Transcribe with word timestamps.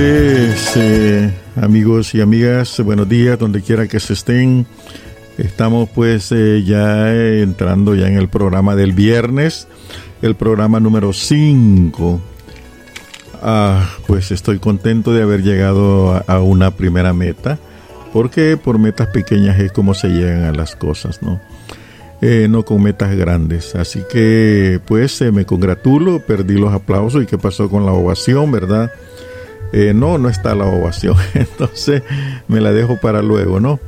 Noches, 0.00 0.72
eh, 0.76 1.30
amigos 1.56 2.14
y 2.14 2.22
amigas. 2.22 2.80
Buenos 2.82 3.06
días, 3.06 3.38
donde 3.38 3.60
quiera 3.60 3.86
que 3.86 4.00
se 4.00 4.14
estén. 4.14 4.66
Estamos 5.36 5.90
pues 5.90 6.32
eh, 6.32 6.62
ya 6.64 7.12
entrando 7.14 7.94
ya 7.94 8.08
en 8.08 8.16
el 8.16 8.28
programa 8.30 8.74
del 8.76 8.94
viernes, 8.94 9.68
el 10.22 10.36
programa 10.36 10.80
número 10.80 11.12
5. 11.12 12.18
Ah, 13.42 13.90
pues 14.06 14.30
estoy 14.30 14.58
contento 14.58 15.12
de 15.12 15.22
haber 15.22 15.42
llegado 15.42 16.14
a, 16.14 16.20
a, 16.20 16.40
una 16.40 16.70
primera 16.70 17.12
meta, 17.12 17.58
porque 18.14 18.56
por 18.56 18.78
metas 18.78 19.08
pequeñas 19.08 19.60
es 19.60 19.70
como 19.70 19.92
se 19.92 20.08
llegan 20.08 20.44
a 20.44 20.52
las 20.52 20.76
cosas, 20.76 21.20
¿no? 21.20 21.42
Eh, 22.22 22.46
no 22.48 22.64
con 22.64 22.82
metas 22.82 23.14
grandes. 23.14 23.74
Así 23.74 24.02
que 24.10 24.80
pues 24.86 25.20
me 25.30 25.44
congratulo, 25.44 26.20
perdí 26.20 26.54
los 26.54 26.72
aplausos 26.72 27.22
y 27.22 27.26
qué 27.26 27.36
pasó 27.36 27.68
con 27.68 27.84
la 27.84 27.92
ovación, 27.92 28.50
¿verdad? 28.50 28.90
Eh, 29.72 29.92
no, 29.94 30.18
no 30.18 30.28
está 30.28 30.54
la 30.54 30.66
ovación, 30.66 31.16
entonces 31.34 32.02
me 32.48 32.60
la 32.60 32.72
dejo 32.72 32.96
para 32.96 33.22
luego, 33.22 33.60
¿no? 33.60 33.78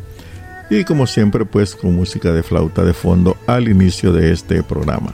Y 0.70 0.84
como 0.84 1.06
siempre, 1.06 1.44
pues 1.44 1.74
con 1.74 1.94
música 1.94 2.32
de 2.32 2.42
flauta 2.42 2.84
de 2.84 2.94
fondo 2.94 3.36
al 3.46 3.68
inicio 3.68 4.12
de 4.12 4.32
este 4.32 4.62
programa. 4.62 5.12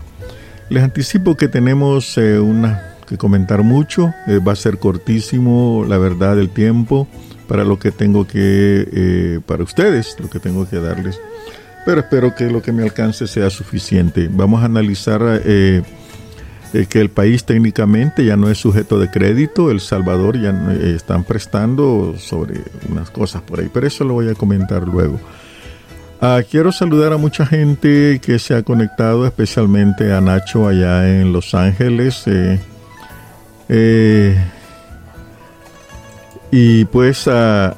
Les 0.69 0.83
anticipo 0.83 1.37
que 1.37 1.49
tenemos 1.49 2.17
eh, 2.19 2.39
una 2.39 2.97
que 3.09 3.17
comentar 3.17 3.63
mucho, 3.63 4.13
eh, 4.27 4.39
va 4.39 4.53
a 4.53 4.57
ser 4.57 4.79
cortísimo, 4.79 5.85
la 5.89 5.97
verdad, 5.97 6.37
del 6.37 6.51
tiempo 6.51 7.09
para 7.49 7.65
lo 7.65 7.79
que 7.79 7.91
tengo 7.91 8.27
que, 8.27 9.41
para 9.47 9.65
ustedes, 9.65 10.17
lo 10.21 10.29
que 10.29 10.39
tengo 10.39 10.69
que 10.69 10.77
darles. 10.77 11.19
Pero 11.87 12.01
espero 12.01 12.35
que 12.35 12.51
lo 12.51 12.61
que 12.61 12.73
me 12.73 12.83
alcance 12.83 13.27
sea 13.27 13.49
suficiente. 13.49 14.29
Vamos 14.31 14.61
a 14.61 14.67
analizar 14.67 15.23
eh, 16.73 16.87
que 16.89 17.01
el 17.01 17.11
país 17.11 17.45
técnicamente 17.45 18.25
ya 18.25 18.37
no 18.37 18.51
es 18.51 18.59
sujeto 18.59 18.99
de 18.99 19.11
crédito, 19.11 19.71
El 19.71 19.81
Salvador 19.81 20.41
ya 20.41 20.51
eh, 20.51 20.95
están 20.97 21.25
prestando 21.25 22.15
sobre 22.19 22.61
unas 22.89 23.11
cosas 23.11 23.43
por 23.43 23.61
ahí, 23.61 23.71
pero 23.73 23.87
eso 23.87 24.05
lo 24.05 24.15
voy 24.15 24.29
a 24.29 24.35
comentar 24.35 24.87
luego. 24.87 25.19
Ah, 26.21 26.43
quiero 26.49 26.73
saludar 26.73 27.13
a 27.13 27.17
mucha 27.17 27.47
gente 27.47 28.21
que 28.21 28.39
se 28.39 28.55
ha 28.55 28.63
conectado, 28.63 29.25
especialmente 29.25 30.13
a 30.13 30.21
Nacho 30.21 30.67
allá 30.67 31.09
en 31.09 31.33
Los 31.33 31.55
Ángeles. 31.55 32.25
Eh, 33.69 34.37
y 36.51 36.85
pues 36.87 37.29
ah, 37.29 37.77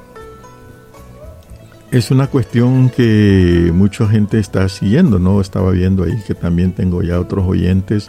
es 1.91 2.11
una 2.11 2.29
cuestión 2.29 2.89
que 2.89 3.71
mucha 3.75 4.07
gente 4.07 4.39
está 4.39 4.69
siguiendo, 4.69 5.19
¿no? 5.19 5.41
Estaba 5.41 5.73
viendo 5.73 6.05
ahí 6.05 6.23
que 6.27 6.35
también 6.35 6.73
tengo 6.73 7.03
ya 7.03 7.19
otros 7.19 7.47
oyentes. 7.47 8.09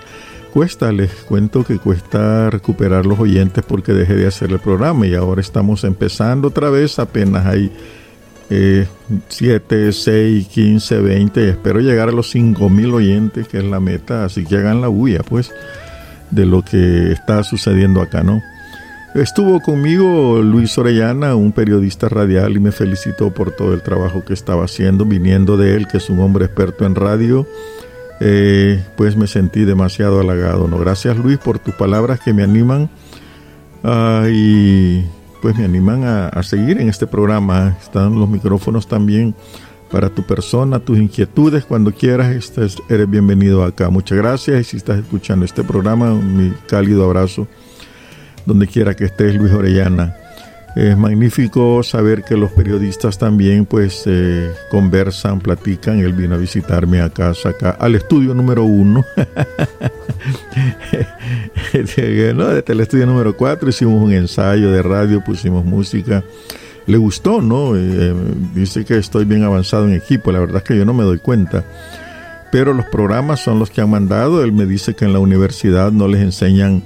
Cuesta, 0.53 0.91
les 0.91 1.11
cuento 1.13 1.63
que 1.63 1.77
cuesta 1.77 2.49
recuperar 2.49 3.05
los 3.05 3.17
oyentes 3.19 3.63
porque 3.65 3.93
dejé 3.93 4.15
de 4.15 4.27
hacer 4.27 4.51
el 4.51 4.59
programa 4.59 5.07
y 5.07 5.15
ahora 5.15 5.39
estamos 5.39 5.85
empezando 5.85 6.49
otra 6.49 6.69
vez, 6.69 6.99
apenas 6.99 7.45
hay 7.45 7.71
7, 9.29 9.93
6, 9.93 10.47
15, 10.47 10.99
20, 10.99 11.49
espero 11.49 11.79
llegar 11.79 12.09
a 12.09 12.11
los 12.11 12.29
5 12.31 12.69
mil 12.69 12.93
oyentes, 12.93 13.47
que 13.47 13.59
es 13.59 13.63
la 13.63 13.79
meta, 13.79 14.25
así 14.25 14.43
que 14.43 14.57
hagan 14.57 14.81
la 14.81 14.89
bulla, 14.89 15.21
pues, 15.23 15.53
de 16.31 16.45
lo 16.45 16.63
que 16.63 17.13
está 17.13 17.43
sucediendo 17.43 18.01
acá, 18.01 18.21
¿no? 18.21 18.41
Estuvo 19.15 19.61
conmigo 19.61 20.41
Luis 20.41 20.77
Orellana, 20.77 21.35
un 21.35 21.53
periodista 21.53 22.09
radial, 22.09 22.57
y 22.57 22.59
me 22.59 22.73
felicitó 22.73 23.33
por 23.33 23.51
todo 23.51 23.73
el 23.73 23.83
trabajo 23.83 24.25
que 24.25 24.33
estaba 24.33 24.65
haciendo, 24.65 25.05
viniendo 25.05 25.55
de 25.55 25.75
él, 25.75 25.87
que 25.87 25.97
es 25.97 26.09
un 26.09 26.19
hombre 26.19 26.45
experto 26.45 26.85
en 26.85 26.95
radio. 26.95 27.47
Eh, 28.23 28.85
pues 28.97 29.15
me 29.15 29.25
sentí 29.25 29.65
demasiado 29.65 30.19
halagado. 30.19 30.67
¿no? 30.67 30.77
Gracias 30.77 31.17
Luis 31.17 31.39
por 31.39 31.57
tus 31.57 31.73
palabras 31.73 32.19
que 32.19 32.33
me 32.33 32.43
animan 32.43 32.87
uh, 33.83 34.27
y 34.31 35.03
pues 35.41 35.57
me 35.57 35.65
animan 35.65 36.03
a, 36.03 36.27
a, 36.27 36.43
seguir 36.43 36.79
en 36.79 36.87
este 36.87 37.07
programa. 37.07 37.75
Están 37.81 38.19
los 38.19 38.29
micrófonos 38.29 38.87
también 38.87 39.33
para 39.89 40.09
tu 40.09 40.21
persona, 40.21 40.77
tus 40.77 40.99
inquietudes. 40.99 41.65
Cuando 41.65 41.91
quieras, 41.91 42.35
estás, 42.35 42.77
eres 42.89 43.09
bienvenido 43.09 43.63
acá. 43.63 43.89
Muchas 43.89 44.19
gracias 44.19 44.61
y 44.61 44.63
si 44.65 44.77
estás 44.77 44.99
escuchando 44.99 45.43
este 45.43 45.63
programa, 45.63 46.13
mi 46.13 46.53
cálido 46.67 47.05
abrazo 47.05 47.47
donde 48.45 48.67
quiera 48.67 48.95
que 48.95 49.05
estés, 49.05 49.35
Luis 49.35 49.51
Orellana. 49.51 50.15
Es 50.75 50.97
magnífico 50.97 51.83
saber 51.83 52.23
que 52.23 52.37
los 52.37 52.51
periodistas 52.51 53.17
también 53.17 53.65
pues 53.65 54.03
eh, 54.05 54.51
conversan, 54.69 55.39
platican. 55.41 55.99
Él 55.99 56.13
vino 56.13 56.35
a 56.35 56.37
visitarme 56.37 57.01
a 57.01 57.09
casa, 57.09 57.49
acá, 57.49 57.71
al 57.71 57.95
estudio 57.95 58.33
número 58.33 58.63
uno. 58.63 59.03
no, 62.35 62.47
desde 62.47 62.73
el 62.73 62.79
estudio 62.79 63.05
número 63.05 63.35
cuatro 63.35 63.67
hicimos 63.69 64.01
un 64.01 64.13
ensayo 64.13 64.71
de 64.71 64.81
radio, 64.81 65.21
pusimos 65.21 65.65
música. 65.65 66.23
Le 66.87 66.97
gustó, 66.97 67.41
¿no? 67.41 67.75
Eh, 67.75 68.15
dice 68.55 68.85
que 68.85 68.97
estoy 68.97 69.25
bien 69.25 69.43
avanzado 69.43 69.85
en 69.87 69.93
equipo. 69.93 70.31
La 70.31 70.39
verdad 70.39 70.57
es 70.57 70.63
que 70.63 70.77
yo 70.77 70.85
no 70.85 70.93
me 70.93 71.03
doy 71.03 71.19
cuenta. 71.19 71.65
Pero 72.49 72.73
los 72.73 72.85
programas 72.85 73.41
son 73.41 73.59
los 73.59 73.69
que 73.69 73.81
han 73.81 73.89
mandado. 73.89 74.41
Él 74.43 74.53
me 74.53 74.65
dice 74.65 74.93
que 74.95 75.03
en 75.03 75.11
la 75.13 75.19
universidad 75.19 75.91
no 75.91 76.07
les 76.07 76.21
enseñan 76.21 76.83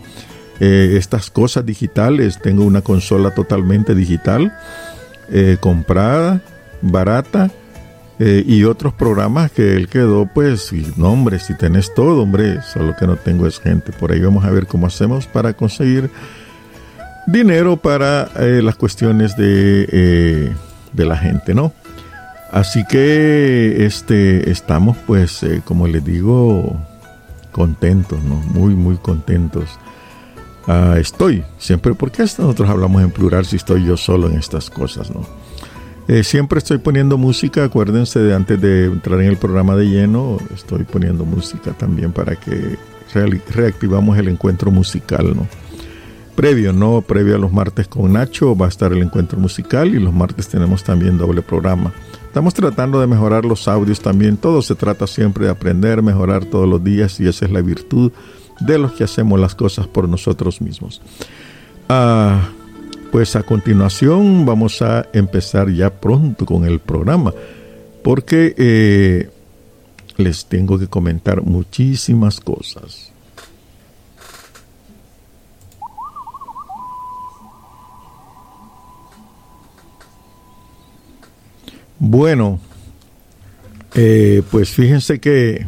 eh, 0.60 0.96
estas 0.98 1.30
cosas 1.30 1.66
digitales. 1.66 2.40
Tengo 2.42 2.64
una 2.64 2.82
consola 2.82 3.34
totalmente 3.34 3.94
digital, 3.94 4.58
eh, 5.30 5.58
comprada, 5.60 6.42
barata, 6.82 7.52
eh, 8.20 8.44
y 8.48 8.64
otros 8.64 8.94
programas 8.94 9.52
que 9.52 9.76
él 9.76 9.90
quedó, 9.90 10.30
pues, 10.34 10.72
no, 10.96 11.12
hombre, 11.12 11.40
si 11.40 11.54
tenés 11.58 11.94
todo, 11.94 12.22
hombre, 12.24 12.62
solo 12.62 12.96
que 12.98 13.06
no 13.06 13.18
tengo 13.18 13.48
es 13.48 13.60
gente. 13.60 13.92
Por 13.92 14.14
ahí 14.14 14.22
vamos 14.22 14.46
a 14.46 14.52
ver 14.52 14.68
cómo 14.68 14.88
hacemos 14.88 15.28
para 15.28 15.54
conseguir 15.54 16.10
dinero 17.28 17.76
para 17.76 18.30
las 18.40 18.76
cuestiones 18.76 19.36
de, 19.36 20.54
de 20.94 21.06
la 21.06 21.18
gente, 21.18 21.54
¿no? 21.54 21.74
Así 22.52 22.86
que 22.86 23.86
este, 23.86 24.50
estamos, 24.50 24.96
pues, 25.06 25.46
como 25.66 25.88
les 25.88 26.06
digo, 26.06 26.80
contentos, 27.52 28.24
¿no? 28.24 28.36
Muy, 28.36 28.76
muy 28.76 28.96
contentos. 28.96 29.78
Uh, 30.68 30.98
estoy, 30.98 31.44
siempre, 31.60 31.94
porque 31.94 32.24
nosotros 32.24 32.68
hablamos 32.68 33.04
en 33.04 33.12
plural 33.12 33.46
si 33.46 33.56
estoy 33.56 33.86
yo 33.86 33.98
solo 33.98 34.28
en 34.28 34.38
estas 34.38 34.70
cosas, 34.70 35.12
¿no? 35.12 35.22
Eh, 36.08 36.24
siempre 36.24 36.60
estoy 36.60 36.78
poniendo 36.78 37.18
música, 37.18 37.64
acuérdense 37.64 38.20
de 38.20 38.36
antes 38.36 38.62
de 38.62 38.86
entrar 38.86 39.20
en 39.22 39.28
el 39.28 39.38
programa 39.38 39.76
de 39.76 39.86
lleno, 39.86 40.38
estoy 40.54 40.84
poniendo 40.84 41.26
música 41.26 41.72
también 41.72 42.12
para 42.12 42.36
que 42.36 42.78
re 43.14 43.42
reactivamos 43.50 44.18
el 44.18 44.28
encuentro 44.28 44.70
musical, 44.70 45.36
¿no? 45.36 45.48
Previo, 46.36 46.74
¿no? 46.74 47.02
Previo 47.02 47.36
a 47.36 47.40
los 47.40 47.52
martes 47.52 47.88
con 47.88 48.14
Nacho 48.14 48.56
va 48.56 48.66
a 48.66 48.70
estar 48.70 48.92
el 48.92 49.02
encuentro 49.02 49.40
musical 49.40 49.96
y 49.96 50.00
los 50.00 50.14
martes 50.14 50.48
tenemos 50.48 50.84
también 50.84 51.18
doble 51.18 51.42
programa. 51.42 51.92
Estamos 52.28 52.54
tratando 52.54 53.00
de 53.00 53.08
mejorar 53.08 53.46
los 53.46 53.68
audios 53.68 54.00
también, 54.00 54.38
todo 54.38 54.62
se 54.62 54.76
trata 54.76 55.08
siempre 55.08 55.46
de 55.46 55.52
aprender, 55.52 56.04
mejorar 56.04 56.46
todos 56.46 56.68
los 56.68 56.84
días 56.84 57.20
y 57.20 57.28
esa 57.28 57.46
es 57.46 57.52
la 57.52 57.62
virtud 57.62 58.12
de 58.60 58.78
los 58.78 58.94
que 58.94 59.04
hacemos 59.04 59.40
las 59.40 59.56
cosas 59.56 59.88
por 59.88 60.08
nosotros 60.08 60.62
mismos. 60.62 61.02
Ah, 61.90 62.50
pues 63.12 63.36
a 63.36 63.44
continuación 63.44 64.46
vamos 64.46 64.82
a 64.82 65.08
empezar 65.14 65.70
ya 65.72 65.90
pronto 65.90 66.46
con 66.46 66.66
el 66.66 66.80
programa, 66.80 67.34
porque 68.04 68.54
eh, 68.58 69.30
les 70.18 70.46
tengo 70.46 70.78
que 70.78 70.88
comentar 70.88 71.42
muchísimas 71.42 72.40
cosas. 72.40 73.12
Bueno, 81.98 82.60
eh, 83.94 84.44
pues 84.52 84.70
fíjense 84.70 85.20
que 85.20 85.66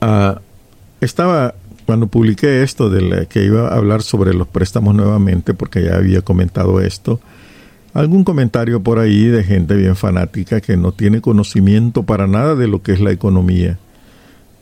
uh, 0.00 0.38
estaba 1.04 1.54
cuando 1.86 2.06
publiqué 2.06 2.62
esto 2.62 2.90
de 2.90 3.02
la, 3.02 3.24
que 3.26 3.44
iba 3.44 3.68
a 3.68 3.76
hablar 3.76 4.02
sobre 4.02 4.34
los 4.34 4.46
préstamos 4.46 4.94
nuevamente, 4.94 5.54
porque 5.54 5.82
ya 5.82 5.96
había 5.96 6.22
comentado 6.22 6.80
esto, 6.80 7.20
algún 7.94 8.24
comentario 8.24 8.82
por 8.82 8.98
ahí 8.98 9.26
de 9.26 9.44
gente 9.44 9.74
bien 9.74 9.96
fanática 9.96 10.60
que 10.60 10.76
no 10.76 10.92
tiene 10.92 11.20
conocimiento 11.20 12.04
para 12.04 12.26
nada 12.26 12.54
de 12.54 12.68
lo 12.68 12.82
que 12.82 12.92
es 12.92 13.00
la 13.00 13.10
economía. 13.10 13.78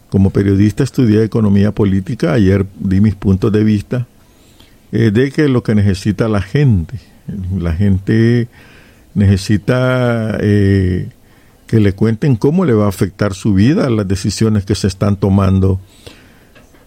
Como 0.08 0.30
periodista 0.30 0.82
estudié 0.82 1.22
economía 1.22 1.72
política, 1.72 2.32
ayer 2.32 2.66
di 2.78 3.00
mis 3.00 3.14
puntos 3.14 3.52
de 3.52 3.62
vista 3.62 4.06
eh, 4.90 5.12
de 5.12 5.30
que 5.30 5.48
lo 5.48 5.62
que 5.62 5.74
necesita 5.74 6.28
la 6.28 6.42
gente, 6.42 6.98
la 7.56 7.74
gente 7.74 8.48
necesita 9.14 10.36
eh, 10.40 11.08
que 11.68 11.78
le 11.78 11.92
cuenten 11.92 12.34
cómo 12.34 12.64
le 12.64 12.72
va 12.72 12.86
a 12.86 12.88
afectar 12.88 13.34
su 13.34 13.54
vida 13.54 13.88
las 13.90 14.08
decisiones 14.08 14.64
que 14.64 14.74
se 14.74 14.88
están 14.88 15.14
tomando 15.14 15.78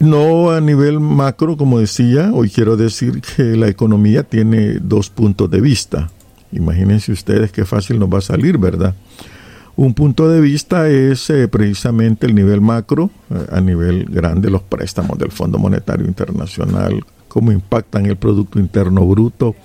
no 0.03 0.51
a 0.51 0.61
nivel 0.61 0.99
macro, 0.99 1.57
como 1.57 1.79
decía, 1.79 2.31
hoy 2.33 2.49
quiero 2.49 2.77
decir 2.77 3.21
que 3.21 3.43
la 3.55 3.67
economía 3.67 4.23
tiene 4.23 4.79
dos 4.79 5.09
puntos 5.09 5.49
de 5.49 5.61
vista. 5.61 6.09
Imagínense 6.51 7.11
ustedes 7.11 7.51
qué 7.51 7.65
fácil 7.65 7.99
nos 7.99 8.13
va 8.13 8.19
a 8.19 8.21
salir, 8.21 8.57
¿verdad? 8.57 8.93
Un 9.75 9.95
punto 9.95 10.29
de 10.29 10.39
vista 10.39 10.87
es 10.87 11.29
eh, 11.31 11.47
precisamente 11.47 12.27
el 12.27 12.35
nivel 12.35 12.61
macro, 12.61 13.09
eh, 13.31 13.47
a 13.51 13.59
nivel 13.59 14.05
grande, 14.05 14.51
los 14.51 14.61
préstamos 14.61 15.17
del 15.17 15.31
Fondo 15.31 15.57
Monetario 15.57 16.05
Internacional, 16.05 17.03
cómo 17.27 17.51
impactan 17.51 18.05
el 18.05 18.17
Producto 18.17 18.59
Interno 18.59 19.05
Bruto. 19.07 19.55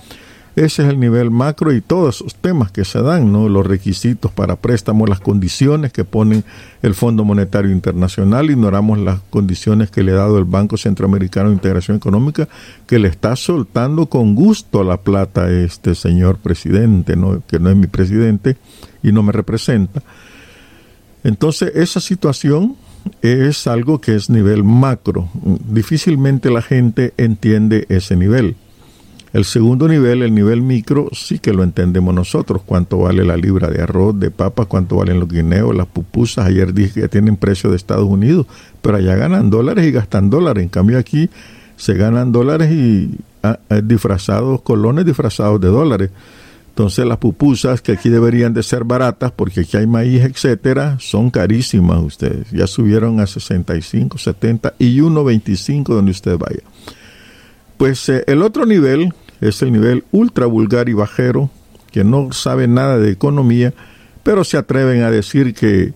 Ese 0.58 0.82
es 0.82 0.88
el 0.88 0.98
nivel 0.98 1.30
macro 1.30 1.72
y 1.72 1.80
todos 1.80 2.16
esos 2.16 2.34
temas 2.34 2.72
que 2.72 2.84
se 2.84 3.00
dan, 3.00 3.30
¿no? 3.30 3.48
Los 3.48 3.64
requisitos 3.64 4.32
para 4.32 4.56
préstamos, 4.56 5.08
las 5.08 5.20
condiciones 5.20 5.92
que 5.92 6.02
pone 6.02 6.42
el 6.82 6.96
Fondo 6.96 7.24
Monetario 7.24 7.70
Internacional, 7.70 8.50
ignoramos 8.50 8.98
las 8.98 9.20
condiciones 9.30 9.88
que 9.92 10.02
le 10.02 10.10
ha 10.10 10.16
dado 10.16 10.36
el 10.36 10.46
Banco 10.46 10.76
Centroamericano 10.76 11.50
de 11.50 11.54
Integración 11.54 11.96
Económica, 11.96 12.48
que 12.88 12.98
le 12.98 13.06
está 13.06 13.36
soltando 13.36 14.06
con 14.06 14.34
gusto 14.34 14.82
la 14.82 14.96
plata 14.96 15.44
a 15.44 15.50
este 15.52 15.94
señor 15.94 16.38
presidente, 16.38 17.14
¿no? 17.14 17.40
Que 17.46 17.60
no 17.60 17.70
es 17.70 17.76
mi 17.76 17.86
presidente 17.86 18.56
y 19.00 19.12
no 19.12 19.22
me 19.22 19.30
representa. 19.30 20.02
Entonces, 21.22 21.70
esa 21.76 22.00
situación 22.00 22.74
es 23.22 23.68
algo 23.68 24.00
que 24.00 24.16
es 24.16 24.28
nivel 24.28 24.64
macro. 24.64 25.28
Difícilmente 25.68 26.50
la 26.50 26.62
gente 26.62 27.14
entiende 27.16 27.86
ese 27.88 28.16
nivel. 28.16 28.56
El 29.32 29.44
segundo 29.44 29.88
nivel, 29.88 30.22
el 30.22 30.34
nivel 30.34 30.62
micro, 30.62 31.08
sí 31.12 31.38
que 31.38 31.52
lo 31.52 31.62
entendemos 31.62 32.14
nosotros. 32.14 32.62
Cuánto 32.64 32.98
vale 32.98 33.24
la 33.24 33.36
libra 33.36 33.68
de 33.68 33.82
arroz, 33.82 34.18
de 34.18 34.30
papa, 34.30 34.64
cuánto 34.64 34.96
valen 34.96 35.20
los 35.20 35.28
guineos, 35.28 35.74
las 35.74 35.86
pupusas. 35.86 36.46
Ayer 36.46 36.72
dije 36.72 37.02
que 37.02 37.08
tienen 37.08 37.36
precio 37.36 37.70
de 37.70 37.76
Estados 37.76 38.08
Unidos, 38.08 38.46
pero 38.80 38.96
allá 38.96 39.16
ganan 39.16 39.50
dólares 39.50 39.86
y 39.86 39.90
gastan 39.90 40.30
dólares. 40.30 40.62
En 40.62 40.70
cambio 40.70 40.98
aquí 40.98 41.28
se 41.76 41.94
ganan 41.94 42.32
dólares 42.32 42.72
y 42.72 43.16
ah, 43.42 43.58
eh, 43.68 43.82
disfrazados, 43.84 44.62
colones 44.62 45.04
disfrazados 45.04 45.60
de 45.60 45.68
dólares. 45.68 46.10
Entonces 46.70 47.04
las 47.06 47.18
pupusas 47.18 47.82
que 47.82 47.92
aquí 47.92 48.08
deberían 48.08 48.54
de 48.54 48.62
ser 48.62 48.84
baratas 48.84 49.32
porque 49.32 49.60
aquí 49.62 49.76
hay 49.76 49.86
maíz, 49.86 50.22
etcétera, 50.22 50.96
son 51.00 51.28
carísimas 51.28 52.00
ustedes. 52.00 52.50
Ya 52.52 52.68
subieron 52.68 53.18
a 53.18 53.26
65, 53.26 54.16
70 54.16 54.74
y 54.78 54.98
1.25 55.00 55.84
donde 55.86 56.12
usted 56.12 56.38
vaya. 56.38 56.62
Pues 57.78 58.08
eh, 58.08 58.24
el 58.26 58.42
otro 58.42 58.66
nivel 58.66 59.14
es 59.40 59.62
el 59.62 59.72
nivel 59.72 60.04
ultra 60.10 60.46
vulgar 60.46 60.88
y 60.88 60.92
bajero, 60.92 61.48
que 61.90 62.04
no 62.04 62.32
sabe 62.32 62.68
nada 62.68 62.98
de 62.98 63.10
economía, 63.10 63.72
pero 64.22 64.44
se 64.44 64.58
atreven 64.58 65.02
a 65.02 65.10
decir 65.10 65.54
que 65.54 65.94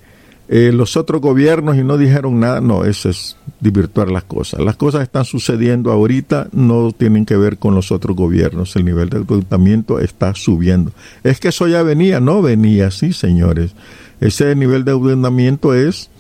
eh, 0.49 0.70
los 0.73 0.96
otros 0.96 1.20
gobiernos 1.20 1.76
y 1.76 1.82
no 1.82 1.99
dijeron 1.99 2.38
nada. 2.38 2.61
No, 2.61 2.84
eso 2.84 3.08
es 3.08 3.37
divirtuar 3.61 4.11
las 4.11 4.25
cosas. 4.25 4.61
Las 4.61 4.76
cosas 4.76 5.02
están 5.02 5.25
sucediendo 5.25 5.90
ahorita, 5.90 6.49
no 6.52 6.93
tienen 6.93 7.26
que 7.26 7.37
ver 7.37 7.58
con 7.58 7.75
los 7.75 7.90
otros 7.90 8.17
gobiernos. 8.17 8.76
El 8.76 8.85
nivel 8.85 9.08
de 9.08 9.19
endeudamiento 9.19 9.99
está 9.99 10.35
subiendo. 10.35 10.93
Es 11.25 11.40
que 11.40 11.49
eso 11.49 11.67
ya 11.67 11.82
venía, 11.82 12.20
no 12.20 12.43
venía 12.43 12.88
así, 12.88 13.12
señores. 13.12 13.75
Ese 14.20 14.55
nivel 14.55 14.85
de 14.85 14.93
endeudamiento 14.93 15.75
es 15.75 16.11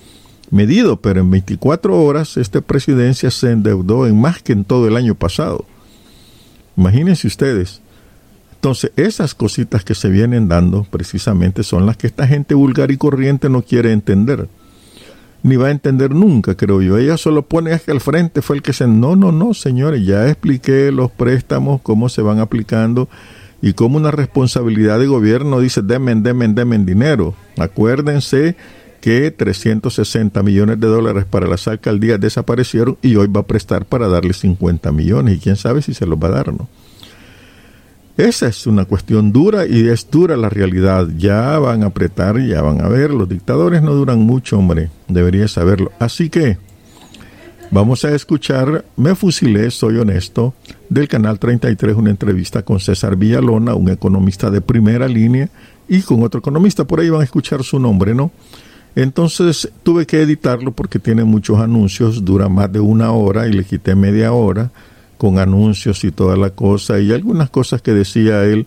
medido, 0.52 0.98
pero 0.98 1.20
en 1.20 1.30
24 1.30 1.98
horas 2.00 2.36
esta 2.36 2.60
presidencia 2.60 3.30
se 3.30 3.50
endeudó 3.50 4.06
en 4.06 4.20
más 4.20 4.42
que 4.42 4.52
en 4.52 4.64
todo 4.64 4.86
el 4.86 4.96
año 4.96 5.14
pasado. 5.14 5.64
Imagínense 6.76 7.26
ustedes. 7.26 7.80
Entonces, 8.54 8.92
esas 8.96 9.34
cositas 9.34 9.82
que 9.82 9.94
se 9.94 10.08
vienen 10.08 10.48
dando 10.48 10.84
precisamente 10.84 11.64
son 11.64 11.86
las 11.86 11.96
que 11.96 12.06
esta 12.06 12.28
gente 12.28 12.54
vulgar 12.54 12.90
y 12.90 12.96
corriente 12.96 13.48
no 13.48 13.62
quiere 13.62 13.92
entender. 13.92 14.46
Ni 15.42 15.56
va 15.56 15.68
a 15.68 15.72
entender 15.72 16.14
nunca, 16.14 16.54
creo 16.54 16.80
yo. 16.82 16.98
Ella 16.98 17.16
solo 17.16 17.42
pone 17.42 17.76
que 17.80 17.90
al 17.90 18.00
frente 18.00 18.42
fue 18.42 18.56
el 18.56 18.62
que 18.62 18.72
se... 18.72 18.86
No, 18.86 19.16
no, 19.16 19.32
no, 19.32 19.54
señores, 19.54 20.06
ya 20.06 20.28
expliqué 20.28 20.92
los 20.92 21.10
préstamos, 21.10 21.80
cómo 21.82 22.08
se 22.08 22.22
van 22.22 22.38
aplicando 22.38 23.08
y 23.60 23.72
cómo 23.72 23.96
una 23.96 24.10
responsabilidad 24.10 25.00
de 25.00 25.06
gobierno 25.06 25.58
dice, 25.60 25.82
demen, 25.82 26.22
demen, 26.22 26.54
demen 26.54 26.86
dinero. 26.86 27.34
Acuérdense 27.58 28.54
que 29.02 29.32
360 29.32 30.42
millones 30.44 30.78
de 30.78 30.86
dólares 30.86 31.24
para 31.28 31.48
las 31.48 31.66
alcaldías 31.66 32.20
desaparecieron 32.20 32.96
y 33.02 33.16
hoy 33.16 33.26
va 33.26 33.40
a 33.40 33.46
prestar 33.46 33.84
para 33.84 34.06
darle 34.06 34.32
50 34.32 34.92
millones 34.92 35.36
y 35.36 35.38
quién 35.40 35.56
sabe 35.56 35.82
si 35.82 35.92
se 35.92 36.06
los 36.06 36.18
va 36.18 36.28
a 36.28 36.30
dar, 36.30 36.54
¿no? 36.54 36.68
Esa 38.16 38.46
es 38.46 38.66
una 38.68 38.84
cuestión 38.84 39.32
dura 39.32 39.66
y 39.66 39.88
es 39.88 40.08
dura 40.08 40.36
la 40.36 40.48
realidad. 40.48 41.08
Ya 41.16 41.58
van 41.58 41.82
a 41.82 41.86
apretar, 41.86 42.38
ya 42.40 42.62
van 42.62 42.80
a 42.80 42.88
ver. 42.88 43.10
Los 43.10 43.28
dictadores 43.28 43.82
no 43.82 43.92
duran 43.94 44.20
mucho, 44.20 44.58
hombre. 44.58 44.90
Deberías 45.08 45.50
saberlo. 45.50 45.90
Así 45.98 46.30
que 46.30 46.58
vamos 47.72 48.04
a 48.04 48.14
escuchar 48.14 48.84
Me 48.96 49.16
fusilé, 49.16 49.68
soy 49.72 49.96
honesto, 49.96 50.54
del 50.88 51.08
canal 51.08 51.40
33, 51.40 51.96
una 51.96 52.10
entrevista 52.10 52.62
con 52.62 52.78
César 52.78 53.16
Villalona, 53.16 53.74
un 53.74 53.88
economista 53.88 54.48
de 54.50 54.60
primera 54.60 55.08
línea, 55.08 55.48
y 55.88 56.02
con 56.02 56.22
otro 56.22 56.38
economista. 56.38 56.84
Por 56.84 57.00
ahí 57.00 57.10
van 57.10 57.22
a 57.22 57.24
escuchar 57.24 57.64
su 57.64 57.80
nombre, 57.80 58.14
¿no? 58.14 58.30
Entonces 58.94 59.70
tuve 59.82 60.06
que 60.06 60.22
editarlo 60.22 60.72
porque 60.72 60.98
tiene 60.98 61.24
muchos 61.24 61.58
anuncios, 61.58 62.24
dura 62.24 62.48
más 62.48 62.70
de 62.70 62.80
una 62.80 63.12
hora 63.12 63.46
y 63.46 63.52
le 63.52 63.64
quité 63.64 63.94
media 63.94 64.32
hora 64.32 64.70
con 65.16 65.38
anuncios 65.38 66.02
y 66.04 66.10
toda 66.10 66.36
la 66.36 66.50
cosa, 66.50 66.98
y 66.98 67.12
algunas 67.12 67.48
cosas 67.48 67.80
que 67.80 67.92
decía 67.92 68.44
él, 68.44 68.66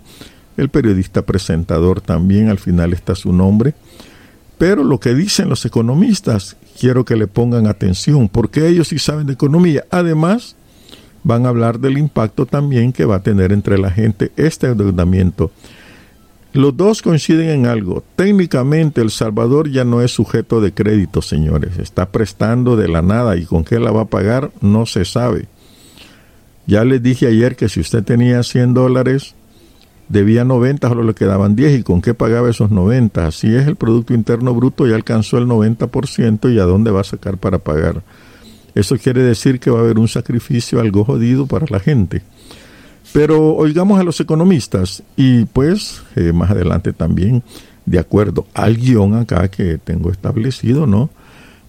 el 0.55 0.69
periodista 0.69 1.23
presentador 1.23 1.99
también, 1.99 2.47
al 2.47 2.59
final 2.59 2.93
está 2.93 3.13
su 3.13 3.33
nombre. 3.33 3.73
Pero 4.57 4.85
lo 4.85 4.99
que 5.01 5.13
dicen 5.13 5.49
los 5.49 5.65
economistas, 5.65 6.55
quiero 6.79 7.03
que 7.03 7.17
le 7.17 7.27
pongan 7.27 7.67
atención, 7.67 8.29
porque 8.29 8.69
ellos 8.69 8.87
sí 8.87 8.99
saben 8.99 9.27
de 9.27 9.33
economía. 9.33 9.83
Además, 9.91 10.55
van 11.23 11.45
a 11.45 11.49
hablar 11.49 11.79
del 11.79 11.97
impacto 11.97 12.45
también 12.45 12.93
que 12.93 13.03
va 13.03 13.15
a 13.17 13.23
tener 13.23 13.51
entre 13.51 13.77
la 13.77 13.91
gente 13.91 14.31
este 14.37 14.67
endeudamiento. 14.67 15.51
Los 16.55 16.77
dos 16.77 17.01
coinciden 17.01 17.49
en 17.49 17.65
algo. 17.65 18.01
Técnicamente 18.15 19.01
El 19.01 19.11
Salvador 19.11 19.69
ya 19.69 19.83
no 19.83 20.01
es 20.01 20.11
sujeto 20.11 20.61
de 20.61 20.73
crédito, 20.73 21.21
señores. 21.21 21.77
Está 21.79 22.13
prestando 22.13 22.77
de 22.77 22.87
la 22.87 23.01
nada 23.01 23.35
y 23.35 23.43
con 23.43 23.65
qué 23.65 23.77
la 23.77 23.91
va 23.91 24.03
a 24.03 24.07
pagar 24.07 24.51
no 24.61 24.85
se 24.85 25.03
sabe. 25.03 25.49
Ya 26.65 26.85
les 26.85 27.03
dije 27.03 27.27
ayer 27.27 27.57
que 27.57 27.67
si 27.67 27.81
usted 27.81 28.05
tenía 28.05 28.41
100 28.41 28.73
dólares, 28.73 29.35
debía 30.07 30.45
90, 30.45 30.87
solo 30.87 31.03
le 31.03 31.13
quedaban 31.13 31.57
10. 31.57 31.81
¿Y 31.81 31.83
con 31.83 32.01
qué 32.01 32.13
pagaba 32.13 32.49
esos 32.49 32.71
90? 32.71 33.27
Así 33.27 33.53
es, 33.53 33.67
el 33.67 33.75
Producto 33.75 34.13
Interno 34.13 34.53
Bruto 34.53 34.87
ya 34.87 34.95
alcanzó 34.95 35.37
el 35.37 35.47
90% 35.47 36.53
y 36.53 36.59
a 36.59 36.63
dónde 36.63 36.89
va 36.89 37.01
a 37.01 37.03
sacar 37.03 37.37
para 37.37 37.59
pagar. 37.59 38.01
Eso 38.75 38.97
quiere 38.97 39.23
decir 39.23 39.59
que 39.59 39.71
va 39.71 39.79
a 39.79 39.81
haber 39.81 39.99
un 39.99 40.07
sacrificio 40.07 40.79
algo 40.79 41.03
jodido 41.03 41.47
para 41.47 41.65
la 41.69 41.81
gente. 41.81 42.21
Pero 43.15 43.55
oigamos 43.55 43.97
a 43.97 44.03
los 44.03 44.19
economistas 44.19 45.01
y 45.15 45.45
pues 45.45 46.03
eh, 46.17 46.33
más 46.33 46.51
adelante 46.51 46.91
también, 46.91 47.43
de 47.85 47.97
acuerdo 47.97 48.45
al 48.53 48.75
guion 48.75 49.13
acá 49.15 49.47
que 49.47 49.77
tengo 49.77 50.11
establecido, 50.11 50.85
¿no? 50.85 51.09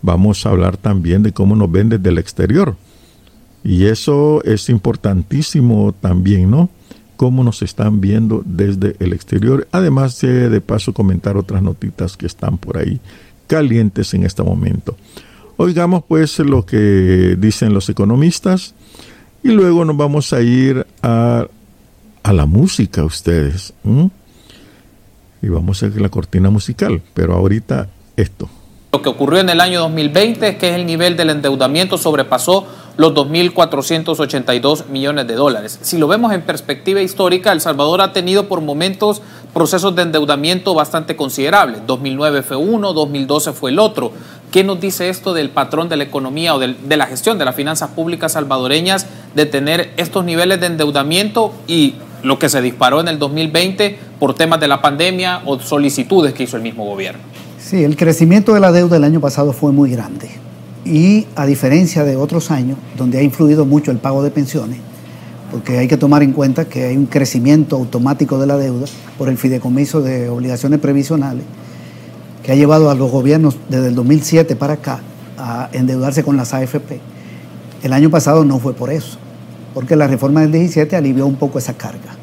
Vamos 0.03 0.45
a 0.45 0.51
hablar 0.51 0.77
también 0.77 1.23
de 1.23 1.31
cómo 1.31 1.55
nos 1.55 1.71
ven 1.71 1.89
desde 1.89 2.09
el 2.09 2.19
exterior 2.19 2.75
y 3.63 3.85
eso 3.85 4.43
es 4.43 4.69
importantísimo 4.69 5.95
también, 6.01 6.51
¿no? 6.51 6.69
Cómo 7.17 7.45
nos 7.45 7.63
están 7.63 8.01
viendo 8.01 8.43
desde 8.45 8.97
el 8.99 9.13
exterior. 9.13 9.69
Además 9.71 10.21
de, 10.21 10.51
de 10.51 10.61
paso 10.61 10.93
comentar 10.93 11.37
otras 11.37 11.63
notitas 11.63 12.17
que 12.17 12.27
están 12.27 12.59
por 12.59 12.77
ahí 12.77 13.01
calientes 13.47 14.15
en 14.15 14.25
este 14.25 14.43
momento. 14.43 14.97
Oigamos 15.59 16.03
pues 16.09 16.41
lo 16.41 16.67
que 16.67 17.37
dicen 17.39 17.73
los 17.73 17.89
economistas 17.89 18.75
y 19.47 19.53
luego 19.53 19.85
nos 19.85 19.97
vamos 19.97 20.33
a 20.33 20.41
ir 20.41 20.85
a, 21.03 21.47
a 22.25 22.33
la 22.33 22.47
música 22.47 23.05
ustedes. 23.05 23.73
Y 25.41 25.49
vamos 25.49 25.83
a 25.83 25.89
ver 25.89 26.01
la 26.01 26.09
cortina 26.09 26.51
musical, 26.51 27.01
pero 27.15 27.35
ahorita 27.35 27.89
esto. 28.17 28.49
Lo 28.93 29.03
que 29.03 29.09
ocurrió 29.09 29.41
en 29.41 29.51
el 29.51 29.61
año 29.61 29.81
2020 29.81 30.49
es 30.49 30.57
que 30.57 30.75
el 30.75 30.85
nivel 30.85 31.17
del 31.17 31.31
endeudamiento 31.31 31.97
sobrepasó 31.97 32.67
los 32.97 33.13
2.482 33.13 34.87
millones 34.87 35.27
de 35.27 35.35
dólares. 35.35 35.79
Si 35.83 35.99
lo 35.99 36.09
vemos 36.09 36.33
en 36.33 36.43
perspectiva 36.43 37.01
histórica, 37.01 37.53
El 37.53 37.61
Salvador 37.61 38.01
ha 38.01 38.13
tenido 38.13 38.49
por 38.49 38.63
momentos 38.63 39.23
procesos 39.53 39.95
de 39.95 40.03
endeudamiento 40.03 40.75
bastante 40.75 41.15
considerables. 41.15 41.87
2009 41.87 42.43
fue 42.43 42.57
uno, 42.57 42.93
2012 42.93 43.53
fue 43.53 43.71
el 43.71 43.79
otro. 43.79 44.13
¿Qué 44.51 44.65
nos 44.65 44.81
dice 44.81 45.09
esto 45.09 45.35
del 45.35 45.51
patrón 45.51 45.89
de 45.89 45.97
la 45.97 46.05
economía 46.05 46.55
o 46.55 46.59
de, 46.59 46.97
la 46.97 47.07
gestión 47.07 47.39
de 47.39 47.45
las 47.45 47.55
finanzas 47.55 47.91
públicas 47.91 48.33
salvadoreñas 48.33 49.07
de 49.37 49.45
tener 49.45 49.91
estos 49.99 50.25
niveles 50.25 50.61
de 50.61 50.67
endeudamiento 50.67 51.53
y 51.69 51.95
lo 52.23 52.39
que 52.39 52.49
se 52.49 52.63
disparó 52.63 53.01
en 53.01 53.09
el 53.09 53.19
2020 53.19 53.99
por 54.19 54.35
temas 54.35 54.59
de 54.61 54.67
la 54.67 54.81
pandemia 54.81 55.43
o 55.45 55.61
solicitudes 55.61 56.33
que 56.33 56.45
hizo 56.45 56.57
el 56.57 56.63
mismo 56.63 56.87
gobierno? 56.87 57.21
Sí, 57.59 57.85
el 57.85 57.97
crecimiento 57.97 58.55
de 58.55 58.61
la 58.61 58.73
deuda 58.73 58.95
del 58.95 59.05
año 59.05 59.21
pasado 59.21 59.53
fue 59.53 59.73
muy 59.73 59.91
grande. 59.91 60.31
Y 60.87 61.27
a 61.37 61.45
diferencia 61.45 62.03
de 62.03 62.17
otros 62.17 62.51
años, 62.51 62.79
donde 62.97 63.19
ha 63.19 63.23
influido 63.23 63.67
mucho 63.67 63.91
el 63.91 63.99
pago 63.99 64.23
de 64.23 64.31
pensiones, 64.31 64.79
porque 65.51 65.77
hay 65.77 65.87
que 65.87 65.99
tomar 65.99 66.23
en 66.23 66.33
cuenta 66.33 66.65
que 66.65 66.85
hay 66.85 66.97
un 66.97 67.07
crecimiento 67.07 67.77
automático 67.77 68.39
de 68.39 68.47
la 68.47 68.57
deuda 68.57 68.87
por 69.19 69.29
el 69.29 69.37
fideicomiso 69.37 70.01
de 70.01 70.31
obligaciones 70.31 70.81
previsionales, 70.81 71.45
que 72.43 72.53
ha 72.53 72.55
llevado 72.55 72.89
a 72.89 72.95
los 72.95 73.11
gobiernos 73.11 73.59
desde 73.69 73.89
el 73.89 73.95
2007 73.95 74.57
para 74.57 74.75
acá 74.75 75.01
a 75.37 75.69
endeudarse 75.73 76.25
con 76.25 76.39
las 76.39 76.55
AFP. 76.55 77.01
El 77.83 77.93
año 77.93 78.09
pasado 78.09 78.45
no 78.45 78.59
fue 78.59 78.73
por 78.73 78.91
eso, 78.91 79.19
porque 79.77 79.95
la 79.95 80.07
reforma 80.07 80.41
del 80.41 80.53
17 80.53 80.97
alivió 80.97 81.27
un 81.27 81.35
poco 81.35 81.59
esa 81.59 81.75
carga, 81.75 82.17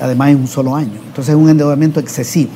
además 0.00 0.30
en 0.30 0.38
un 0.38 0.48
solo 0.48 0.74
año. 0.74 0.98
Entonces 1.06 1.36
es 1.36 1.40
un 1.40 1.48
endeudamiento 1.48 2.00
excesivo 2.00 2.50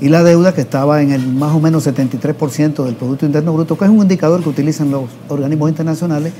y 0.00 0.08
la 0.08 0.24
deuda 0.24 0.52
que 0.52 0.62
estaba 0.62 1.00
en 1.00 1.12
el 1.12 1.24
más 1.28 1.54
o 1.54 1.60
menos 1.60 1.86
73% 1.86 2.84
del 2.84 2.96
Producto 2.96 3.24
Interno 3.24 3.52
Bruto, 3.52 3.78
que 3.78 3.84
es 3.84 3.90
un 3.92 3.98
indicador 3.98 4.42
que 4.42 4.48
utilizan 4.48 4.90
los 4.90 5.04
organismos 5.28 5.70
internacionales, 5.70 6.32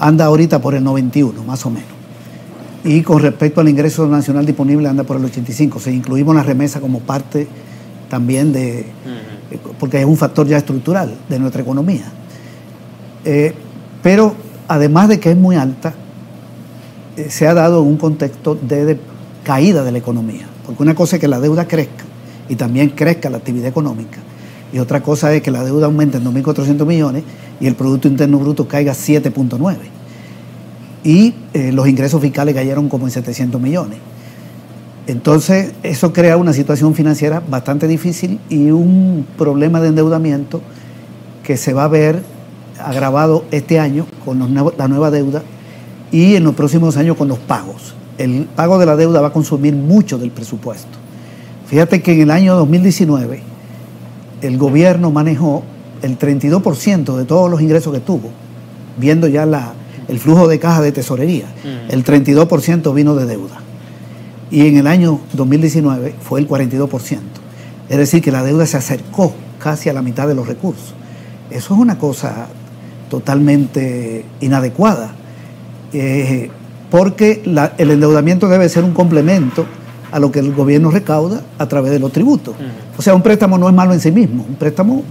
anda 0.00 0.24
ahorita 0.24 0.58
por 0.58 0.74
el 0.74 0.82
91, 0.82 1.44
más 1.44 1.66
o 1.66 1.68
menos. 1.68 1.90
Y 2.84 3.02
con 3.02 3.20
respecto 3.20 3.60
al 3.60 3.68
ingreso 3.68 4.06
nacional 4.06 4.46
disponible 4.46 4.88
anda 4.88 5.04
por 5.04 5.18
el 5.18 5.26
85. 5.26 5.76
O 5.76 5.80
sea, 5.82 5.92
incluimos 5.92 6.34
la 6.34 6.42
remesa 6.42 6.80
como 6.80 7.00
parte 7.00 7.46
también 8.08 8.54
de, 8.54 8.86
porque 9.78 10.00
es 10.00 10.06
un 10.06 10.16
factor 10.16 10.46
ya 10.46 10.56
estructural 10.56 11.18
de 11.28 11.38
nuestra 11.38 11.60
economía. 11.60 12.06
Eh, 13.26 13.52
pero 14.02 14.34
además 14.68 15.10
de 15.10 15.20
que 15.20 15.32
es 15.32 15.36
muy 15.36 15.56
alta, 15.56 15.92
se 17.28 17.46
ha 17.46 17.54
dado 17.54 17.82
un 17.82 17.96
contexto 17.96 18.54
de, 18.54 18.98
caída 19.44 19.82
de 19.82 19.92
la 19.92 19.98
economía. 19.98 20.46
Porque 20.64 20.82
una 20.82 20.94
cosa 20.94 21.16
es 21.16 21.20
que 21.20 21.28
la 21.28 21.40
deuda 21.40 21.66
crezca 21.66 22.04
y 22.48 22.56
también 22.56 22.90
crezca 22.90 23.30
la 23.30 23.38
actividad 23.38 23.68
económica. 23.68 24.18
Y 24.72 24.78
otra 24.78 25.02
cosa 25.02 25.32
es 25.32 25.42
que 25.42 25.50
la 25.50 25.64
deuda 25.64 25.86
aumente 25.86 26.18
en 26.18 26.24
2.400 26.24 26.84
millones 26.84 27.24
y 27.60 27.66
el 27.66 27.74
Producto 27.74 28.08
Interno 28.08 28.38
Bruto 28.38 28.68
caiga 28.68 28.92
7.9 28.92 29.76
y 31.04 31.34
eh, 31.54 31.70
los 31.72 31.86
ingresos 31.88 32.20
fiscales 32.20 32.54
cayeron 32.54 32.88
como 32.88 33.06
en 33.06 33.12
700 33.12 33.60
millones. 33.60 33.98
Entonces, 35.06 35.72
eso 35.84 36.12
crea 36.12 36.36
una 36.36 36.52
situación 36.52 36.94
financiera 36.94 37.40
bastante 37.48 37.86
difícil 37.86 38.40
y 38.48 38.72
un 38.72 39.24
problema 39.38 39.80
de 39.80 39.88
endeudamiento 39.88 40.60
que 41.44 41.56
se 41.56 41.72
va 41.72 41.84
a 41.84 41.88
ver 41.88 42.24
agravado 42.84 43.44
este 43.52 43.78
año 43.78 44.04
con 44.24 44.40
la 44.76 44.88
nueva 44.88 45.10
deuda 45.12 45.42
y 46.16 46.34
en 46.34 46.44
los 46.44 46.54
próximos 46.54 46.96
años 46.96 47.14
con 47.18 47.28
los 47.28 47.38
pagos. 47.38 47.94
El 48.16 48.46
pago 48.46 48.78
de 48.78 48.86
la 48.86 48.96
deuda 48.96 49.20
va 49.20 49.28
a 49.28 49.32
consumir 49.34 49.74
mucho 49.74 50.16
del 50.16 50.30
presupuesto. 50.30 50.96
Fíjate 51.66 52.00
que 52.00 52.14
en 52.14 52.22
el 52.22 52.30
año 52.30 52.56
2019 52.56 53.42
el 54.40 54.56
gobierno 54.56 55.10
manejó 55.10 55.62
el 56.00 56.18
32% 56.18 57.16
de 57.16 57.24
todos 57.26 57.50
los 57.50 57.60
ingresos 57.60 57.92
que 57.92 58.00
tuvo, 58.00 58.30
viendo 58.96 59.28
ya 59.28 59.44
la, 59.44 59.74
el 60.08 60.18
flujo 60.18 60.48
de 60.48 60.58
caja 60.58 60.80
de 60.80 60.90
tesorería. 60.90 61.48
El 61.90 62.02
32% 62.02 62.94
vino 62.94 63.14
de 63.14 63.26
deuda. 63.26 63.60
Y 64.50 64.68
en 64.68 64.78
el 64.78 64.86
año 64.86 65.20
2019 65.34 66.14
fue 66.18 66.40
el 66.40 66.48
42%. 66.48 67.18
Es 67.90 67.98
decir, 67.98 68.22
que 68.22 68.32
la 68.32 68.42
deuda 68.42 68.64
se 68.64 68.78
acercó 68.78 69.34
casi 69.58 69.90
a 69.90 69.92
la 69.92 70.00
mitad 70.00 70.26
de 70.26 70.34
los 70.34 70.48
recursos. 70.48 70.94
Eso 71.50 71.74
es 71.74 71.80
una 71.80 71.98
cosa 71.98 72.46
totalmente 73.10 74.24
inadecuada, 74.40 75.14
eh, 75.92 76.50
porque 76.90 77.42
el 77.78 77.90
endeudamiento 77.90 78.48
debe 78.48 78.68
ser 78.68 78.84
un 78.84 78.92
complemento 78.92 79.66
a 80.12 80.18
lo 80.18 80.30
que 80.30 80.38
el 80.38 80.52
gobierno 80.54 80.90
recauda 80.90 81.42
a 81.58 81.66
través 81.66 81.90
de 81.92 81.98
los 81.98 82.12
tributos. 82.12 82.54
O 82.96 83.02
sea, 83.02 83.14
un 83.14 83.22
préstamo 83.22 83.58
no 83.58 83.68
es 83.68 83.74
malo 83.74 83.92
en 83.92 84.00
sí 84.00 84.10
mismo, 84.10 84.44
un 84.48 84.54
préstamo 84.54 85.02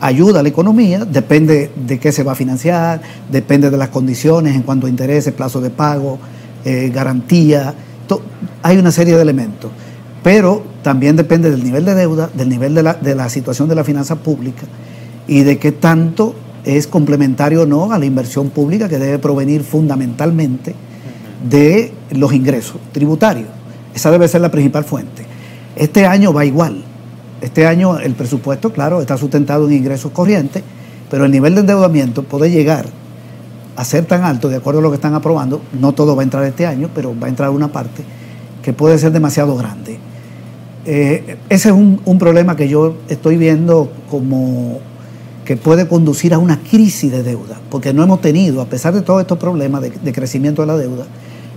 ayuda 0.00 0.40
a 0.40 0.42
la 0.42 0.48
economía, 0.48 1.04
depende 1.04 1.70
de 1.74 1.98
qué 1.98 2.12
se 2.12 2.22
va 2.22 2.32
a 2.32 2.34
financiar, 2.34 3.00
depende 3.30 3.70
de 3.70 3.76
las 3.76 3.88
condiciones 3.88 4.56
en 4.56 4.62
cuanto 4.62 4.86
a 4.86 4.90
intereses, 4.90 5.32
plazo 5.32 5.60
de 5.60 5.70
pago, 5.70 6.18
eh, 6.64 6.90
garantía, 6.92 7.74
hay 8.62 8.78
una 8.78 8.90
serie 8.90 9.16
de 9.16 9.22
elementos. 9.22 9.70
Pero 10.22 10.62
también 10.82 11.16
depende 11.16 11.50
del 11.50 11.64
nivel 11.64 11.84
de 11.84 11.94
deuda, 11.94 12.30
del 12.32 12.48
nivel 12.48 12.74
de 12.74 12.82
la, 12.82 12.94
de 12.94 13.14
la 13.14 13.28
situación 13.28 13.68
de 13.68 13.74
la 13.74 13.84
finanza 13.84 14.16
pública 14.16 14.62
y 15.26 15.42
de 15.42 15.58
qué 15.58 15.72
tanto 15.72 16.34
es 16.64 16.86
complementario 16.86 17.62
o 17.62 17.66
no 17.66 17.92
a 17.92 17.98
la 17.98 18.04
inversión 18.04 18.50
pública 18.50 18.88
que 18.88 18.98
debe 18.98 19.18
provenir 19.18 19.62
fundamentalmente 19.62 20.74
de 21.48 21.92
los 22.10 22.32
ingresos 22.32 22.76
tributarios. 22.92 23.48
Esa 23.94 24.10
debe 24.10 24.28
ser 24.28 24.40
la 24.40 24.50
principal 24.50 24.84
fuente. 24.84 25.26
Este 25.76 26.06
año 26.06 26.32
va 26.32 26.44
igual. 26.44 26.84
Este 27.40 27.66
año 27.66 27.98
el 27.98 28.14
presupuesto, 28.14 28.72
claro, 28.72 29.00
está 29.00 29.16
sustentado 29.16 29.66
en 29.66 29.74
ingresos 29.74 30.12
corrientes, 30.12 30.62
pero 31.10 31.24
el 31.24 31.32
nivel 31.32 31.54
de 31.54 31.60
endeudamiento 31.62 32.22
puede 32.22 32.50
llegar 32.50 32.86
a 33.76 33.84
ser 33.84 34.04
tan 34.04 34.22
alto, 34.22 34.48
de 34.48 34.56
acuerdo 34.56 34.80
a 34.80 34.82
lo 34.82 34.90
que 34.90 34.96
están 34.96 35.14
aprobando, 35.14 35.62
no 35.78 35.92
todo 35.92 36.14
va 36.14 36.22
a 36.22 36.24
entrar 36.24 36.44
este 36.44 36.66
año, 36.66 36.90
pero 36.94 37.18
va 37.18 37.26
a 37.26 37.30
entrar 37.30 37.50
una 37.50 37.68
parte, 37.68 38.04
que 38.62 38.72
puede 38.72 38.98
ser 38.98 39.12
demasiado 39.12 39.56
grande. 39.56 39.98
Eh, 40.84 41.36
ese 41.48 41.68
es 41.68 41.74
un, 41.74 42.18
problema 42.18 42.56
que 42.56 42.68
yo 42.68 42.96
estoy 43.08 43.36
viendo 43.36 43.90
como 44.10 44.80
que 45.44 45.56
puede 45.56 45.88
conducir 45.88 46.34
a 46.34 46.38
una 46.38 46.60
crisis 46.60 47.10
de 47.10 47.22
deuda, 47.22 47.60
porque 47.70 47.92
no 47.92 48.02
hemos 48.02 48.20
tenido, 48.20 48.60
a 48.60 48.66
pesar 48.66 48.94
de 48.94 49.02
todos 49.02 49.20
estos 49.20 49.38
problemas 49.38 49.82
de, 49.82 50.12
crecimiento 50.12 50.62
de 50.62 50.66
la 50.66 50.76
deuda, 50.76 51.06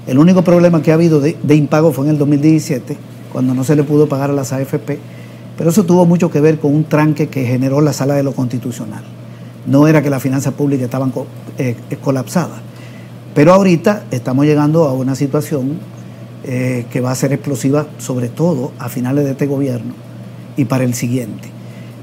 el 0.07 0.17
único 0.17 0.43
problema 0.43 0.81
que 0.81 0.91
ha 0.91 0.95
habido 0.95 1.19
de, 1.19 1.55
impago 1.55 1.91
fue 1.91 2.05
en 2.05 2.11
el 2.11 2.17
2017, 2.17 2.97
cuando 3.31 3.53
no 3.53 3.63
se 3.63 3.75
le 3.75 3.83
pudo 3.83 4.07
pagar 4.07 4.29
a 4.29 4.33
las 4.33 4.53
AFP, 4.53 4.99
pero 5.57 5.69
eso 5.69 5.83
tuvo 5.83 6.05
mucho 6.05 6.29
que 6.31 6.41
ver 6.41 6.59
con 6.59 6.73
un 6.73 6.85
tranque 6.85 7.27
que 7.27 7.45
generó 7.45 7.81
la 7.81 7.93
sala 7.93 8.15
de 8.15 8.23
lo 8.23 8.33
constitucional. 8.33 9.03
No 9.67 9.87
era 9.87 10.01
que 10.01 10.09
las 10.09 10.21
finanzas 10.21 10.53
públicas 10.53 10.85
estaban 10.85 11.13
eh, 11.57 11.75
eh, 11.89 11.97
colapsadas. 11.97 12.59
Pero 13.33 13.53
ahorita 13.53 14.05
estamos 14.11 14.45
llegando 14.45 14.85
a 14.85 14.93
una 14.93 15.15
situación 15.15 15.79
eh, 16.43 16.85
que 16.91 17.01
va 17.01 17.11
a 17.11 17.15
ser 17.15 17.33
explosiva, 17.33 17.87
sobre 17.97 18.29
todo 18.29 18.71
a 18.79 18.89
finales 18.89 19.25
de 19.25 19.31
este 19.31 19.47
gobierno 19.47 19.93
y 20.57 20.65
para 20.65 20.83
el 20.83 20.93
siguiente. 20.93 21.54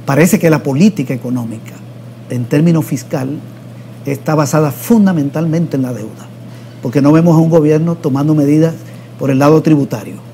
Parece 0.07 0.39
que 0.39 0.51
la 0.51 0.63
política 0.63 1.15
económica, 1.15 1.75
en 2.31 2.45
términos 2.45 2.85
fiscal, 2.85 3.29
está 4.05 4.35
basada 4.35 4.73
fundamentalmente 4.73 5.77
en 5.77 5.83
la 5.83 5.93
deuda, 5.93 6.27
porque 6.83 7.01
no 7.01 7.13
vemos 7.13 7.37
a 7.37 7.41
un 7.41 7.51
gobierno 7.51 7.95
tomando 7.95 8.35
medidas 8.35 8.75
por 9.19 9.31
el 9.31 9.39
lado 9.39 9.63
tributario 9.63 10.33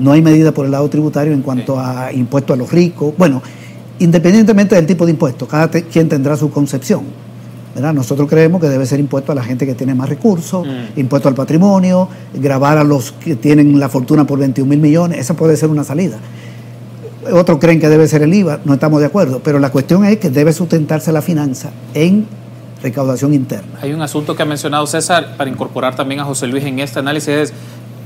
no 0.00 0.12
hay 0.12 0.22
medida 0.22 0.52
por 0.52 0.64
el 0.64 0.72
lado 0.72 0.88
tributario 0.88 1.32
en 1.32 1.42
cuanto 1.42 1.78
a 1.78 2.12
impuestos 2.12 2.54
a 2.54 2.56
los 2.56 2.72
ricos. 2.72 3.14
Bueno, 3.16 3.42
independientemente 3.98 4.74
del 4.74 4.86
tipo 4.86 5.04
de 5.04 5.12
impuesto, 5.12 5.46
cada 5.46 5.68
quien 5.68 6.08
tendrá 6.08 6.36
su 6.36 6.50
concepción. 6.50 7.02
Nosotros 7.94 8.28
creemos 8.28 8.60
que 8.60 8.68
debe 8.68 8.84
ser 8.84 8.98
impuesto 9.00 9.32
a 9.32 9.34
la 9.34 9.42
gente 9.42 9.64
que 9.64 9.74
tiene 9.74 9.94
más 9.94 10.08
recursos, 10.08 10.66
mm. 10.66 10.98
impuesto 10.98 11.28
al 11.28 11.34
patrimonio, 11.34 12.08
grabar 12.34 12.76
a 12.76 12.84
los 12.84 13.12
que 13.12 13.36
tienen 13.36 13.78
la 13.78 13.88
fortuna 13.88 14.26
por 14.26 14.38
21 14.38 14.68
mil 14.68 14.80
millones, 14.80 15.18
esa 15.18 15.34
puede 15.34 15.56
ser 15.56 15.70
una 15.70 15.84
salida. 15.84 16.18
Otros 17.32 17.58
creen 17.58 17.80
que 17.80 17.88
debe 17.88 18.08
ser 18.08 18.22
el 18.22 18.32
IVA, 18.32 18.60
no 18.64 18.74
estamos 18.74 19.00
de 19.00 19.06
acuerdo, 19.06 19.40
pero 19.44 19.58
la 19.58 19.70
cuestión 19.70 20.04
es 20.04 20.18
que 20.18 20.30
debe 20.30 20.52
sustentarse 20.52 21.12
la 21.12 21.20
finanza 21.20 21.70
en 21.92 22.26
recaudación 22.82 23.34
interna. 23.34 23.78
Hay 23.82 23.92
un 23.92 24.00
asunto 24.00 24.34
que 24.34 24.42
ha 24.42 24.46
mencionado 24.46 24.86
César 24.86 25.36
para 25.36 25.50
incorporar 25.50 25.96
también 25.96 26.20
a 26.20 26.24
José 26.24 26.46
Luis 26.46 26.64
en 26.64 26.78
este 26.78 26.98
análisis, 26.98 27.28
es 27.28 27.52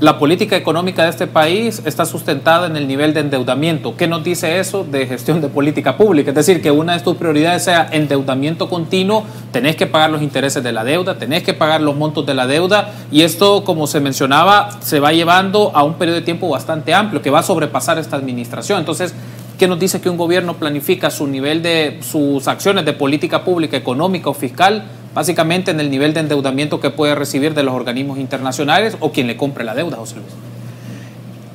la 0.01 0.19
política 0.19 0.57
económica 0.57 1.03
de 1.03 1.09
este 1.09 1.25
país 1.25 1.81
está 1.85 2.05
sustentada 2.05 2.67
en 2.67 2.75
el 2.75 2.85
nivel 2.85 3.13
de 3.13 3.21
endeudamiento. 3.21 3.95
¿Qué 3.95 4.07
nos 4.07 4.25
dice 4.25 4.59
eso 4.59 4.83
de 4.83 5.07
gestión 5.07 5.39
de 5.39 5.47
política 5.47 5.95
pública? 5.95 6.31
Es 6.31 6.35
decir, 6.35 6.61
que 6.61 6.69
una 6.69 6.97
de 6.97 6.99
tus 6.99 7.15
prioridades 7.15 7.63
sea 7.63 7.87
endeudamiento 7.89 8.67
continuo, 8.67 9.23
tenés 9.53 9.77
que 9.77 9.87
pagar 9.87 10.09
los 10.09 10.21
intereses 10.21 10.61
de 10.61 10.73
la 10.73 10.83
deuda, 10.83 11.17
tenés 11.17 11.43
que 11.43 11.53
pagar 11.53 11.79
los 11.79 11.95
montos 11.95 12.25
de 12.25 12.33
la 12.33 12.45
deuda 12.45 12.91
y 13.09 13.21
esto, 13.21 13.63
como 13.63 13.87
se 13.87 14.01
mencionaba, 14.01 14.69
se 14.81 14.99
va 14.99 15.13
llevando 15.13 15.71
a 15.73 15.83
un 15.83 15.93
periodo 15.93 16.19
de 16.19 16.25
tiempo 16.25 16.49
bastante 16.49 16.93
amplio 16.93 17.21
que 17.21 17.29
va 17.29 17.39
a 17.39 17.43
sobrepasar 17.43 17.97
esta 17.97 18.17
administración. 18.17 18.79
Entonces, 18.79 19.15
¿qué 19.57 19.69
nos 19.69 19.79
dice 19.79 20.01
que 20.01 20.09
un 20.09 20.17
gobierno 20.17 20.55
planifica 20.55 21.09
su 21.09 21.25
nivel 21.25 21.63
de 21.63 21.99
sus 22.01 22.49
acciones 22.49 22.83
de 22.83 22.91
política 22.91 23.45
pública, 23.45 23.77
económica 23.77 24.29
o 24.29 24.33
fiscal 24.33 24.83
básicamente 25.15 25.71
en 25.71 25.79
el 25.79 25.89
nivel 25.89 26.13
de 26.13 26.19
endeudamiento 26.19 26.79
que 26.79 26.91
puede 26.91 27.15
recibir 27.15 27.55
de 27.55 27.63
los 27.63 27.73
organismos 27.73 28.19
internacionales 28.19 28.97
o 28.99 29.11
quien 29.11 29.25
le 29.25 29.37
compre 29.37 29.63
la 29.63 29.73
deuda, 29.73 29.97
José 29.97 30.17
Luis. 30.17 30.27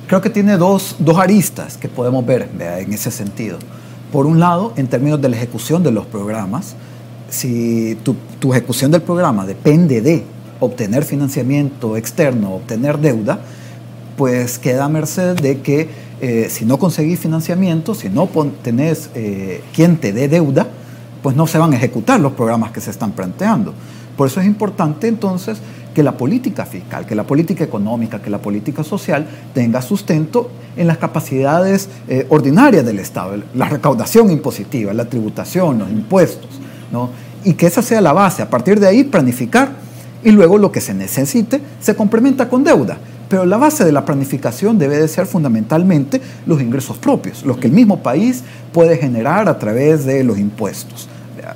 Creo 0.07 0.19
que 0.19 0.29
tiene 0.29 0.57
dos, 0.57 0.97
dos 0.99 1.17
aristas 1.17 1.77
que 1.77 1.87
podemos 1.87 2.25
ver 2.25 2.49
en 2.59 2.91
ese 2.91 3.11
sentido. 3.11 3.57
Por 4.11 4.25
un 4.25 4.41
lado, 4.41 4.73
en 4.75 4.87
términos 4.87 5.21
de 5.21 5.29
la 5.29 5.37
ejecución 5.37 5.83
de 5.83 5.91
los 5.91 6.05
programas, 6.05 6.75
si 7.29 7.95
tu, 8.03 8.15
tu 8.39 8.51
ejecución 8.51 8.91
del 8.91 9.03
programa 9.03 9.45
depende 9.45 10.01
de 10.01 10.25
obtener 10.59 11.05
financiamiento 11.05 11.95
externo, 11.95 12.55
obtener 12.55 12.97
deuda, 12.97 13.39
pues 14.17 14.59
queda 14.59 14.85
a 14.85 14.89
merced 14.89 15.39
de 15.39 15.61
que 15.61 15.87
eh, 16.19 16.47
si 16.49 16.65
no 16.65 16.77
conseguís 16.77 17.19
financiamiento, 17.19 17.95
si 17.95 18.09
no 18.09 18.27
tenés 18.61 19.09
eh, 19.15 19.61
quien 19.73 19.97
te 19.97 20.11
dé 20.13 20.27
deuda, 20.27 20.67
pues 21.21 21.35
no 21.35 21.47
se 21.47 21.57
van 21.57 21.73
a 21.73 21.77
ejecutar 21.77 22.19
los 22.19 22.33
programas 22.33 22.71
que 22.71 22.81
se 22.81 22.91
están 22.91 23.11
planteando. 23.11 23.73
Por 24.17 24.27
eso 24.27 24.39
es 24.39 24.45
importante 24.45 25.07
entonces 25.07 25.59
que 25.93 26.03
la 26.03 26.13
política 26.13 26.65
fiscal, 26.65 27.05
que 27.05 27.15
la 27.15 27.23
política 27.23 27.63
económica, 27.63 28.21
que 28.21 28.29
la 28.29 28.41
política 28.41 28.83
social 28.83 29.27
tenga 29.53 29.81
sustento 29.81 30.49
en 30.77 30.87
las 30.87 30.97
capacidades 30.97 31.89
eh, 32.07 32.25
ordinarias 32.29 32.85
del 32.85 32.99
Estado, 32.99 33.35
la 33.53 33.67
recaudación 33.67 34.31
impositiva, 34.31 34.93
la 34.93 35.05
tributación, 35.05 35.79
los 35.79 35.89
impuestos, 35.89 36.49
¿no? 36.91 37.09
y 37.43 37.53
que 37.53 37.67
esa 37.67 37.81
sea 37.81 38.01
la 38.01 38.13
base. 38.13 38.41
A 38.41 38.49
partir 38.49 38.79
de 38.79 38.87
ahí, 38.87 39.03
planificar 39.03 39.71
y 40.23 40.31
luego 40.31 40.57
lo 40.57 40.71
que 40.71 40.81
se 40.81 40.93
necesite 40.93 41.61
se 41.79 41.95
complementa 41.95 42.47
con 42.47 42.63
deuda. 42.63 42.97
Pero 43.31 43.45
la 43.45 43.55
base 43.55 43.85
de 43.85 43.93
la 43.93 44.03
planificación 44.03 44.77
debe 44.77 44.97
de 44.97 45.07
ser 45.07 45.25
fundamentalmente 45.25 46.19
los 46.45 46.61
ingresos 46.61 46.97
propios, 46.97 47.45
los 47.45 47.57
que 47.57 47.67
el 47.67 47.71
mismo 47.71 48.03
país 48.03 48.43
puede 48.73 48.97
generar 48.97 49.47
a 49.47 49.57
través 49.57 50.03
de 50.03 50.21
los 50.25 50.37
impuestos. 50.37 51.07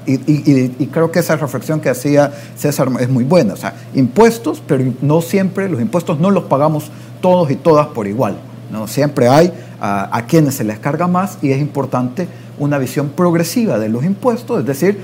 Y, 0.06 0.88
creo 0.88 1.12
que 1.12 1.20
esa 1.20 1.36
reflexión 1.36 1.82
que 1.82 1.90
hacía 1.90 2.32
César 2.56 2.88
es 3.02 3.10
muy 3.10 3.26
buena. 3.26 3.56
O 3.56 3.58
sea, 3.58 3.74
impuestos, 3.94 4.64
pero 4.66 4.86
no 5.02 5.20
siempre, 5.20 5.68
los 5.68 5.82
impuestos 5.82 6.18
no 6.18 6.32
los 6.32 6.46
pagamos 6.46 6.92
todos 7.20 7.52
y 7.52 7.58
todas 7.58 7.88
por 7.88 8.08
igual. 8.08 8.38
¿no? 8.72 8.88
Siempre 8.88 9.28
hay 9.28 9.52
a, 9.82 10.18
a 10.18 10.26
quienes 10.28 10.56
se 10.56 10.64
les 10.64 10.80
carga 10.80 11.08
más 11.08 11.40
y 11.42 11.52
es 11.52 11.60
importante 11.60 12.30
una 12.58 12.78
visión 12.78 13.10
progresiva 13.10 13.80
de 13.80 13.90
los 13.90 14.06
impuestos, 14.06 14.62
es 14.62 14.66
decir, 14.66 14.98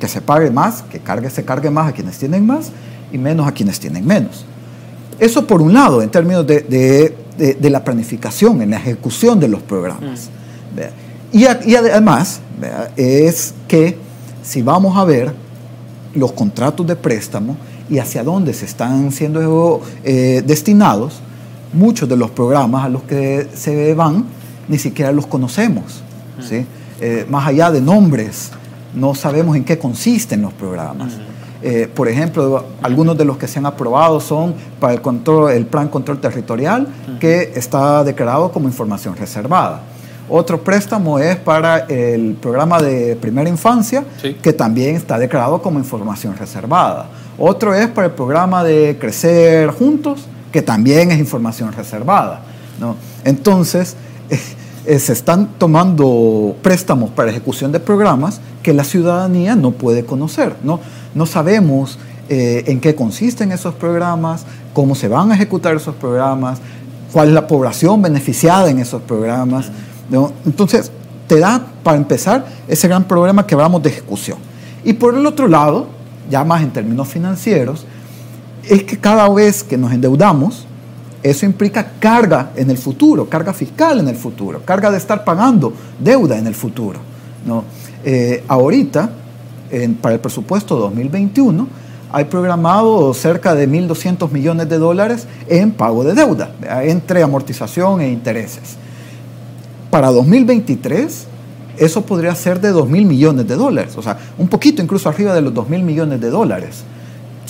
que 0.00 0.08
se 0.08 0.20
pague 0.20 0.50
más, 0.50 0.82
que 0.82 0.98
cargue, 0.98 1.30
se 1.30 1.44
cargue 1.44 1.70
más 1.70 1.90
a 1.90 1.92
quienes 1.92 2.18
tienen 2.18 2.44
más 2.44 2.72
y 3.12 3.18
menos 3.18 3.46
a 3.46 3.52
quienes 3.52 3.78
tienen 3.78 4.04
menos. 4.04 4.44
Eso 5.18 5.46
por 5.46 5.62
un 5.62 5.72
lado, 5.72 6.02
en 6.02 6.10
términos 6.10 6.46
de, 6.46 7.14
la 7.60 7.84
planificación, 7.84 8.62
en 8.62 8.70
la 8.70 8.76
ejecución 8.76 9.40
de 9.40 9.48
los 9.48 9.62
programas. 9.62 10.30
Mm. 11.32 11.36
Y, 11.36 11.46
además, 11.46 12.40
es 12.96 13.54
que 13.68 13.96
si 14.42 14.62
vamos 14.62 14.96
a 14.96 15.04
ver 15.04 15.32
los 16.14 16.32
contratos 16.32 16.86
de 16.86 16.96
préstamo 16.96 17.56
y 17.90 17.98
hacia 17.98 18.24
dónde 18.24 18.54
se 18.54 18.64
están 18.64 19.12
siendo 19.12 19.82
eh, 20.02 20.42
destinados, 20.46 21.20
muchos 21.72 22.08
de 22.08 22.16
los 22.16 22.30
programas 22.30 22.84
a 22.84 22.88
los 22.88 23.02
que 23.02 23.48
se 23.54 23.94
van 23.94 24.24
ni 24.68 24.78
siquiera 24.78 25.12
los 25.12 25.26
conocemos. 25.26 26.02
¿sí? 26.40 26.64
Eh, 27.00 27.26
más 27.28 27.46
allá 27.46 27.70
de 27.70 27.80
nombres, 27.80 28.50
no 28.94 29.14
sabemos 29.14 29.56
en 29.56 29.64
qué 29.64 29.78
consisten 29.78 30.42
los 30.42 30.52
programas. 30.52 31.12
Eh, 31.62 31.88
por 31.92 32.08
ejemplo, 32.08 32.64
algunos 32.82 33.16
de 33.16 33.24
los 33.24 33.38
que 33.38 33.48
se 33.48 33.58
han 33.58 33.66
aprobado 33.66 34.20
son 34.20 34.54
para 34.78 34.92
el, 34.92 35.00
control, 35.00 35.52
el 35.52 35.66
Plan 35.66 35.88
Control 35.88 36.20
Territorial, 36.20 36.86
que 37.18 37.52
está 37.54 38.04
declarado 38.04 38.52
como 38.52 38.68
información 38.68 39.16
reservada. 39.16 39.80
Otro 40.28 40.60
préstamo 40.62 41.18
es 41.18 41.36
para 41.36 41.86
el 41.86 42.34
programa 42.34 42.82
de 42.82 43.16
primera 43.16 43.48
infancia, 43.48 44.04
que 44.42 44.52
también 44.52 44.96
está 44.96 45.18
declarado 45.18 45.62
como 45.62 45.78
información 45.78 46.36
reservada. 46.36 47.06
Otro 47.38 47.74
es 47.74 47.86
para 47.88 48.08
el 48.08 48.12
programa 48.12 48.64
de 48.64 48.96
Crecer 49.00 49.70
Juntos, 49.70 50.26
que 50.50 50.62
también 50.62 51.12
es 51.12 51.18
información 51.18 51.72
reservada. 51.72 52.40
¿no? 52.80 52.96
Entonces, 53.24 53.96
eh, 54.86 54.98
se 54.98 55.12
están 55.12 55.58
tomando 55.58 56.54
préstamos 56.62 57.10
para 57.10 57.30
ejecución 57.30 57.72
de 57.72 57.80
programas 57.80 58.40
que 58.62 58.72
la 58.72 58.84
ciudadanía 58.84 59.56
no 59.56 59.72
puede 59.72 60.04
conocer. 60.04 60.56
No, 60.62 60.80
no 61.14 61.26
sabemos 61.26 61.98
eh, 62.28 62.64
en 62.66 62.80
qué 62.80 62.94
consisten 62.94 63.52
esos 63.52 63.74
programas, 63.74 64.46
cómo 64.72 64.94
se 64.94 65.08
van 65.08 65.32
a 65.32 65.34
ejecutar 65.34 65.74
esos 65.76 65.94
programas, 65.96 66.60
cuál 67.12 67.28
es 67.28 67.34
la 67.34 67.46
población 67.46 68.00
beneficiada 68.00 68.70
en 68.70 68.78
esos 68.78 69.02
programas. 69.02 69.70
Entonces, 70.44 70.92
te 71.26 71.40
da, 71.40 71.64
para 71.82 71.96
empezar, 71.96 72.46
ese 72.68 72.86
gran 72.88 73.04
problema 73.04 73.46
que 73.46 73.54
hablamos 73.54 73.82
de 73.82 73.90
ejecución. 73.90 74.38
Y 74.84 74.92
por 74.92 75.14
el 75.14 75.26
otro 75.26 75.48
lado, 75.48 75.86
ya 76.30 76.44
más 76.44 76.62
en 76.62 76.70
términos 76.70 77.08
financieros, 77.08 77.86
es 78.68 78.84
que 78.84 78.98
cada 78.98 79.28
vez 79.28 79.64
que 79.64 79.76
nos 79.76 79.92
endeudamos, 79.92 80.66
eso 81.22 81.46
implica 81.46 81.92
carga 81.98 82.50
en 82.56 82.70
el 82.70 82.78
futuro, 82.78 83.28
carga 83.28 83.52
fiscal 83.52 84.00
en 84.00 84.08
el 84.08 84.16
futuro, 84.16 84.62
carga 84.64 84.90
de 84.90 84.98
estar 84.98 85.24
pagando 85.24 85.72
deuda 85.98 86.38
en 86.38 86.46
el 86.46 86.54
futuro. 86.54 87.00
¿no? 87.44 87.64
Eh, 88.04 88.44
ahorita, 88.48 89.10
para 90.00 90.14
el 90.14 90.20
presupuesto 90.20 90.76
2021, 90.76 91.66
hay 92.12 92.24
programado 92.26 93.12
cerca 93.14 93.54
de 93.54 93.68
1.200 93.68 94.30
millones 94.30 94.68
de 94.68 94.78
dólares 94.78 95.26
en 95.48 95.72
pago 95.72 96.04
de 96.04 96.14
deuda, 96.14 96.50
entre 96.82 97.22
amortización 97.22 98.00
e 98.00 98.10
intereses. 98.10 98.76
Para 99.90 100.10
2023, 100.10 101.26
eso 101.78 102.02
podría 102.02 102.34
ser 102.34 102.60
de 102.60 102.72
2.000 102.72 102.88
millones 103.04 103.46
de 103.46 103.56
dólares, 103.56 103.96
o 103.96 104.02
sea, 104.02 104.18
un 104.38 104.48
poquito 104.48 104.82
incluso 104.82 105.08
arriba 105.08 105.34
de 105.34 105.42
los 105.42 105.52
2.000 105.52 105.82
millones 105.82 106.20
de 106.20 106.30
dólares, 106.30 106.84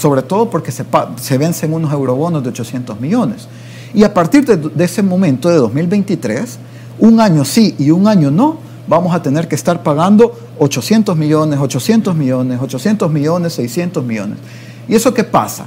sobre 0.06 0.22
todo 0.22 0.48
porque 0.48 0.70
se, 0.70 0.84
se 1.20 1.36
vencen 1.36 1.72
unos 1.72 1.92
eurobonos 1.92 2.40
de 2.40 2.50
800 2.50 3.00
millones. 3.00 3.48
Y 3.92 4.04
a 4.04 4.14
partir 4.14 4.46
de, 4.46 4.84
ese 4.84 5.02
momento, 5.02 5.48
de 5.48 5.56
2023, 5.56 6.58
un 7.00 7.18
año 7.18 7.44
sí 7.44 7.74
y 7.76 7.90
un 7.90 8.06
año 8.06 8.30
no, 8.30 8.58
vamos 8.86 9.12
a 9.12 9.20
tener 9.20 9.48
que 9.48 9.56
estar 9.56 9.82
pagando 9.82 10.32
800 10.60 11.16
millones, 11.16 11.58
800 11.58 12.14
millones, 12.14 12.60
800 12.62 13.10
millones, 13.10 13.54
600 13.54 14.04
millones. 14.04 14.38
¿Y 14.86 14.94
eso 14.94 15.12
qué 15.12 15.24
pasa? 15.24 15.66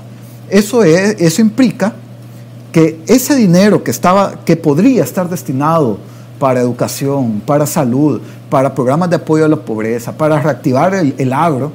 Eso, 0.49 0.85
es, 0.85 1.19
eso 1.19 1.41
implica 1.41 1.91
que 2.71 3.01
ese 3.07 3.35
dinero 3.35 3.83
que, 3.83 3.91
estaba, 3.91 4.45
que 4.45 4.55
podría 4.55 5.03
estar 5.03 5.27
destinado 5.27 5.97
para 6.39 6.61
educación, 6.61 7.41
para 7.45 7.65
salud, 7.65 8.21
para 8.49 8.73
programas 8.73 9.09
de 9.09 9.17
apoyo 9.17 9.43
a 9.43 9.49
la 9.49 9.57
pobreza, 9.57 10.13
para 10.13 10.41
reactivar 10.41 10.93
el, 10.95 11.33
agro, 11.33 11.73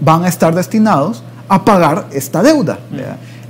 van 0.00 0.24
a 0.24 0.28
estar 0.28 0.54
destinados 0.54 1.24
a 1.48 1.64
pagar 1.64 2.06
esta 2.12 2.42
deuda. 2.42 2.78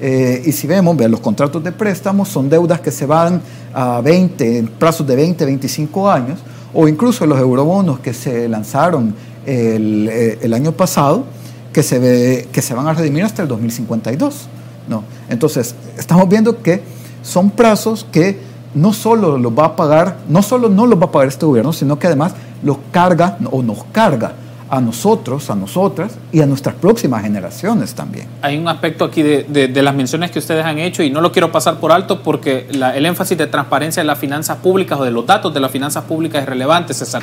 Eh, 0.00 0.42
y 0.44 0.52
si 0.52 0.66
vemos, 0.66 0.96
los 0.96 1.20
contratos 1.20 1.62
de 1.64 1.72
préstamos 1.72 2.28
son 2.28 2.48
deudas 2.48 2.80
que 2.80 2.90
se 2.90 3.06
van 3.06 3.40
a 3.72 4.00
20, 4.00 4.59
en 4.59 4.66
plazos 4.68 5.06
de 5.06 5.16
20, 5.16 5.44
25 5.44 6.11
años, 6.11 6.38
o 6.74 6.87
incluso 6.88 7.24
los 7.26 7.38
eurobonos 7.38 8.00
que 8.00 8.12
se 8.12 8.48
lanzaron 8.48 9.14
el, 9.46 10.09
eh, 10.11 10.50
año 10.52 10.72
pasado, 10.72 11.24
que 11.72 11.82
se, 11.82 11.98
ve, 11.98 12.48
que 12.52 12.62
se 12.62 12.74
van 12.74 12.87
a 12.88 12.94
redimir 12.94 13.24
hasta 13.24 13.42
el 13.42 13.48
2052. 13.48 14.48
¿no? 14.88 15.02
Entonces, 15.28 15.74
estamos 15.98 16.28
viendo 16.28 16.62
que 16.62 16.82
son 17.22 17.50
plazos 17.50 18.06
que 18.11 18.38
no 18.74 18.92
solo 18.92 19.38
los 19.38 19.52
va 19.59 19.66
a 19.66 19.76
pagar, 19.76 20.18
no 20.28 20.42
solo 20.42 20.68
no 20.68 20.87
los 20.87 21.00
va 21.00 21.06
a 21.06 21.11
pagar 21.11 21.28
este 21.28 21.46
gobierno, 21.46 21.72
sino 21.72 21.98
que 21.98 22.06
además 22.06 22.35
los 22.62 22.76
carga 22.92 23.38
o 23.50 23.62
nos 23.62 23.85
carga 23.85 24.35
a 24.68 24.81
nosotros, 24.81 25.48
a 25.50 25.55
nosotras 25.55 26.16
y 26.33 26.40
a 26.40 26.46
nuestras 26.46 26.74
próximas 26.76 27.22
generaciones 27.22 27.94
también. 27.94 28.26
Hay 28.42 28.57
un 28.59 28.68
aspecto 28.68 29.05
aquí 29.05 29.22
de, 29.22 29.83
las 29.83 29.94
menciones 29.94 30.31
que 30.31 30.38
ustedes 30.38 30.64
han 30.64 30.79
hecho 30.79 31.02
y 31.02 31.11
no 31.11 31.20
lo 31.20 31.33
quiero 31.33 31.52
pasar 31.52 31.79
por 31.79 31.92
alto 31.92 32.22
porque 32.22 32.66
el 32.70 33.07
énfasis 33.07 33.38
de 33.38 33.46
transparencia 33.46 34.02
de 34.02 34.07
las 34.07 34.18
finanzas 34.18 34.59
públicas 34.59 34.98
o 34.98 35.05
de 35.05 35.11
los 35.11 35.26
datos 35.26 35.55
de 35.55 35.61
las 35.61 35.70
finanzas 35.70 36.05
públicas 36.05 36.42
es 36.42 36.48
relevante, 36.48 36.94
César. 36.94 37.22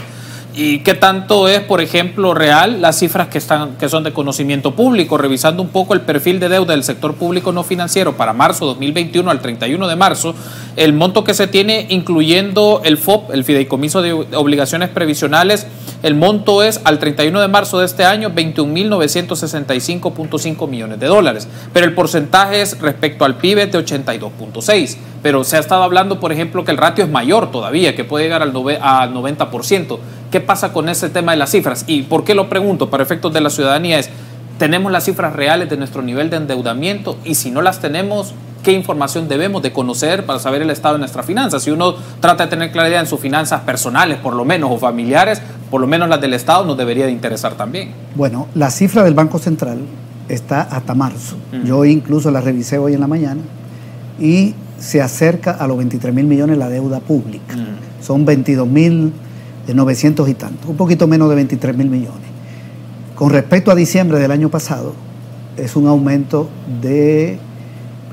¿Y 0.55 0.79
qué 0.79 0.93
tanto 0.93 1.47
es, 1.47 1.61
por 1.61 1.81
ejemplo, 1.81 2.35
real 2.35 2.79
las 2.79 2.99
cifras 2.99 3.27
que, 3.27 3.39
están, 3.39 3.75
que 3.77 3.89
son 3.89 4.03
de 4.03 4.13
conocimiento 4.13 4.75
público? 4.75 5.17
Revisando 5.17 5.63
un 5.63 5.69
poco 5.69 5.95
el 5.95 6.01
perfil 6.01 6.39
de 6.39 6.47
deuda 6.47 6.73
del 6.73 6.83
sector 6.83 7.15
público 7.15 7.51
no 7.51 7.63
financiero 7.63 8.17
para 8.17 8.33
marzo 8.33 8.67
2021 8.67 9.31
al 9.31 9.41
31 9.41 9.87
de 9.87 9.95
marzo, 9.95 10.35
el 10.75 10.93
monto 10.93 11.23
que 11.23 11.33
se 11.33 11.47
tiene, 11.47 11.87
incluyendo 11.89 12.81
el 12.83 12.99
FOP, 12.99 13.31
el 13.31 13.43
Fideicomiso 13.43 14.03
de 14.03 14.13
Obligaciones 14.13 14.89
Previsionales, 14.89 15.65
el 16.03 16.13
monto 16.13 16.61
es 16.61 16.81
al 16.83 16.99
31 16.99 17.41
de 17.41 17.47
marzo 17.47 17.79
de 17.79 17.87
este 17.87 18.05
año 18.05 18.29
21.965.5 18.29 20.67
millones 20.67 20.99
de 20.99 21.07
dólares, 21.07 21.47
pero 21.73 21.87
el 21.87 21.95
porcentaje 21.95 22.61
es 22.61 22.79
respecto 22.79 23.25
al 23.25 23.37
PIB 23.37 23.71
de 23.71 23.83
82.6. 23.83 24.97
Pero 25.23 25.45
se 25.45 25.55
ha 25.55 25.59
estado 25.59 25.83
hablando, 25.83 26.19
por 26.19 26.33
ejemplo, 26.33 26.65
que 26.65 26.71
el 26.71 26.77
ratio 26.77 27.05
es 27.05 27.09
mayor 27.09 27.49
todavía, 27.49 27.95
que 27.95 28.03
puede 28.03 28.25
llegar 28.25 28.41
al 28.41 28.53
90%. 28.53 29.99
¿Qué 30.33 30.41
pasa 30.41 30.73
con 30.73 30.89
ese 30.89 31.09
tema 31.09 31.33
de 31.33 31.37
las 31.37 31.51
cifras? 31.51 31.83
¿Y 31.85 32.01
por 32.01 32.23
qué 32.23 32.33
lo 32.33 32.49
pregunto? 32.49 32.89
Para 32.89 33.03
efectos 33.03 33.31
de 33.33 33.39
la 33.39 33.51
ciudadanía 33.51 33.99
es, 33.99 34.09
¿tenemos 34.57 34.91
las 34.91 35.05
cifras 35.05 35.33
reales 35.33 35.69
de 35.69 35.77
nuestro 35.77 36.01
nivel 36.01 36.31
de 36.31 36.37
endeudamiento? 36.37 37.19
Y 37.23 37.35
si 37.35 37.51
no 37.51 37.61
las 37.61 37.81
tenemos, 37.81 38.33
qué 38.63 38.71
información 38.71 39.27
debemos 39.27 39.61
de 39.61 39.71
conocer 39.71 40.25
para 40.25 40.39
saber 40.39 40.63
el 40.63 40.71
estado 40.71 40.95
de 40.95 41.01
nuestras 41.01 41.27
finanzas. 41.27 41.61
Si 41.61 41.69
uno 41.69 41.93
trata 42.19 42.45
de 42.45 42.49
tener 42.49 42.71
claridad 42.71 43.01
en 43.01 43.05
sus 43.05 43.19
finanzas 43.19 43.61
personales, 43.61 44.17
por 44.17 44.33
lo 44.33 44.43
menos, 44.43 44.71
o 44.71 44.79
familiares, 44.79 45.39
por 45.69 45.79
lo 45.79 45.85
menos 45.85 46.09
las 46.09 46.19
del 46.19 46.33
Estado 46.33 46.65
nos 46.65 46.79
debería 46.79 47.05
de 47.05 47.11
interesar 47.11 47.53
también. 47.53 47.91
Bueno, 48.15 48.47
la 48.55 48.71
cifra 48.71 49.03
del 49.03 49.13
Banco 49.13 49.37
Central 49.37 49.81
está 50.29 50.61
hasta 50.63 50.95
marzo. 50.95 51.35
Yo 51.63 51.85
incluso 51.85 52.31
la 52.31 52.41
revisé 52.41 52.79
hoy 52.79 52.95
en 52.95 53.01
la 53.01 53.07
mañana 53.07 53.41
y 54.19 54.55
se 54.79 54.99
acerca 54.99 55.51
a 55.51 55.67
los 55.67 55.77
23 55.77 56.11
mil 56.11 56.25
millones 56.25 56.57
la 56.57 56.69
deuda 56.69 57.01
pública. 57.01 57.55
Son 58.01 58.25
22 58.25 58.67
mil 58.67 59.13
900 59.71 60.27
y 60.29 60.33
tanto, 60.33 60.69
un 60.69 60.77
poquito 60.77 61.07
menos 61.07 61.29
de 61.29 61.35
23 61.35 61.77
mil 61.77 61.89
millones. 61.89 62.27
Con 63.15 63.29
respecto 63.29 63.71
a 63.71 63.75
diciembre 63.75 64.19
del 64.19 64.31
año 64.31 64.49
pasado, 64.49 64.93
es 65.55 65.75
un 65.75 65.87
aumento 65.87 66.49
de 66.81 67.37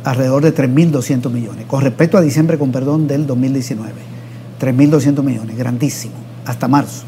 alrededor 0.05 0.43
de 0.43 0.55
3.200 0.55 1.31
millones. 1.31 1.67
Con 1.67 1.83
respecto 1.83 2.19
a 2.19 2.21
diciembre, 2.21 2.59
con 2.59 2.71
perdón, 2.71 3.07
del 3.07 3.27
2019. 3.27 3.93
3.200 4.61 5.23
millones, 5.23 5.57
grandísimo, 5.57 6.15
hasta 6.45 6.69
marzo. 6.69 7.05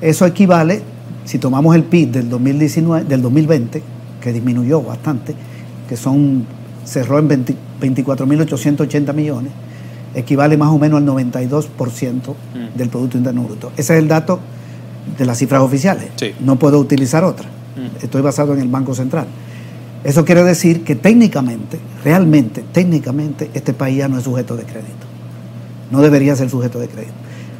Eso 0.00 0.24
equivale, 0.24 0.80
si 1.26 1.38
tomamos 1.38 1.76
el 1.76 1.84
PIB 1.84 2.10
del, 2.10 2.30
2019, 2.30 3.04
del 3.04 3.20
2020, 3.20 3.82
que 4.20 4.32
disminuyó 4.32 4.80
bastante, 4.80 5.34
que 5.88 5.96
son 5.96 6.46
cerró 6.84 7.18
en 7.18 7.28
24.880 7.28 9.14
millones, 9.14 9.52
equivale 10.14 10.56
más 10.56 10.70
o 10.70 10.78
menos 10.78 10.98
al 10.98 11.06
92% 11.06 11.68
mm. 11.74 12.76
del 12.76 12.88
Producto 12.88 13.18
Interno 13.18 13.42
Bruto. 13.42 13.72
Ese 13.76 13.94
es 13.94 14.02
el 14.02 14.08
dato 14.08 14.40
de 15.18 15.24
las 15.24 15.38
cifras 15.38 15.62
oficiales. 15.62 16.08
No 16.40 16.56
puedo 16.56 16.78
utilizar 16.78 17.24
otra. 17.24 17.46
Mm. 17.48 18.04
Estoy 18.04 18.22
basado 18.22 18.52
en 18.54 18.60
el 18.60 18.68
Banco 18.68 18.94
Central. 18.94 19.26
Eso 20.02 20.24
quiere 20.24 20.42
decir 20.42 20.82
que 20.82 20.94
técnicamente, 20.94 21.78
realmente, 22.04 22.64
técnicamente, 22.72 23.50
este 23.52 23.74
país 23.74 23.98
ya 23.98 24.08
no 24.08 24.18
es 24.18 24.24
sujeto 24.24 24.56
de 24.56 24.64
crédito. 24.64 25.06
No 25.90 26.00
debería 26.00 26.34
ser 26.36 26.48
sujeto 26.48 26.78
de 26.78 26.88
crédito. 26.88 27.12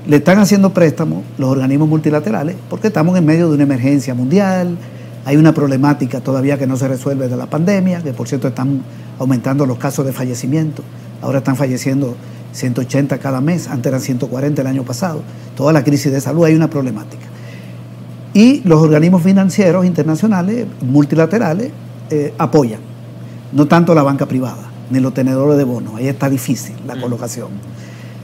Le 0.07 0.17
están 0.17 0.39
haciendo 0.39 0.73
préstamos 0.73 1.23
los 1.37 1.51
organismos 1.51 1.89
multilaterales 1.89 2.57
porque 2.71 2.87
estamos 2.87 3.17
en 3.19 3.27
medio 3.27 3.49
de 3.49 3.55
una 3.55 3.65
emergencia 3.65 4.15
mundial, 4.15 4.79
hay 5.27 5.37
una 5.37 5.53
problemática 5.53 6.21
todavía 6.21 6.57
que 6.57 6.67
no 6.67 6.77
se 6.77 6.89
resuelve 6.89 7.29
de 7.29 7.37
la 7.37 7.47
pandemia, 7.47 8.03
que 8.03 8.15
por 8.15 8.27
cierto 8.27 8.49
están 8.49 8.81
aumentando 9.19 9.67
los 9.67 9.77
casos 9.77 10.07
de 10.07 10.13
fallecimiento, 10.13 10.83
ahora 11.21 11.39
están 11.39 11.57
falleciendo 11.57 12.17
180 12.53 13.19
cada 13.19 13.41
mes, 13.41 13.69
antes 13.69 13.91
eran 13.91 14.01
140 14.01 14.61
el 14.61 14.67
año 14.67 14.83
pasado, 14.85 15.23
toda 15.57 15.73
la 15.73 15.85
crisis 15.85 16.13
de 16.13 16.21
salud, 16.21 16.45
hay 16.45 16.55
una 16.55 16.71
problemática. 16.71 17.27
Y 18.33 18.63
los 18.65 18.81
organismos 18.81 19.23
financieros 19.23 19.85
internacionales, 19.85 20.67
multilaterales, 20.83 21.71
eh, 22.11 22.33
apoyan. 22.39 22.81
No 23.53 23.67
tanto 23.67 23.95
la 23.95 24.03
banca 24.03 24.27
privada, 24.27 24.71
ni 24.91 25.01
los 25.01 25.13
tenedores 25.13 25.57
de 25.59 25.65
bonos. 25.65 25.95
Ahí 25.97 26.09
está 26.09 26.31
difícil 26.31 26.75
la 26.87 26.95
mm. 26.95 27.01
colocación. 27.01 27.49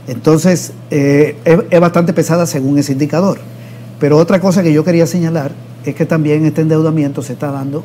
Entonces, 0.06 0.72
eh, 0.90 1.36
es, 1.44 1.80
bastante 1.80 2.12
pesada 2.12 2.46
según 2.46 2.78
ese 2.78 2.92
indicador. 2.92 3.38
Pero 3.98 4.18
otra 4.18 4.40
cosa 4.40 4.62
que 4.62 4.72
yo 4.72 4.84
quería 4.84 5.06
señalar 5.06 5.52
es 5.84 5.94
que 5.94 6.06
también 6.06 6.44
este 6.44 6.60
endeudamiento 6.60 7.22
se 7.22 7.32
está 7.32 7.50
dando 7.50 7.82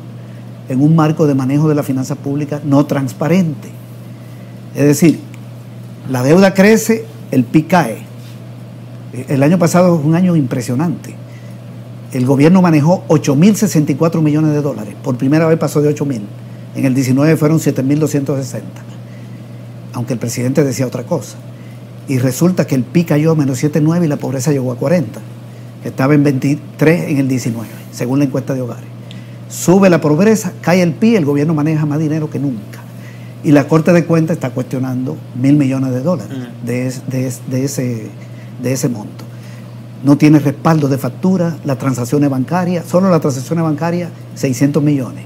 en 0.68 0.80
un 0.80 0.94
marco 0.94 1.26
de 1.26 1.34
manejo 1.34 1.68
de 1.68 1.74
la 1.74 1.82
finanza 1.82 2.14
pública 2.14 2.60
no 2.64 2.86
transparente. 2.86 3.68
Es 4.74 4.84
decir, 4.84 5.18
la 6.08 6.22
deuda 6.22 6.54
crece, 6.54 7.04
el 7.30 7.44
PIB 7.44 7.68
cae. 7.68 7.98
El 9.28 9.42
año 9.42 9.58
pasado 9.58 9.98
es 9.98 10.04
un 10.04 10.14
año 10.14 10.36
impresionante. 10.36 11.14
El 12.12 12.26
gobierno 12.26 12.60
manejó 12.60 13.04
8.064 13.08 14.20
millones 14.20 14.52
de 14.52 14.62
dólares. 14.62 14.94
Por 15.02 15.16
primera 15.16 15.46
vez 15.46 15.58
pasó 15.58 15.80
de 15.80 15.94
8.000. 15.94 16.20
En 16.74 16.84
el 16.84 16.94
19 16.94 17.36
fueron 17.36 17.58
7.260. 17.58 18.60
Aunque 19.92 20.14
el 20.14 20.18
presidente 20.18 20.64
decía 20.64 20.86
otra 20.86 21.04
cosa. 21.04 21.36
Y 22.08 22.18
resulta 22.18 22.66
que 22.66 22.74
el 22.74 22.82
PIB 22.82 23.06
cayó 23.06 23.32
a 23.32 23.34
menos 23.34 23.62
7,9 23.62 24.04
y 24.04 24.08
la 24.08 24.16
pobreza 24.16 24.50
llegó 24.50 24.72
a 24.72 24.76
40. 24.76 25.20
Estaba 25.84 26.14
en 26.14 26.24
23 26.24 27.10
en 27.10 27.18
el 27.18 27.28
19, 27.28 27.66
según 27.92 28.18
la 28.18 28.24
encuesta 28.24 28.54
de 28.54 28.62
hogares. 28.62 28.84
Sube 29.48 29.90
la 29.90 30.00
pobreza, 30.00 30.52
cae 30.60 30.82
el 30.82 30.92
PIB, 30.94 31.16
el 31.16 31.24
gobierno 31.24 31.54
maneja 31.54 31.86
más 31.86 31.98
dinero 31.98 32.30
que 32.30 32.38
nunca. 32.38 32.80
Y 33.44 33.52
la 33.52 33.66
Corte 33.66 33.92
de 33.92 34.04
Cuentas 34.04 34.36
está 34.36 34.50
cuestionando 34.50 35.16
mil 35.40 35.56
millones 35.56 35.92
de 35.92 36.00
dólares 36.00 36.36
mm. 36.36 36.66
de, 36.66 37.64
ese, 37.64 38.10
de 38.62 38.72
ese 38.72 38.88
monto. 38.88 39.24
No 40.04 40.16
tiene 40.16 40.38
respaldo 40.38 40.88
de 40.88 40.98
factura, 40.98 41.56
las 41.64 41.78
transacciones 41.78 42.30
bancarias, 42.30 42.86
solo 42.86 43.10
las 43.10 43.20
transacciones 43.20 43.64
bancarias, 43.64 44.10
600 44.34 44.82
millones. 44.82 45.24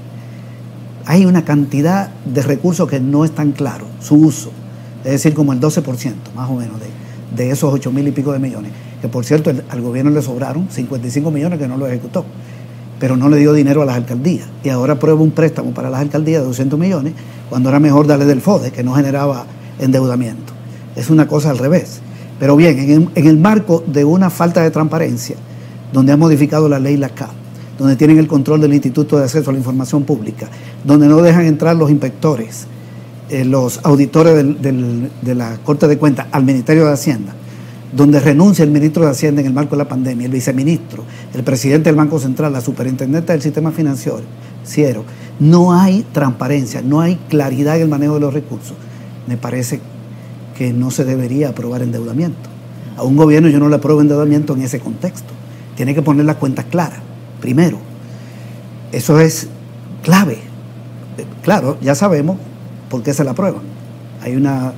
Hay 1.05 1.25
una 1.25 1.45
cantidad 1.45 2.09
de 2.25 2.41
recursos 2.41 2.89
que 2.89 2.99
no 2.99 3.23
es 3.25 3.31
tan 3.31 3.53
claro, 3.53 3.85
su 3.99 4.15
uso 4.15 4.51
es 5.07 5.13
decir, 5.13 5.33
como 5.33 5.53
el 5.53 5.61
12% 5.61 6.13
más 6.35 6.49
o 6.49 6.55
menos 6.55 6.75
de, 6.81 7.41
de 7.41 7.51
esos 7.51 7.73
8 7.73 7.91
mil 7.91 8.07
y 8.09 8.11
pico 8.11 8.33
de 8.33 8.39
millones, 8.39 8.73
que 9.01 9.07
por 9.07 9.23
cierto 9.23 9.51
al 9.69 9.81
gobierno 9.81 10.11
le 10.11 10.21
sobraron 10.21 10.67
55 10.69 11.31
millones 11.31 11.59
que 11.59 11.67
no 11.67 11.77
lo 11.77 11.87
ejecutó, 11.87 12.25
pero 12.99 13.15
no 13.15 13.29
le 13.29 13.37
dio 13.37 13.53
dinero 13.53 13.81
a 13.81 13.85
las 13.85 13.95
alcaldías 13.95 14.47
y 14.63 14.69
ahora 14.69 14.93
aprueba 14.93 15.21
un 15.21 15.31
préstamo 15.31 15.71
para 15.71 15.89
las 15.89 16.01
alcaldías 16.01 16.41
de 16.41 16.47
200 16.47 16.79
millones 16.79 17.13
cuando 17.49 17.69
era 17.69 17.79
mejor 17.79 18.07
darle 18.07 18.25
del 18.25 18.41
FODE, 18.41 18.71
que 18.71 18.83
no 18.83 18.93
generaba 18.93 19.45
endeudamiento. 19.79 20.53
Es 20.95 21.09
una 21.09 21.27
cosa 21.27 21.51
al 21.51 21.57
revés. 21.57 22.01
Pero 22.39 22.55
bien, 22.55 23.09
en 23.15 23.27
el, 23.27 23.37
marco 23.37 23.83
de 23.87 24.05
una 24.05 24.29
falta 24.29 24.61
de 24.61 24.71
transparencia, 24.71 25.35
donde 25.91 26.11
ha 26.11 26.17
modificado 26.17 26.69
la 26.69 26.79
ley 26.79 26.97
LACA, 26.97 27.29
donde 27.79 27.95
tienen 27.95 28.17
el 28.17 28.27
control 28.27 28.61
del 28.61 28.73
Instituto 28.73 29.17
de 29.17 29.23
Acceso 29.23 29.49
a 29.49 29.53
la 29.53 29.59
Información 29.59 30.03
Pública, 30.03 30.47
donde 30.83 31.07
no 31.07 31.21
dejan 31.21 31.45
entrar 31.45 31.75
los 31.75 31.89
inspectores, 31.89 32.67
eh, 33.29 33.45
los 33.45 33.79
auditores 33.83 34.45
de 34.61 35.35
la 35.35 35.57
Corte 35.63 35.87
de 35.87 35.97
Cuentas 35.97 36.27
al 36.31 36.43
Ministerio 36.43 36.85
de 36.85 36.93
Hacienda, 36.93 37.33
donde 37.91 38.19
renuncia 38.19 38.63
el 38.63 38.71
ministro 38.71 39.05
de 39.05 39.11
Hacienda 39.11 39.41
en 39.41 39.47
el 39.47 39.53
marco 39.53 39.71
de 39.71 39.83
la 39.83 39.87
pandemia, 39.87 40.25
el 40.25 40.31
viceministro, 40.31 41.03
el 41.33 41.43
presidente 41.43 41.89
del 41.89 41.95
Banco 41.95 42.19
Central, 42.19 42.53
la 42.53 42.61
superintendente 42.61 43.31
del 43.31 43.41
sistema 43.41 43.71
financiero, 43.71 44.21
Ciero, 44.65 45.03
no 45.39 45.73
hay 45.73 46.05
transparencia, 46.11 46.81
no 46.81 46.99
hay 46.99 47.15
claridad 47.29 47.77
en 47.77 47.83
el 47.83 47.87
manejo 47.87 48.15
de 48.15 48.19
los 48.19 48.33
recursos. 48.33 48.75
Me 49.27 49.37
parece 49.37 49.79
que 50.57 50.73
no 50.73 50.91
se 50.91 51.05
debería 51.05 51.49
aprobar 51.49 51.81
endeudamiento. 51.81 52.49
A 52.97 53.03
un 53.03 53.15
gobierno 53.15 53.47
yo 53.47 53.59
no 53.59 53.69
le 53.69 53.75
apruebo 53.75 54.01
endeudamiento 54.01 54.53
en 54.55 54.63
ese 54.63 54.79
contexto. 54.79 55.33
Tiene 55.75 55.95
que 55.95 56.01
poner 56.01 56.25
las 56.25 56.37
cuentas 56.37 56.65
claras, 56.65 56.99
primero. 57.39 57.77
Eso 58.91 59.19
es 59.19 59.47
clave. 60.03 60.39
Claro, 61.43 61.77
ya 61.81 61.95
sabemos 61.95 62.37
¿por 62.89 63.03
qué 63.03 63.13
se 63.13 63.23
la 63.23 63.31
aprueban? 63.31 63.61
Hay 64.21 64.35
una, 64.35 64.73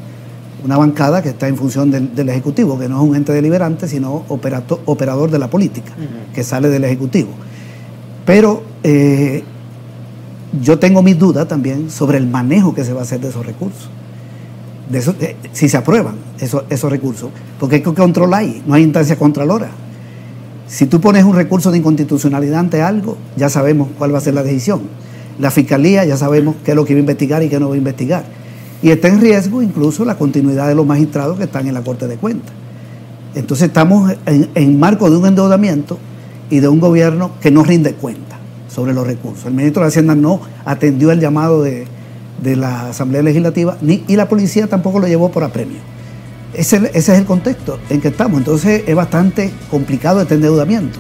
bancada 0.78 1.22
que 1.22 1.30
está 1.30 1.48
en 1.48 1.58
función 1.58 1.92
del, 1.92 2.30
Ejecutivo, 2.30 2.78
que 2.78 2.90
no 2.90 3.02
es 3.02 3.10
un 3.10 3.16
ente 3.16 3.34
deliberante, 3.34 3.88
sino 3.88 4.26
operador 4.28 5.32
de 5.32 5.40
la 5.40 5.50
política, 5.50 5.94
que 6.34 6.44
sale 6.44 6.70
del 6.70 6.84
Ejecutivo. 6.84 7.30
Pero 8.26 8.64
eh, 8.84 9.44
yo 10.62 10.80
tengo 10.80 11.02
mis 11.02 11.18
dudas 11.18 11.48
también 11.48 11.90
sobre 11.90 12.18
el 12.18 12.28
manejo 12.28 12.74
que 12.74 12.84
se 12.84 12.94
va 12.94 13.02
a 13.02 13.04
hacer 13.04 13.20
de 13.20 13.30
esos 13.30 13.46
recursos. 13.46 13.90
De 14.90 15.36
si 15.52 15.70
se 15.70 15.78
aprueban 15.78 16.16
esos, 16.40 16.64
esos 16.70 16.90
recursos, 16.90 17.30
porque 17.60 17.78
hay 17.78 17.82
que 17.82 17.94
control 17.94 18.34
ahí, 18.34 18.64
no 18.66 18.74
hay 18.74 18.84
instancia 18.84 19.18
contralora. 19.18 19.70
Si 20.68 20.86
tú 20.86 21.00
pones 21.00 21.24
un 21.24 21.36
recurso 21.36 21.72
de 21.72 21.78
inconstitucionalidad 21.78 22.60
ante 22.60 22.82
algo, 22.82 23.18
ya 23.36 23.50
sabemos 23.50 23.90
cuál 23.98 24.14
va 24.14 24.20
a 24.20 24.22
ser 24.22 24.34
la 24.34 24.44
decisión 24.44 24.82
la 25.40 25.52
fiscalía 25.52 26.06
ya 26.06 26.18
sabemos 26.18 26.56
qué 26.64 26.72
es 26.72 26.76
lo 26.76 26.86
que 26.86 26.94
va 26.94 26.98
a 26.98 27.00
investigar 27.00 27.42
y 27.42 27.50
qué 27.50 27.60
no 27.60 27.70
va 27.70 27.76
a 27.76 27.78
investigar. 27.78 28.26
Y 28.82 28.92
está 28.92 29.10
en 29.10 29.20
riesgo 29.20 29.62
incluso 29.62 30.06
la 30.06 30.16
continuidad 30.16 30.68
de 30.68 30.76
los 30.76 30.86
magistrados 30.86 31.38
que 31.38 31.44
están 31.44 31.68
en 31.68 31.74
la 31.74 31.82
Corte 31.82 32.08
de 32.08 32.18
Cuentas. 32.18 32.54
Entonces 33.36 33.68
estamos 33.68 34.14
en, 34.26 34.80
marco 34.80 35.10
de 35.10 35.18
un 35.18 35.26
endeudamiento 35.26 35.98
y 36.50 36.60
de 36.60 36.68
un 36.68 36.80
gobierno 36.80 37.32
que 37.42 37.52
no 37.52 37.64
rinde 37.64 37.94
cuenta 37.94 38.38
sobre 38.70 38.94
los 38.94 39.06
recursos. 39.06 39.46
El 39.46 39.54
ministro 39.54 39.84
de 39.84 39.90
Hacienda 39.90 40.16
no 40.16 40.42
atendió 40.66 41.12
el 41.12 41.20
llamado 41.20 41.62
de, 41.62 41.88
la 42.44 42.90
Asamblea 42.90 43.22
Legislativa 43.22 43.78
ni, 43.82 44.04
y 44.08 44.16
la 44.16 44.30
policía 44.30 44.68
tampoco 44.68 45.00
lo 45.00 45.08
llevó 45.08 45.30
por 45.30 45.44
apremio. 45.44 45.78
Ese, 46.54 46.78
ese, 46.94 47.14
es 47.14 47.20
el 47.20 47.26
contexto 47.26 47.80
en 47.90 48.02
que 48.02 48.08
estamos. 48.08 48.40
Entonces 48.40 48.84
es 48.88 48.96
bastante 48.96 49.52
complicado 49.70 50.22
este 50.22 50.36
endeudamiento. 50.36 51.00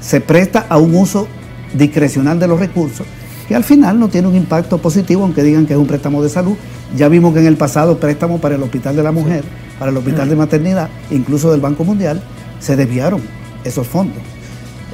Se 0.00 0.20
presta 0.20 0.66
a 0.68 0.78
un 0.78 0.94
uso 0.94 1.26
discrecional 1.74 2.38
de 2.38 2.46
los 2.46 2.58
recursos 2.58 3.06
que 3.48 3.54
al 3.54 3.64
final 3.64 3.98
no 3.98 4.08
tiene 4.08 4.28
un 4.28 4.36
impacto 4.36 4.78
positivo, 4.78 5.22
aunque 5.22 5.42
digan 5.42 5.66
que 5.66 5.74
es 5.74 5.78
un 5.78 5.86
préstamo 5.86 6.22
de 6.22 6.28
salud. 6.28 6.56
Ya 6.96 7.08
vimos 7.08 7.32
que 7.32 7.40
en 7.40 7.46
el 7.46 7.56
pasado 7.56 7.98
préstamo 7.98 8.40
para 8.40 8.54
el 8.56 8.62
Hospital 8.62 8.96
de 8.96 9.02
la 9.02 9.12
Mujer, 9.12 9.44
para 9.78 9.90
el 9.90 9.96
Hospital 9.96 10.28
de 10.28 10.36
Maternidad, 10.36 10.88
incluso 11.10 11.50
del 11.50 11.60
Banco 11.60 11.84
Mundial, 11.84 12.20
se 12.58 12.76
desviaron 12.76 13.20
esos 13.64 13.86
fondos. 13.86 14.22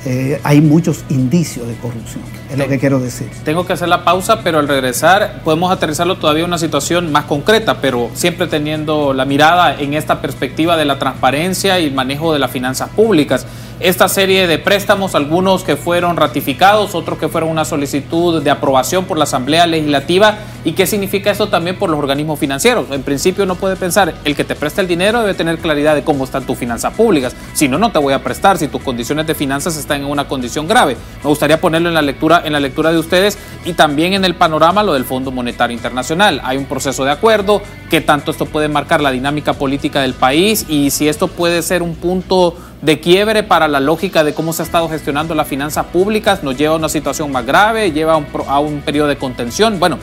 Eh, 0.04 0.40
hay 0.42 0.60
muchos 0.60 1.04
indicios 1.10 1.68
de 1.68 1.74
corrupción, 1.74 2.24
es 2.50 2.58
lo 2.58 2.66
que 2.66 2.76
quiero 2.80 2.98
decir. 2.98 3.30
Tengo 3.44 3.64
que 3.64 3.74
hacer 3.74 3.88
la 3.88 4.02
pausa, 4.02 4.42
pero 4.42 4.58
al 4.58 4.66
regresar 4.66 5.42
podemos 5.44 5.70
aterrizarlo 5.70 6.16
todavía 6.18 6.42
en 6.42 6.50
una 6.50 6.58
situación 6.58 7.12
más 7.12 7.26
concreta, 7.26 7.80
pero 7.80 8.10
siempre 8.14 8.48
teniendo 8.48 9.12
la 9.12 9.24
mirada 9.24 9.78
en 9.78 9.94
esta 9.94 10.20
perspectiva 10.20 10.76
de 10.76 10.86
la 10.86 10.98
transparencia 10.98 11.78
y 11.78 11.84
el 11.84 11.94
manejo 11.94 12.32
de 12.32 12.40
las 12.40 12.50
finanzas 12.50 12.88
públicas 12.90 13.46
esta 13.80 14.08
serie 14.08 14.46
de 14.46 14.58
préstamos, 14.58 15.14
algunos 15.14 15.64
que 15.64 15.76
fueron 15.76 16.16
ratificados, 16.16 16.94
otros 16.94 17.18
que 17.18 17.28
fueron 17.28 17.50
una 17.50 17.64
solicitud 17.64 18.42
de 18.42 18.50
aprobación 18.50 19.04
por 19.04 19.18
la 19.18 19.24
Asamblea 19.24 19.66
Legislativa. 19.66 20.36
¿Y 20.64 20.72
qué 20.72 20.86
significa 20.86 21.30
esto 21.30 21.48
también 21.48 21.76
por 21.76 21.90
los 21.90 21.98
organismos 21.98 22.38
financieros? 22.38 22.86
En 22.92 23.02
principio 23.02 23.46
no 23.46 23.56
puede 23.56 23.74
pensar, 23.74 24.14
el 24.24 24.36
que 24.36 24.44
te 24.44 24.54
presta 24.54 24.80
el 24.80 24.86
dinero 24.86 25.20
debe 25.20 25.34
tener 25.34 25.58
claridad 25.58 25.96
de 25.96 26.04
cómo 26.04 26.24
están 26.24 26.44
tus 26.44 26.56
finanzas 26.56 26.94
públicas. 26.94 27.34
Si 27.54 27.66
no, 27.66 27.78
no 27.78 27.90
te 27.90 27.98
voy 27.98 28.12
a 28.12 28.22
prestar, 28.22 28.58
si 28.58 28.68
tus 28.68 28.82
condiciones 28.82 29.26
de 29.26 29.34
finanzas 29.34 29.76
están 29.76 30.02
en 30.02 30.06
una 30.06 30.28
condición 30.28 30.68
grave. 30.68 30.96
Me 31.22 31.28
gustaría 31.28 31.60
ponerlo 31.60 31.88
en 31.88 31.94
la 31.94 32.02
lectura, 32.02 32.42
en 32.44 32.52
la 32.52 32.60
lectura 32.60 32.92
de 32.92 32.98
ustedes 32.98 33.36
y 33.64 33.72
también 33.72 34.12
en 34.12 34.24
el 34.24 34.36
panorama 34.36 34.82
lo 34.82 34.94
del 34.94 35.04
Fondo 35.04 35.32
Monetario 35.32 35.74
Internacional. 35.74 36.40
Hay 36.44 36.56
un 36.56 36.66
proceso 36.66 37.04
de 37.04 37.10
acuerdo, 37.10 37.62
qué 37.90 38.00
tanto 38.00 38.30
esto 38.30 38.46
puede 38.46 38.68
marcar 38.68 39.00
la 39.00 39.10
dinámica 39.10 39.54
política 39.54 40.00
del 40.00 40.14
país 40.14 40.66
y 40.68 40.90
si 40.90 41.08
esto 41.08 41.28
puede 41.28 41.62
ser 41.62 41.82
un 41.82 41.96
punto 41.96 42.56
de 42.82 42.98
quiebre 42.98 43.44
para 43.44 43.68
la 43.68 43.80
lógica 43.80 44.24
de 44.24 44.34
cómo 44.34 44.52
se 44.52 44.62
ha 44.62 44.64
estado 44.64 44.88
gestionando 44.88 45.34
las 45.34 45.46
finanzas 45.46 45.86
públicas, 45.86 46.42
nos 46.42 46.58
lleva 46.58 46.74
a 46.74 46.78
una 46.78 46.88
situación 46.88 47.30
más 47.30 47.46
grave, 47.46 47.92
lleva 47.92 48.14
a 48.14 48.58
un, 48.58 48.80
periodo 48.80 49.08
de 49.08 49.16
contención. 49.16 49.78
Bueno. 49.78 49.98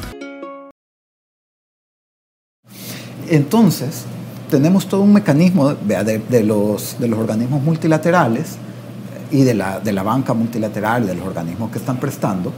Entonces, 3.27 4.05
tenemos 4.49 4.87
todo 4.87 5.01
un 5.01 5.13
mecanismo 5.13 5.75
de, 5.75 6.43
los, 6.43 6.97
de 6.99 7.07
los 7.07 7.19
organismos 7.19 7.61
multilaterales 7.61 8.57
y 9.29 9.43
de 9.43 9.53
la, 9.53 9.79
de 9.79 9.91
la 9.91 10.01
banca 10.01 10.33
multilateral, 10.33 11.05
de 11.05 11.15
los 11.15 11.27
organismos 11.27 11.69
que 11.69 11.77
están 11.77 11.97
prestando, 11.97 12.51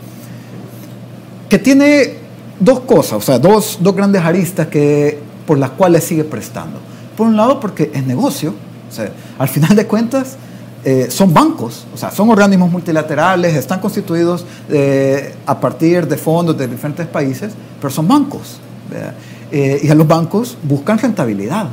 que 1.49 1.57
tiene 1.57 2.13
dos 2.60 2.81
cosas, 2.81 3.13
o 3.13 3.21
sea, 3.21 3.39
dos, 3.39 3.79
dos 3.81 3.95
grandes 3.95 4.21
aristas 4.21 4.67
que, 4.67 5.19
por 5.45 5.57
las 5.57 5.71
cuales 5.71 6.03
sigue 6.03 6.23
prestando. 6.23 6.79
Por 7.17 7.27
un 7.27 7.36
lado, 7.36 7.60
porque 7.60 7.91
es 7.93 8.05
negocio, 8.05 8.53
o 8.91 8.93
sea, 8.93 9.10
al 9.39 9.47
final 9.47 9.75
de 9.75 9.88
cuentas, 9.88 10.38
eh, 10.84 11.08
son 11.12 11.32
bancos, 11.32 11.86
o 11.93 11.97
sea, 11.97 12.10
son 12.10 12.30
organismos 12.32 12.71
multilaterales, 12.71 13.56
están 13.56 13.80
constituidos 13.80 14.43
eh, 14.67 15.36
a 15.45 15.60
partir 15.60 16.08
de 16.08 16.17
fondos 16.17 16.58
de 16.58 16.67
diferentes 16.67 17.06
países, 17.06 17.54
pero 17.80 17.91
son 17.91 18.08
bancos. 18.08 18.60
Eh, 19.51 19.82
y 19.84 19.89
a 19.89 19.95
los 19.95 20.08
bancos 20.08 20.58
buscan 20.63 20.97
rentabilidad. 20.97 21.67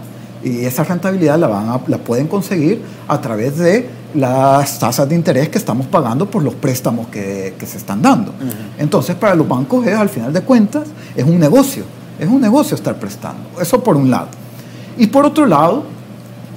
Y 0.45 0.65
esa 0.65 0.85
rentabilidad 0.85 1.39
la, 1.39 1.49
van 1.49 1.81
la 1.87 1.99
pueden 1.99 2.29
conseguir 2.29 2.83
a 3.09 3.21
través 3.21 3.57
de 3.57 3.89
las 4.15 4.79
tasas 4.79 5.09
de 5.09 5.15
interés 5.15 5.49
que 5.49 5.59
estamos 5.59 5.87
pagando 5.87 6.31
por 6.31 6.43
los 6.43 6.55
préstamos 6.55 7.09
que, 7.09 7.55
que 7.59 7.67
se 7.67 7.79
están 7.79 8.03
dando. 8.03 8.33
Entonces, 8.79 9.17
para 9.17 9.35
los 9.35 9.49
bancos 9.49 9.87
es, 9.87 9.95
al 9.95 10.09
final 10.09 10.33
de 10.33 10.43
cuentas, 10.43 10.87
es 11.17 11.25
un 11.25 11.39
negocio. 11.39 11.85
Es 12.21 12.29
un 12.29 12.41
negocio 12.41 12.75
estar 12.75 12.99
prestando. 12.99 13.49
Eso 13.61 13.83
por 13.83 13.97
un 13.97 14.11
lado. 14.11 14.29
Y 14.97 15.07
por 15.07 15.25
otro 15.25 15.47
lado, 15.47 15.85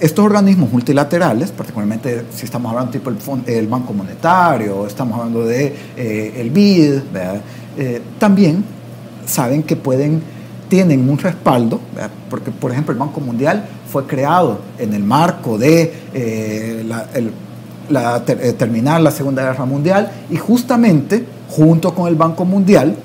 estos 0.02 0.26
organismos 0.26 0.72
multilaterales, 0.72 1.52
particularmente 1.52 2.26
si 2.34 2.46
estamos 2.46 2.72
hablando 2.72 2.92
tipo 2.92 3.12
el, 3.46 3.68
Banco 3.68 3.94
Monetario, 3.94 4.88
estamos 4.88 5.20
hablando 5.20 5.46
de 5.46 5.76
eh, 5.96 6.34
el 6.38 6.50
BID, 6.50 7.02
eh, 7.78 8.02
también 8.18 8.66
saben 9.28 9.62
que 9.62 9.76
pueden, 9.76 10.24
tienen 10.70 11.08
un 11.08 11.20
respaldo, 11.20 11.80
porque 12.32 12.50
por 12.50 12.72
ejemplo 12.72 12.94
el 12.94 13.00
Banco 13.00 13.22
Mundial 13.22 13.64
fue 13.92 14.08
creado 14.08 14.62
en 14.80 14.96
el 14.96 15.04
marco 15.04 15.60
de 15.60 15.94
eh, 16.14 16.84
terminar 18.58 19.02
la 19.02 19.12
Segunda 19.12 19.44
Guerra 19.44 19.66
Mundial 19.66 20.12
y 20.32 20.38
justamente 20.38 21.24
junto 21.48 21.94
con 21.94 22.08
el 22.08 22.16
Banco 22.16 22.44
Mundial, 22.44 22.96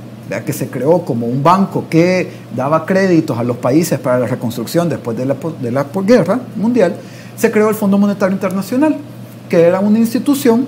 que 0.45 0.53
se 0.53 0.69
creó 0.69 1.03
como 1.05 1.27
un 1.27 1.43
banco 1.43 1.85
que 1.89 2.31
daba 2.55 2.85
créditos 2.85 3.39
a 3.39 3.45
los 3.45 3.57
países 3.59 3.99
para 3.99 4.19
la 4.19 4.27
reconstrucción 4.27 4.89
después 4.89 5.17
de 5.17 5.25
la, 5.25 5.37
de 5.63 5.71
la 5.71 5.87
guerra 6.05 6.41
mundial, 6.57 6.97
se 7.37 7.51
creó 7.51 7.69
el 7.69 7.75
Fondo 7.75 7.99
Monetario 7.99 8.35
Internacional, 8.35 8.97
que 9.49 9.63
era 9.63 9.81
una 9.81 9.99
institución 9.99 10.67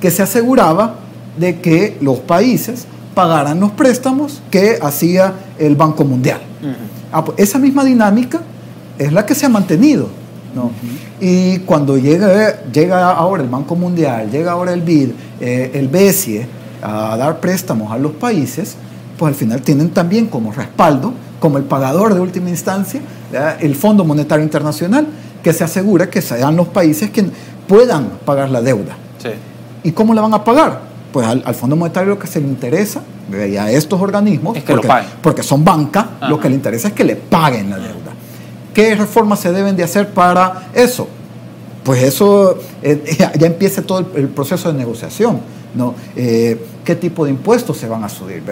que 0.00 0.10
se 0.10 0.22
aseguraba 0.22 0.96
de 1.38 1.60
que 1.60 1.96
los 2.00 2.18
países 2.18 2.86
pagaran 3.14 3.60
los 3.60 3.72
préstamos 3.72 4.42
que 4.50 4.78
hacía 4.80 5.34
el 5.58 5.76
Banco 5.76 6.04
Mundial. 6.04 6.40
Ah, 7.12 7.24
pues, 7.24 7.38
esa 7.38 7.58
misma 7.58 7.84
dinámica 7.84 8.40
es 8.98 9.12
la 9.12 9.26
que 9.26 9.34
se 9.34 9.46
ha 9.46 9.48
mantenido. 9.48 10.08
Y 11.20 11.58
cuando 11.60 11.96
llega, 11.96 12.62
llega 12.72 13.10
ahora 13.12 13.42
el 13.42 13.48
Banco 13.48 13.76
Mundial, 13.76 14.30
llega 14.30 14.52
ahora 14.52 14.72
el 14.72 14.82
BID, 14.82 15.10
eh, 15.40 15.70
el 15.74 15.88
BESIE, 15.88 16.46
a 16.82 17.16
dar 17.16 17.40
préstamos 17.40 17.92
a 17.92 17.98
los 17.98 18.12
países, 18.12 18.76
pues 19.20 19.34
al 19.34 19.38
final 19.38 19.60
tienen 19.60 19.90
también 19.90 20.28
como 20.28 20.50
respaldo, 20.50 21.12
como 21.40 21.58
el 21.58 21.64
pagador 21.64 22.14
de 22.14 22.20
última 22.20 22.48
instancia, 22.48 23.02
el 23.60 23.74
Fondo 23.74 24.02
Monetario 24.02 24.42
Internacional, 24.42 25.06
que 25.42 25.52
se 25.52 25.62
asegura 25.62 26.08
que 26.08 26.22
sean 26.22 26.56
los 26.56 26.68
países 26.68 27.10
que 27.10 27.26
puedan 27.68 28.12
pagar 28.24 28.48
la 28.48 28.62
deuda. 28.62 28.96
¿Y 29.84 29.92
cómo 29.92 30.14
la 30.14 30.22
van 30.22 30.32
a 30.32 30.42
pagar? 30.42 30.80
Pues 31.12 31.26
al, 31.26 31.54
Fondo 31.54 31.76
Monetario 31.76 32.08
lo 32.08 32.18
que 32.18 32.28
se 32.28 32.40
le 32.40 32.48
interesa, 32.48 33.02
y 33.30 33.58
a 33.58 33.70
estos 33.70 34.00
organismos, 34.00 34.56
porque, 35.20 35.42
son 35.42 35.66
banca, 35.66 36.12
lo 36.26 36.40
que 36.40 36.48
le 36.48 36.54
interesa 36.54 36.88
es 36.88 36.94
que 36.94 37.04
le 37.04 37.16
paguen 37.16 37.68
la 37.68 37.76
deuda. 37.76 38.12
¿Qué 38.72 38.94
reformas 38.94 39.40
se 39.40 39.52
deben 39.52 39.76
de 39.76 39.84
hacer 39.84 40.08
para 40.14 40.70
eso? 40.72 41.06
Pues 41.84 42.02
eso 42.04 42.58
eh, 42.82 43.16
ya, 43.38 43.46
empieza 43.46 43.82
todo 43.82 43.98
el 44.14 44.28
proceso 44.28 44.72
de 44.72 44.78
negociación 44.78 45.40
¿no? 45.74 45.94
Eh, 46.16 46.60
¿Qué 46.84 46.96
tipo 46.96 47.24
de 47.24 47.30
impuestos 47.30 47.76
se 47.76 47.88
van 47.88 48.04
a 48.04 48.08
subir? 48.08 48.42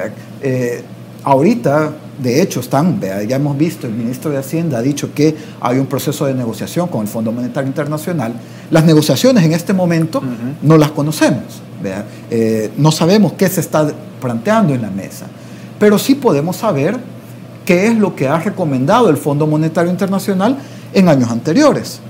Eh, 0.42 0.83
ahorita, 1.24 1.92
de 2.22 2.42
hecho, 2.42 2.61
están, 2.61 3.00
ya 3.00 3.37
hemos 3.37 3.57
visto, 3.57 3.87
el 3.87 3.94
ministro 3.94 4.31
de 4.31 4.38
Hacienda 4.38 4.78
ha 4.78 4.83
dicho 4.83 5.12
que 5.14 5.35
hay 5.61 5.78
un 5.78 5.87
proceso 5.87 6.26
de 6.26 6.35
negociación 6.35 6.88
con 6.88 7.02
el 7.02 7.09
Fondo 7.09 7.33
Monetario 7.33 7.68
Internacional. 7.68 8.33
Las 8.70 8.85
negociaciones 8.85 9.44
en 9.44 9.52
este 9.52 9.72
momento 9.72 10.22
no 10.62 10.76
las 10.76 10.90
conocemos, 10.90 11.62
eh, 12.31 12.70
no 12.76 12.92
sabemos 12.92 13.33
qué 13.33 13.48
se 13.48 13.61
está 13.61 13.90
planteando 14.20 14.74
en 14.74 14.83
la 14.83 14.90
mesa, 14.90 15.26
pero 15.78 15.98
sí 15.98 16.14
podemos 16.14 16.57
saber 16.57 16.98
qué 17.64 17.87
es 17.87 17.96
lo 17.96 18.14
que 18.14 18.28
ha 18.28 18.38
recomendado 18.38 19.11
el 19.11 19.16
Fondo 19.16 19.46
Monetario 19.46 19.90
Internacional 19.90 20.57
en 20.92 21.09
años 21.09 21.31
anteriores. 21.31 22.00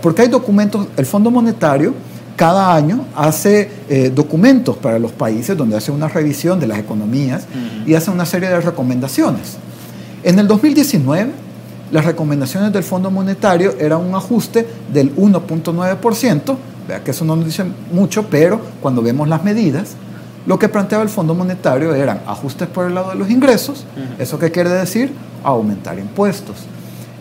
Porque 0.00 0.22
hay 0.22 0.28
documentos, 0.28 0.86
el 0.96 1.04
Fondo 1.04 1.30
Monetario 1.30 1.94
cada 2.36 2.74
año 2.74 3.04
hace 3.14 3.70
eh, 3.88 4.10
documentos 4.14 4.76
para 4.76 4.98
los 4.98 5.12
países 5.12 5.56
donde 5.56 5.76
hace 5.76 5.92
una 5.92 6.08
revisión 6.08 6.58
de 6.58 6.66
las 6.66 6.78
economías 6.78 7.46
y 7.86 7.94
hace 7.94 8.10
una 8.10 8.26
serie 8.26 8.48
de 8.48 8.60
recomendaciones. 8.60 9.56
En 10.22 10.38
el 10.38 10.48
2019, 10.48 11.30
las 11.92 12.04
recomendaciones 12.04 12.72
del 12.72 12.82
Fondo 12.82 13.10
Monetario 13.10 13.74
eran 13.78 14.00
un 14.00 14.14
ajuste 14.14 14.66
del 14.92 15.14
1.9%, 15.14 16.56
vea 16.88 17.04
que 17.04 17.10
eso 17.12 17.24
no 17.24 17.36
nos 17.36 17.44
dice 17.44 17.64
mucho, 17.92 18.26
pero 18.28 18.60
cuando 18.80 19.02
vemos 19.02 19.28
las 19.28 19.44
medidas, 19.44 19.94
lo 20.46 20.58
que 20.58 20.68
planteaba 20.68 21.04
el 21.04 21.10
Fondo 21.10 21.34
Monetario 21.34 21.94
eran 21.94 22.20
ajustes 22.26 22.68
por 22.68 22.86
el 22.86 22.94
lado 22.94 23.10
de 23.10 23.16
los 23.16 23.30
ingresos, 23.30 23.84
¿eso 24.18 24.38
qué 24.38 24.50
quiere 24.50 24.70
decir? 24.70 25.12
Aumentar 25.42 25.98
impuestos. 25.98 26.56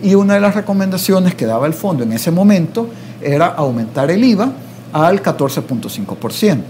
Y 0.01 0.15
una 0.15 0.33
de 0.33 0.39
las 0.39 0.55
recomendaciones 0.55 1.35
que 1.35 1.45
daba 1.45 1.67
el 1.67 1.73
fondo 1.73 2.03
en 2.03 2.11
ese 2.11 2.31
momento 2.31 2.89
era 3.21 3.47
aumentar 3.47 4.11
el 4.11 4.23
IVA 4.23 4.51
al 4.93 5.21
14.5%. 5.21 6.61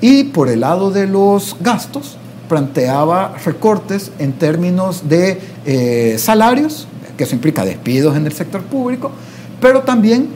Y 0.00 0.24
por 0.24 0.48
el 0.48 0.60
lado 0.60 0.90
de 0.90 1.06
los 1.06 1.56
gastos, 1.60 2.16
planteaba 2.48 3.36
recortes 3.44 4.10
en 4.18 4.32
términos 4.32 5.08
de 5.08 5.40
eh, 5.64 6.16
salarios, 6.18 6.88
que 7.16 7.24
eso 7.24 7.34
implica 7.34 7.64
despidos 7.64 8.16
en 8.16 8.26
el 8.26 8.32
sector 8.32 8.62
público, 8.62 9.12
pero 9.60 9.82
también 9.82 10.30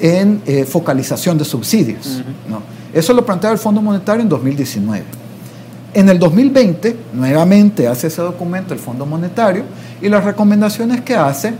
en 0.00 0.42
eh, 0.46 0.64
focalización 0.64 1.38
de 1.38 1.44
subsidios. 1.44 2.22
Eso 2.92 3.12
lo 3.12 3.24
planteaba 3.24 3.52
el 3.52 3.60
Fondo 3.60 3.80
Monetario 3.80 4.22
en 4.22 4.28
2019. 4.28 5.04
En 5.92 6.08
el 6.08 6.18
2020, 6.18 6.96
nuevamente 7.12 7.86
hace 7.86 8.06
ese 8.06 8.22
documento 8.22 8.74
el 8.74 8.80
Fondo 8.80 9.04
Monetario 9.06 9.64
y 10.00 10.08
las 10.08 10.24
recomendaciones 10.24 11.02
que 11.02 11.14
hace 11.14 11.52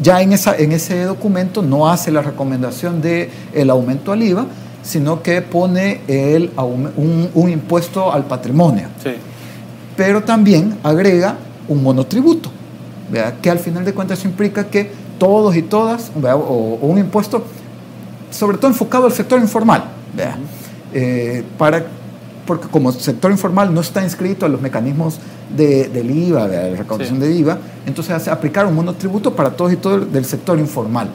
ya 0.00 0.22
en, 0.22 0.32
esa, 0.32 0.56
en 0.56 0.72
ese 0.72 1.04
documento 1.04 1.62
no 1.62 1.88
hace 1.88 2.10
la 2.10 2.22
recomendación 2.22 3.00
del 3.00 3.30
el 3.52 3.70
aumento 3.70 4.12
al 4.12 4.22
IVA, 4.22 4.46
sino 4.82 5.22
que 5.22 5.42
pone 5.42 6.00
el, 6.06 6.50
un, 6.56 7.50
impuesto 7.50 8.12
al 8.12 8.24
patrimonio. 8.24 8.88
Pero 9.96 10.22
también 10.22 10.78
agrega 10.82 11.36
un 11.68 11.82
monotributo, 11.82 12.50
que 13.42 13.50
al 13.50 13.58
final 13.58 13.84
de 13.84 13.92
cuentas 13.92 14.24
implica 14.24 14.68
que 14.68 14.90
todos 15.18 15.56
y 15.56 15.62
todas, 15.62 16.10
o, 16.22 16.78
un 16.80 16.98
impuesto 16.98 17.44
sobre 18.30 18.58
todo 18.58 18.70
enfocado 18.70 19.06
al 19.06 19.12
sector 19.12 19.40
informal, 19.40 19.84
eh, 20.94 21.42
para 21.58 21.84
porque 22.48 22.66
como 22.66 22.90
sector 22.92 23.30
informal 23.30 23.74
no 23.74 23.82
está 23.82 24.02
inscrito 24.02 24.46
a 24.46 24.48
los 24.48 24.62
mecanismos 24.62 25.18
de, 25.54 25.90
del 25.90 26.10
IVA, 26.10 26.48
de 26.48 26.70
la 26.70 26.76
recaudación 26.78 27.20
de 27.20 27.30
IVA, 27.30 27.58
entonces 27.86 28.14
hace 28.14 28.30
aplicar 28.30 28.64
un 28.64 28.74
monotributo 28.74 29.36
para 29.36 29.50
todos 29.50 29.70
y 29.74 29.76
todo 29.76 30.00
del 30.00 30.24
sector 30.24 30.58
informal. 30.58 31.10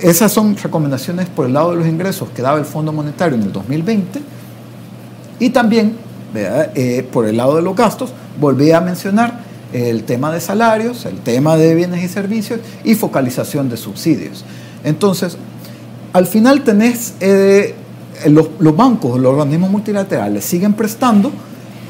Esas 0.00 0.32
son 0.32 0.56
recomendaciones 0.56 1.28
por 1.28 1.44
el 1.44 1.52
lado 1.52 1.72
de 1.72 1.76
los 1.76 1.86
ingresos 1.86 2.30
que 2.30 2.40
daba 2.40 2.58
el 2.58 2.64
Fondo 2.64 2.90
Monetario 2.90 3.36
en 3.36 3.42
el 3.42 3.52
2020 3.52 4.20
y 5.40 5.50
también 5.50 5.94
eh, 6.34 7.06
por 7.12 7.26
el 7.26 7.36
lado 7.36 7.56
de 7.56 7.62
los 7.62 7.76
gastos 7.76 8.10
volví 8.40 8.72
a 8.72 8.80
mencionar 8.80 9.40
el 9.74 10.04
tema 10.04 10.32
de 10.32 10.40
salarios, 10.40 11.04
el 11.04 11.18
tema 11.18 11.58
de 11.58 11.74
bienes 11.74 12.02
y 12.02 12.08
servicios 12.08 12.60
y 12.82 12.94
focalización 12.94 13.68
de 13.68 13.76
subsidios. 13.76 14.42
Entonces, 14.84 15.36
al 16.14 16.26
final 16.26 16.64
tenés 16.64 17.12
eh, 17.20 17.74
los, 18.26 18.48
los, 18.58 18.76
bancos, 18.76 19.18
los 19.20 19.32
organismos 19.32 19.70
multilaterales 19.70 20.44
siguen 20.44 20.74
prestando, 20.74 21.30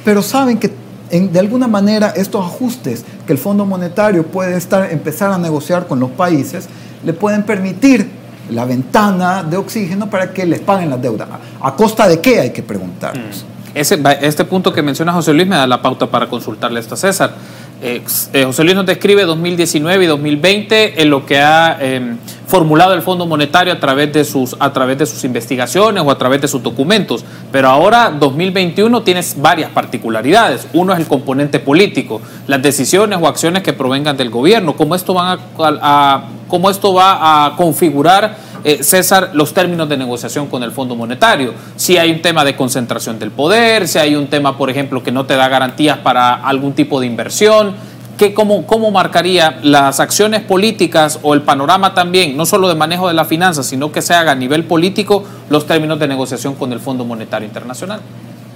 pero 0.05 0.23
saben 0.23 0.59
que 0.59 0.71
de 1.11 1.39
alguna 1.39 1.69
manera 1.69 2.13
estos 2.17 2.45
ajustes 2.45 3.05
que 3.27 3.33
el 3.33 3.39
Fondo 3.39 3.65
Monetario 3.65 4.27
puede 4.27 4.57
estar, 4.57 4.91
empezar 4.93 5.33
a 5.33 5.39
negociar 5.39 5.87
con 5.87 6.01
los 6.01 6.11
países 6.11 6.69
le 7.05 7.13
pueden 7.13 7.45
permitir 7.45 8.09
la 8.51 8.65
ventana 8.65 9.43
de 9.43 9.57
oxígeno 9.57 10.09
para 10.09 10.33
que 10.33 10.47
les 10.47 10.61
paguen 10.61 10.91
las 10.91 11.01
deudas. 11.01 11.29
¿A 11.61 11.75
costa 11.75 12.09
de 12.09 12.21
qué 12.21 12.41
hay 12.41 12.51
que 12.51 12.63
preguntarnos? 12.63 13.45
Mm. 13.45 13.59
Este 13.75 14.45
punto 14.45 14.73
que 14.73 14.83
menciona 14.83 15.13
José 15.13 15.33
Luis 15.33 15.47
me 15.47 15.57
da 15.57 15.67
la 15.67 15.81
pauta 15.81 16.07
para 16.07 16.27
consultarle 16.27 16.81
esto 16.81 16.95
a 16.95 16.97
César. 16.97 17.33
Eh, 17.81 18.03
José 18.45 18.65
Luis 18.65 18.75
nos 18.75 18.87
describe 18.87 19.23
2019 19.25 20.05
y 20.05 20.07
2020 20.07 21.01
en 21.01 21.11
lo 21.11 21.25
que 21.25 21.39
ha 21.39 21.79
em, 21.81 22.17
formulado 22.49 22.95
el 22.95 23.03
Fondo 23.03 23.27
Monetario 23.27 23.75
a 23.75 23.79
través, 23.79 24.13
de 24.13 24.25
sus, 24.25 24.57
a 24.59 24.73
través 24.73 24.99
de 24.99 25.07
sus 25.07 25.23
investigaciones 25.23 26.03
o 26.05 26.11
a 26.11 26.19
través 26.19 26.41
de 26.41 26.49
sus 26.49 26.63
documentos. 26.63 27.25
Pero 27.53 27.69
ahora 27.69 28.11
2021 28.11 29.03
tiene 29.03 29.21
varias 29.37 29.71
particularidades. 29.71 30.67
Uno 30.73 30.95
es 30.95 30.99
el 30.99 31.07
componente 31.07 31.61
político, 31.61 32.21
las 32.47 32.63
decisiones 32.63 33.19
o 33.21 33.29
acciones 33.29 33.63
que 33.63 33.75
provengan 33.75 34.17
del 34.17 34.31
gobierno, 34.31 34.77
cómo 34.77 34.95
esto, 34.95 35.13
van 35.13 35.39
a, 35.59 36.25
cómo 36.49 36.71
esto 36.71 36.95
va 36.95 37.45
a 37.45 37.57
configurar 37.57 38.49
eh, 38.65 38.83
César, 38.83 39.31
los 39.35 39.55
términos 39.55 39.89
de 39.89 39.97
negociación 39.97 40.49
con 40.49 40.63
el 40.63 40.73
Fondo 40.73 40.97
Monetario. 40.97 41.55
Si 41.77 41.97
hay 41.97 42.11
un 42.11 42.23
tema 42.23 42.45
de 42.45 42.57
concentración 42.57 43.19
del 43.19 43.31
poder, 43.31 43.87
si 43.87 43.99
hay 43.99 44.17
un 44.17 44.27
tema, 44.27 44.59
por 44.59 44.69
ejemplo, 44.69 45.03
que 45.03 45.13
no 45.13 45.27
te 45.27 45.37
da 45.37 45.49
garantías 45.49 45.99
para 45.99 46.35
algún 46.35 46.73
tipo 46.73 46.99
de 46.99 47.07
inversión, 47.07 47.75
que 48.19 48.35
cómo, 48.35 48.67
¿cómo 48.67 48.91
marcaría 48.91 49.59
las 49.63 50.01
acciones 50.01 50.43
políticas 50.43 51.21
o 51.23 51.33
el 51.33 51.43
panorama 51.43 51.95
también, 51.95 52.37
no 52.37 52.45
solo 52.45 52.69
de 52.69 52.75
manejo 52.75 53.09
de 53.09 53.15
las 53.15 53.29
finanzas, 53.29 53.67
sino 53.67 53.91
que 53.93 54.03
se 54.03 54.13
haga 54.13 54.33
a 54.33 54.35
nivel 54.35 54.65
político 54.65 55.25
los 55.49 55.67
términos 55.67 55.99
de 55.99 56.09
negociación 56.09 56.55
con 56.57 56.73
el 56.73 56.81
Fondo 56.81 57.07
Monetario 57.07 57.47
Internacional? 57.47 58.01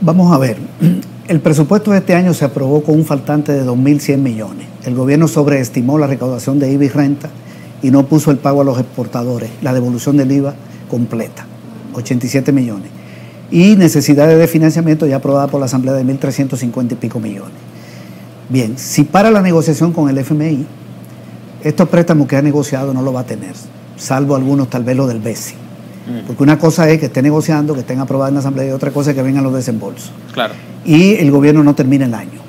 Vamos 0.02 0.32
a 0.32 0.38
ver, 0.38 0.58
el 1.28 1.40
presupuesto 1.40 1.92
de 1.92 1.98
este 1.98 2.14
año 2.14 2.34
se 2.34 2.44
aprobó 2.44 2.82
con 2.82 2.96
un 2.96 3.04
faltante 3.06 3.52
de 3.52 3.64
2.100 3.64 4.18
millones. 4.18 4.66
El 4.84 4.96
gobierno 4.96 5.28
sobreestimó 5.28 5.96
la 5.96 6.08
recaudación 6.08 6.58
de 6.58 6.72
y 6.72 6.88
renta 6.88 7.30
y 7.82 7.90
no 7.92 8.04
puso 8.04 8.32
el 8.32 8.38
pago 8.38 8.62
a 8.62 8.64
los 8.64 8.78
exportadores, 8.80 9.50
la 9.62 9.72
devolución 9.72 10.16
del 10.16 10.32
IVA 10.32 10.54
completa, 10.90 11.46
87 11.94 12.50
millones. 12.50 12.90
Y 13.52 13.76
necesidades 13.76 14.38
de 14.38 14.48
financiamiento 14.48 15.06
ya 15.06 15.16
aprobada 15.16 15.46
por 15.46 15.60
la 15.60 15.66
Asamblea 15.66 15.94
de 15.94 16.04
1.350 16.04 16.92
y 16.92 16.94
pico 16.96 17.20
millones. 17.20 17.71
Bien, 18.52 18.76
si 18.76 19.04
para 19.04 19.30
la 19.30 19.40
negociación 19.40 19.94
con 19.94 20.10
el 20.10 20.18
FMI, 20.18 20.66
estos 21.64 21.88
préstamos 21.88 22.28
que 22.28 22.36
ha 22.36 22.42
negociado 22.42 22.92
no 22.92 23.00
lo 23.00 23.10
va 23.10 23.20
a 23.20 23.24
tener, 23.24 23.54
salvo 23.96 24.36
algunos 24.36 24.68
tal 24.68 24.84
vez 24.84 24.94
lo 24.94 25.06
del 25.06 25.20
BESI. 25.20 25.54
Mm. 25.54 26.26
Porque 26.26 26.42
una 26.42 26.58
cosa 26.58 26.86
es 26.90 27.00
que 27.00 27.06
esté 27.06 27.22
negociando, 27.22 27.72
que 27.72 27.80
estén 27.80 28.00
aprobados 28.00 28.28
en 28.28 28.34
la 28.34 28.40
Asamblea, 28.40 28.68
y 28.68 28.70
otra 28.72 28.90
cosa 28.90 29.10
es 29.10 29.16
que 29.16 29.22
vengan 29.22 29.42
los 29.42 29.54
desembolsos. 29.54 30.12
Claro. 30.34 30.52
Y 30.84 31.14
el 31.14 31.30
gobierno 31.30 31.64
no 31.64 31.74
termina 31.74 32.04
el 32.04 32.12
año. 32.12 32.42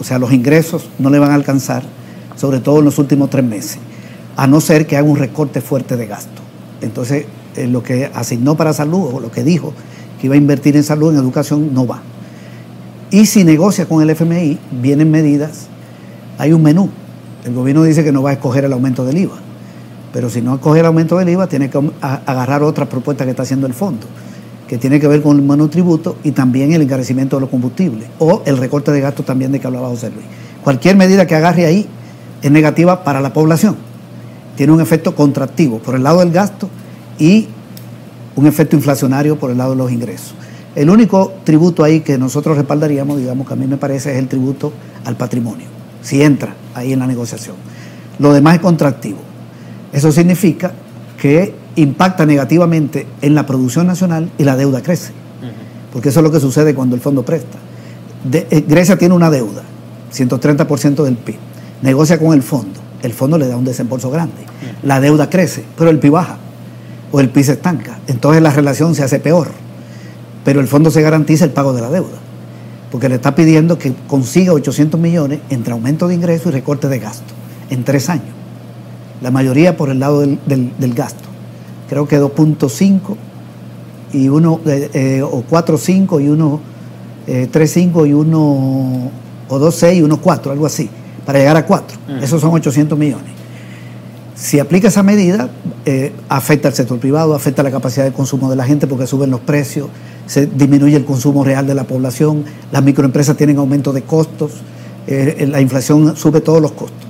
O 0.00 0.02
sea, 0.02 0.18
los 0.18 0.32
ingresos 0.32 0.88
no 0.98 1.08
le 1.08 1.20
van 1.20 1.30
a 1.30 1.34
alcanzar, 1.34 1.84
sobre 2.34 2.58
todo 2.58 2.80
en 2.80 2.86
los 2.86 2.98
últimos 2.98 3.30
tres 3.30 3.44
meses, 3.44 3.78
a 4.36 4.48
no 4.48 4.60
ser 4.60 4.88
que 4.88 4.96
haga 4.96 5.06
un 5.06 5.16
recorte 5.16 5.60
fuerte 5.60 5.96
de 5.96 6.08
gasto. 6.08 6.42
Entonces, 6.80 7.26
eh, 7.54 7.68
lo 7.68 7.84
que 7.84 8.10
asignó 8.12 8.56
para 8.56 8.72
salud, 8.72 9.08
o 9.14 9.20
lo 9.20 9.30
que 9.30 9.44
dijo 9.44 9.72
que 10.20 10.26
iba 10.26 10.34
a 10.34 10.38
invertir 10.38 10.74
en 10.74 10.82
salud, 10.82 11.12
en 11.12 11.20
educación, 11.20 11.72
no 11.72 11.86
va. 11.86 12.02
Y 13.10 13.26
si 13.26 13.44
negocia 13.44 13.86
con 13.86 14.02
el 14.02 14.10
FMI, 14.10 14.58
vienen 14.82 15.10
medidas, 15.10 15.66
hay 16.38 16.52
un 16.52 16.62
menú. 16.62 16.90
El 17.44 17.54
gobierno 17.54 17.82
dice 17.82 18.02
que 18.02 18.12
no 18.12 18.22
va 18.22 18.30
a 18.30 18.32
escoger 18.34 18.64
el 18.64 18.72
aumento 18.72 19.04
del 19.04 19.18
IVA, 19.18 19.36
pero 20.12 20.30
si 20.30 20.40
no 20.40 20.54
escoge 20.54 20.80
el 20.80 20.86
aumento 20.86 21.18
del 21.18 21.28
IVA, 21.28 21.46
tiene 21.46 21.68
que 21.68 21.78
agarrar 22.00 22.62
otra 22.62 22.88
propuesta 22.88 23.24
que 23.24 23.30
está 23.30 23.42
haciendo 23.42 23.66
el 23.66 23.74
fondo, 23.74 24.06
que 24.66 24.78
tiene 24.78 24.98
que 24.98 25.06
ver 25.08 25.22
con 25.22 25.36
el 25.36 25.42
monotributo 25.42 26.16
y 26.24 26.30
también 26.32 26.72
el 26.72 26.82
encarecimiento 26.82 27.36
de 27.36 27.42
los 27.42 27.50
combustibles, 27.50 28.08
o 28.18 28.42
el 28.46 28.56
recorte 28.56 28.90
de 28.92 29.00
gastos 29.00 29.26
también 29.26 29.52
de 29.52 29.60
que 29.60 29.66
hablaba 29.66 29.88
José 29.88 30.10
Luis. 30.10 30.24
Cualquier 30.62 30.96
medida 30.96 31.26
que 31.26 31.34
agarre 31.34 31.66
ahí 31.66 31.86
es 32.40 32.50
negativa 32.50 33.04
para 33.04 33.20
la 33.20 33.32
población. 33.32 33.76
Tiene 34.56 34.72
un 34.72 34.80
efecto 34.80 35.14
contractivo 35.14 35.78
por 35.78 35.94
el 35.94 36.02
lado 36.02 36.20
del 36.20 36.30
gasto 36.30 36.70
y 37.18 37.48
un 38.36 38.46
efecto 38.46 38.76
inflacionario 38.76 39.38
por 39.38 39.50
el 39.50 39.58
lado 39.58 39.72
de 39.72 39.76
los 39.76 39.92
ingresos. 39.92 40.34
El 40.74 40.90
único 40.90 41.32
tributo 41.44 41.84
ahí 41.84 42.00
que 42.00 42.18
nosotros 42.18 42.56
respaldaríamos, 42.56 43.18
digamos 43.18 43.46
que 43.46 43.52
a 43.52 43.56
mí 43.56 43.66
me 43.66 43.76
parece, 43.76 44.12
es 44.12 44.18
el 44.18 44.28
tributo 44.28 44.72
al 45.04 45.16
patrimonio, 45.16 45.66
si 46.02 46.22
entra 46.22 46.54
ahí 46.74 46.92
en 46.92 46.98
la 46.98 47.06
negociación. 47.06 47.56
Lo 48.18 48.32
demás 48.32 48.56
es 48.56 48.60
contractivo. 48.60 49.18
Eso 49.92 50.10
significa 50.10 50.72
que 51.20 51.54
impacta 51.76 52.26
negativamente 52.26 53.06
en 53.22 53.34
la 53.34 53.46
producción 53.46 53.86
nacional 53.86 54.30
y 54.38 54.44
la 54.44 54.56
deuda 54.56 54.82
crece. 54.82 55.12
Porque 55.92 56.08
eso 56.08 56.20
es 56.20 56.24
lo 56.24 56.32
que 56.32 56.40
sucede 56.40 56.74
cuando 56.74 56.96
el 56.96 57.00
fondo 57.00 57.24
presta. 57.24 57.58
Eh, 58.32 58.64
Grecia 58.66 58.98
tiene 58.98 59.14
una 59.14 59.30
deuda, 59.30 59.62
130% 60.12 61.04
del 61.04 61.16
PIB. 61.16 61.36
Negocia 61.82 62.18
con 62.18 62.34
el 62.34 62.42
fondo. 62.42 62.80
El 63.00 63.12
fondo 63.12 63.38
le 63.38 63.46
da 63.46 63.56
un 63.56 63.64
desembolso 63.64 64.10
grande. 64.10 64.44
La 64.82 65.00
deuda 65.00 65.30
crece, 65.30 65.64
pero 65.78 65.90
el 65.90 66.00
PIB 66.00 66.12
baja 66.12 66.38
o 67.12 67.20
el 67.20 67.28
PIB 67.28 67.44
se 67.44 67.52
estanca. 67.52 67.98
Entonces 68.08 68.42
la 68.42 68.50
relación 68.50 68.96
se 68.96 69.04
hace 69.04 69.20
peor. 69.20 69.48
Pero 70.44 70.60
el 70.60 70.68
fondo 70.68 70.90
se 70.90 71.02
garantiza 71.02 71.44
el 71.44 71.50
pago 71.50 71.72
de 71.72 71.80
la 71.80 71.90
deuda. 71.90 72.18
Porque 72.90 73.08
le 73.08 73.16
está 73.16 73.34
pidiendo 73.34 73.78
que 73.78 73.92
consiga 74.06 74.52
800 74.52 75.00
millones 75.00 75.40
entre 75.50 75.72
aumento 75.72 76.06
de 76.06 76.14
ingresos 76.14 76.48
y 76.48 76.50
recorte 76.50 76.88
de 76.88 76.98
gasto 76.98 77.32
en 77.70 77.82
tres 77.84 78.08
años. 78.08 78.26
La 79.20 79.30
mayoría 79.30 79.76
por 79.76 79.90
el 79.90 80.00
lado 80.00 80.20
del, 80.20 80.94
gasto. 80.94 81.24
Creo 81.88 82.06
que 82.06 82.20
2.5 82.20 83.16
y 84.12 84.28
uno, 84.28 84.60
eh, 84.66 84.90
eh, 84.92 85.22
o 85.22 85.44
4.5 85.44 86.22
y 86.22 86.28
uno, 86.28 86.60
3.5 87.26 88.04
eh, 88.04 88.08
y 88.08 88.12
uno, 88.12 89.10
o 89.48 89.58
2.6 89.58 89.96
y 89.96 90.02
uno 90.02 90.20
4, 90.20 90.52
algo 90.52 90.66
así, 90.66 90.88
para 91.24 91.38
llegar 91.38 91.56
a 91.56 91.66
4. 91.66 91.98
Esos 92.22 92.40
son 92.40 92.52
800 92.52 92.98
millones. 92.98 93.34
Si 94.34 94.58
aplica 94.58 94.88
esa 94.88 95.02
medida, 95.02 95.48
eh, 95.86 96.12
afecta 96.28 96.68
al 96.68 96.74
sector 96.74 96.98
privado, 96.98 97.34
afecta 97.34 97.62
la 97.62 97.70
capacidad 97.70 98.04
de 98.04 98.12
consumo 98.12 98.50
de 98.50 98.56
la 98.56 98.64
gente 98.64 98.86
porque 98.86 99.06
suben 99.06 99.30
los 99.30 99.40
precios, 99.40 99.88
se 100.26 100.46
disminuye 100.46 100.96
el 100.96 101.04
consumo 101.04 101.44
real 101.44 101.66
de 101.66 101.74
la 101.74 101.84
población, 101.84 102.44
las 102.72 102.82
microempresas 102.82 103.36
tienen 103.36 103.58
aumento 103.58 103.92
de 103.92 104.02
costos, 104.02 104.52
eh, 105.06 105.46
la 105.50 105.60
inflación 105.60 106.16
sube 106.16 106.40
todos 106.40 106.60
los 106.62 106.72
costos. 106.72 107.06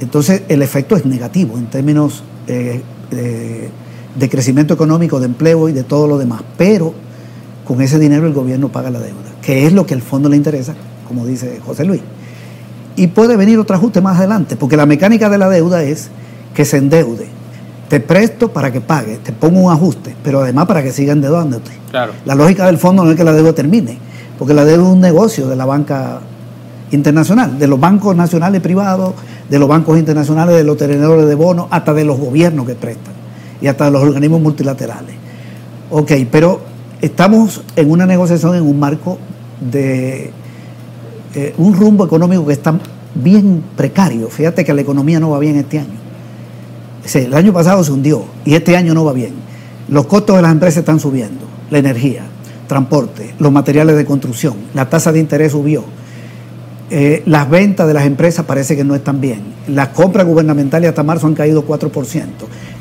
Entonces 0.00 0.42
el 0.48 0.62
efecto 0.62 0.96
es 0.96 1.04
negativo 1.04 1.58
en 1.58 1.66
términos 1.66 2.22
eh, 2.46 2.82
de 3.10 4.28
crecimiento 4.28 4.74
económico, 4.74 5.18
de 5.18 5.26
empleo 5.26 5.68
y 5.68 5.72
de 5.72 5.82
todo 5.82 6.06
lo 6.06 6.18
demás. 6.18 6.42
Pero 6.56 6.94
con 7.64 7.82
ese 7.82 7.98
dinero 7.98 8.26
el 8.26 8.32
gobierno 8.32 8.70
paga 8.70 8.90
la 8.90 9.00
deuda, 9.00 9.30
que 9.42 9.66
es 9.66 9.72
lo 9.72 9.86
que 9.86 9.94
al 9.94 10.02
fondo 10.02 10.28
le 10.28 10.36
interesa, 10.36 10.74
como 11.06 11.26
dice 11.26 11.60
José 11.64 11.84
Luis. 11.84 12.00
Y 12.96 13.08
puede 13.08 13.36
venir 13.36 13.58
otro 13.58 13.76
ajuste 13.76 14.00
más 14.00 14.18
adelante, 14.18 14.56
porque 14.56 14.76
la 14.76 14.86
mecánica 14.86 15.28
de 15.28 15.38
la 15.38 15.48
deuda 15.48 15.82
es 15.82 16.08
que 16.54 16.64
se 16.64 16.78
endeude. 16.78 17.37
Te 17.88 18.00
presto 18.00 18.52
para 18.52 18.70
que 18.70 18.82
pague, 18.82 19.16
te 19.16 19.32
pongo 19.32 19.60
un 19.60 19.72
ajuste, 19.72 20.14
pero 20.22 20.42
además 20.42 20.66
para 20.66 20.82
que 20.82 20.92
siga 20.92 21.12
endeudándote. 21.12 21.70
Claro. 21.90 22.12
La 22.26 22.34
lógica 22.34 22.66
del 22.66 22.76
fondo 22.76 23.02
no 23.02 23.10
es 23.10 23.16
que 23.16 23.24
la 23.24 23.32
deuda 23.32 23.54
termine, 23.54 23.98
porque 24.38 24.52
la 24.52 24.64
deuda 24.66 24.82
es 24.82 24.92
un 24.92 25.00
negocio 25.00 25.48
de 25.48 25.56
la 25.56 25.64
banca 25.64 26.20
internacional, 26.90 27.58
de 27.58 27.66
los 27.66 27.80
bancos 27.80 28.14
nacionales 28.14 28.60
privados, 28.60 29.14
de 29.48 29.58
los 29.58 29.68
bancos 29.68 29.98
internacionales, 29.98 30.54
de 30.56 30.64
los 30.64 30.76
tenedores 30.76 31.26
de 31.26 31.34
bonos, 31.34 31.66
hasta 31.70 31.94
de 31.94 32.04
los 32.04 32.18
gobiernos 32.18 32.66
que 32.66 32.74
prestan 32.74 33.14
y 33.60 33.68
hasta 33.68 33.86
de 33.86 33.90
los 33.90 34.02
organismos 34.02 34.42
multilaterales. 34.42 35.14
Ok, 35.90 36.12
pero 36.30 36.60
estamos 37.00 37.62
en 37.74 37.90
una 37.90 38.04
negociación 38.04 38.54
en 38.54 38.62
un 38.62 38.78
marco 38.78 39.18
de 39.60 40.30
eh, 41.34 41.54
un 41.56 41.74
rumbo 41.74 42.04
económico 42.04 42.46
que 42.46 42.52
está 42.52 42.74
bien 43.14 43.64
precario. 43.76 44.28
Fíjate 44.28 44.62
que 44.62 44.74
la 44.74 44.82
economía 44.82 45.18
no 45.18 45.30
va 45.30 45.38
bien 45.38 45.56
este 45.56 45.78
año 45.78 46.07
el 47.16 47.34
año 47.34 47.52
pasado 47.52 47.82
se 47.84 47.92
hundió 47.92 48.24
y 48.44 48.54
este 48.54 48.76
año 48.76 48.94
no 48.94 49.04
va 49.04 49.12
bien. 49.12 49.32
Los 49.88 50.06
costos 50.06 50.36
de 50.36 50.42
las 50.42 50.52
empresas 50.52 50.78
están 50.78 51.00
subiendo, 51.00 51.46
la 51.70 51.78
energía, 51.78 52.22
transporte, 52.66 53.34
los 53.38 53.50
materiales 53.50 53.96
de 53.96 54.04
construcción, 54.04 54.54
la 54.74 54.88
tasa 54.88 55.12
de 55.12 55.20
interés 55.20 55.52
subió. 55.52 55.84
Eh, 56.90 57.22
las 57.26 57.50
ventas 57.50 57.86
de 57.86 57.92
las 57.92 58.06
empresas 58.06 58.46
parece 58.46 58.74
que 58.74 58.84
no 58.84 58.94
están 58.94 59.20
bien. 59.20 59.42
Las 59.68 59.88
compras 59.88 60.26
gubernamentales 60.26 60.88
hasta 60.88 61.02
marzo 61.02 61.26
han 61.26 61.34
caído 61.34 61.66
4%. 61.66 61.90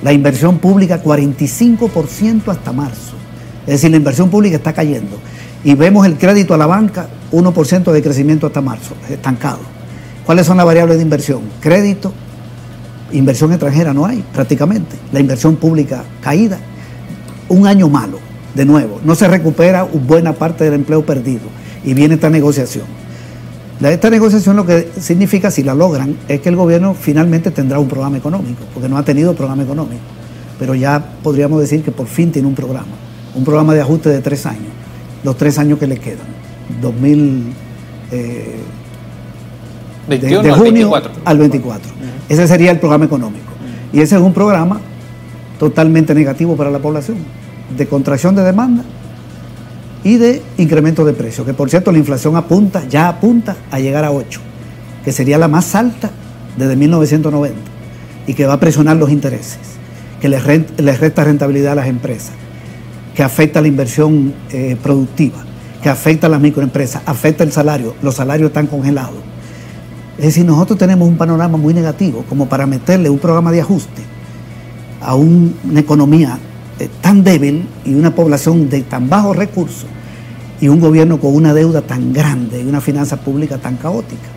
La 0.03 0.13
inversión 0.13 0.59
pública 0.59 1.03
45% 1.03 2.47
hasta 2.47 2.71
marzo. 2.71 3.15
Es 3.65 3.73
decir, 3.73 3.91
la 3.91 3.97
inversión 3.97 4.29
pública 4.29 4.55
está 4.55 4.71
cayendo. 4.71 5.17
Y 5.63 5.75
vemos 5.75 6.05
el 6.05 6.17
crédito 6.17 6.53
a 6.53 6.57
la 6.57 6.67
banca, 6.67 7.09
1% 7.31 7.91
de 7.91 8.01
crecimiento 8.01 8.47
hasta 8.47 8.61
marzo, 8.61 8.95
estancado. 9.09 9.59
¿Cuáles 10.25 10.45
son 10.45 10.57
las 10.57 10.65
variables 10.65 10.97
de 10.97 11.03
inversión? 11.03 11.41
Crédito, 11.59 12.13
Inversión 13.11 13.51
extranjera 13.51 13.93
no 13.93 14.05
hay 14.05 14.23
prácticamente. 14.33 14.95
La 15.11 15.19
inversión 15.19 15.55
pública 15.55 16.03
caída. 16.21 16.57
Un 17.49 17.65
año 17.65 17.87
malo, 17.87 18.19
de 18.53 18.65
nuevo. 18.65 18.99
No 19.03 19.15
se 19.15 19.27
recupera 19.27 19.83
buena 19.83 20.33
parte 20.33 20.65
del 20.65 20.73
empleo 20.73 21.05
perdido. 21.05 21.47
Y 21.85 21.93
viene 21.93 22.15
esta 22.15 22.29
negociación. 22.29 22.85
Esta 23.81 24.09
negociación 24.09 24.55
lo 24.55 24.65
que 24.65 24.89
significa, 24.99 25.51
si 25.51 25.63
la 25.63 25.75
logran, 25.75 26.17
es 26.27 26.41
que 26.41 26.49
el 26.49 26.55
gobierno 26.55 26.95
finalmente 26.95 27.51
tendrá 27.51 27.79
un 27.79 27.87
programa 27.87 28.17
económico, 28.17 28.63
porque 28.73 28.89
no 28.89 28.97
ha 28.97 29.03
tenido 29.03 29.35
programa 29.35 29.63
económico. 29.63 30.01
Pero 30.57 30.73
ya 30.73 31.03
podríamos 31.21 31.61
decir 31.61 31.83
que 31.83 31.91
por 31.91 32.07
fin 32.07 32.31
tiene 32.31 32.47
un 32.47 32.55
programa. 32.55 32.87
Un 33.35 33.45
programa 33.45 33.75
de 33.75 33.81
ajuste 33.81 34.09
de 34.09 34.19
tres 34.19 34.45
años. 34.47 34.71
Los 35.23 35.37
tres 35.37 35.59
años 35.59 35.79
que 35.79 35.87
le 35.87 35.97
quedan. 35.97 36.25
2000... 36.81 37.53
Eh, 38.11 38.55
de, 40.07 40.51
junio 40.51 40.91
al 41.25 41.37
24. 41.37 41.91
Ese 42.29 42.47
sería 42.47 42.71
el 42.71 42.79
programa 42.79 43.05
económico. 43.05 43.51
Y 43.91 44.01
ese 44.01 44.15
es 44.15 44.21
un 44.21 44.33
programa 44.33 44.79
totalmente 45.59 46.13
negativo 46.13 46.55
para 46.55 46.69
la 46.69 46.79
población, 46.79 47.17
de 47.75 47.87
contracción 47.87 48.35
de 48.35 48.43
demanda 48.43 48.83
y 50.03 50.17
de 50.17 50.41
incremento 50.57 51.03
de 51.03 51.13
precios, 51.13 51.45
que 51.45 51.53
por 51.53 51.69
cierto 51.69 51.91
la 51.91 51.97
inflación 51.97 52.35
apunta, 52.35 52.87
ya 52.87 53.07
apunta 53.07 53.57
a 53.71 53.79
llegar 53.79 54.05
a 54.05 54.11
8, 54.11 54.39
que 55.03 55.11
sería 55.11 55.37
la 55.37 55.47
más 55.47 55.73
alta 55.75 56.11
desde 56.57 56.75
1990 56.75 57.57
y 58.27 58.33
que 58.33 58.45
va 58.45 58.53
a 58.53 58.59
presionar 58.59 58.97
los 58.97 59.09
intereses, 59.09 59.59
que 60.21 60.29
les, 60.29 60.43
resta 60.99 61.23
rentabilidad 61.23 61.73
a 61.73 61.75
las 61.75 61.87
empresas, 61.87 62.31
que 63.15 63.23
afecta 63.23 63.62
la 63.62 63.67
inversión 63.67 64.33
eh, 64.51 64.77
productiva, 64.81 65.39
que 65.81 65.89
afecta 65.89 66.27
a 66.27 66.29
las 66.29 66.41
microempresas, 66.41 67.01
afecta 67.05 67.43
el 67.43 67.51
salario, 67.51 67.95
los 68.01 68.15
salarios 68.15 68.49
están 68.49 68.67
congelados 68.67 69.15
es 70.17 70.25
decir, 70.25 70.45
nosotros 70.45 70.79
tenemos 70.79 71.07
un 71.07 71.17
panorama 71.17 71.57
muy 71.57 71.73
negativo 71.73 72.25
como 72.27 72.47
para 72.47 72.65
meterle 72.65 73.09
un 73.09 73.19
programa 73.19 73.51
de 73.51 73.61
ajuste 73.61 74.01
a 74.99 75.13
una 75.13 75.79
economía 75.79 76.39
eh, 76.79 76.89
tan 77.01 77.23
débil 77.23 77.67
y 77.85 77.93
una 77.93 78.15
población 78.15 78.69
de 78.69 78.81
tan 78.81 79.09
bajos 79.09 79.35
recursos 79.35 79.85
y 80.59 80.69
un 80.69 80.79
gobierno 80.79 81.19
con 81.19 81.35
una 81.35 81.53
deuda 81.53 81.81
tan 81.81 82.13
grande 82.13 82.61
y 82.61 82.65
una 82.65 82.81
finanza 82.81 83.17
pública 83.17 83.59
tan 83.59 83.77
caótica. 83.77 84.27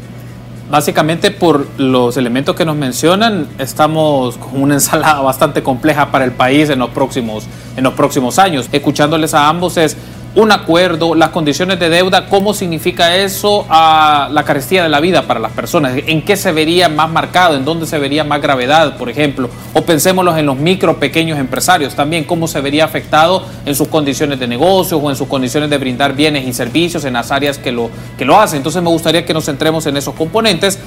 Básicamente 0.70 1.30
por 1.32 1.66
los 1.78 2.16
elementos 2.16 2.54
que 2.54 2.64
nos 2.64 2.76
mencionan, 2.76 3.48
estamos 3.58 4.36
con 4.36 4.62
una 4.62 4.74
ensalada 4.74 5.20
bastante 5.20 5.62
compleja 5.62 6.12
para 6.12 6.24
el 6.24 6.32
país 6.32 6.70
en 6.70 6.78
los 6.78 6.90
próximos, 6.90 7.44
en 7.76 7.84
los 7.84 7.94
próximos 7.94 8.38
años. 8.38 8.68
Escuchándoles 8.70 9.34
a 9.34 9.48
ambos 9.48 9.76
es 9.78 9.96
un 10.34 10.52
acuerdo, 10.52 11.16
las 11.16 11.30
condiciones 11.30 11.80
de 11.80 11.88
deuda, 11.88 12.26
¿cómo 12.26 12.54
significa 12.54 13.16
eso 13.16 13.66
a 13.68 14.28
la 14.30 14.44
carestía 14.44 14.82
de 14.82 14.88
la 14.88 15.00
vida 15.00 15.22
para 15.22 15.40
las 15.40 15.52
personas? 15.52 15.94
¿En 16.06 16.24
qué 16.24 16.36
se 16.36 16.52
vería 16.52 16.88
más 16.88 17.10
marcado? 17.10 17.56
¿En 17.56 17.64
dónde 17.64 17.86
se 17.86 17.98
vería 17.98 18.22
más 18.22 18.40
gravedad, 18.40 18.96
por 18.96 19.10
ejemplo? 19.10 19.50
O 19.74 19.82
pensémoslo 19.82 20.36
en 20.36 20.46
los 20.46 20.56
micro, 20.56 21.00
pequeños 21.00 21.38
empresarios 21.38 21.94
también, 21.96 22.24
¿cómo 22.24 22.46
se 22.46 22.60
vería 22.60 22.84
afectado 22.84 23.44
en 23.66 23.74
sus 23.74 23.88
condiciones 23.88 24.38
de 24.38 24.46
negocios 24.46 25.00
o 25.02 25.10
en 25.10 25.16
sus 25.16 25.26
condiciones 25.26 25.68
de 25.68 25.78
brindar 25.78 26.14
bienes 26.14 26.46
y 26.46 26.52
servicios 26.52 27.04
en 27.04 27.14
las 27.14 27.32
áreas 27.32 27.58
que 27.58 27.72
lo, 27.72 27.90
que 28.16 28.24
lo 28.24 28.38
hacen? 28.38 28.58
Entonces 28.58 28.82
me 28.82 28.90
gustaría 28.90 29.26
que 29.26 29.34
nos 29.34 29.46
centremos 29.46 29.84
en 29.86 29.96
esos 29.96 30.14
componentes. 30.14 30.78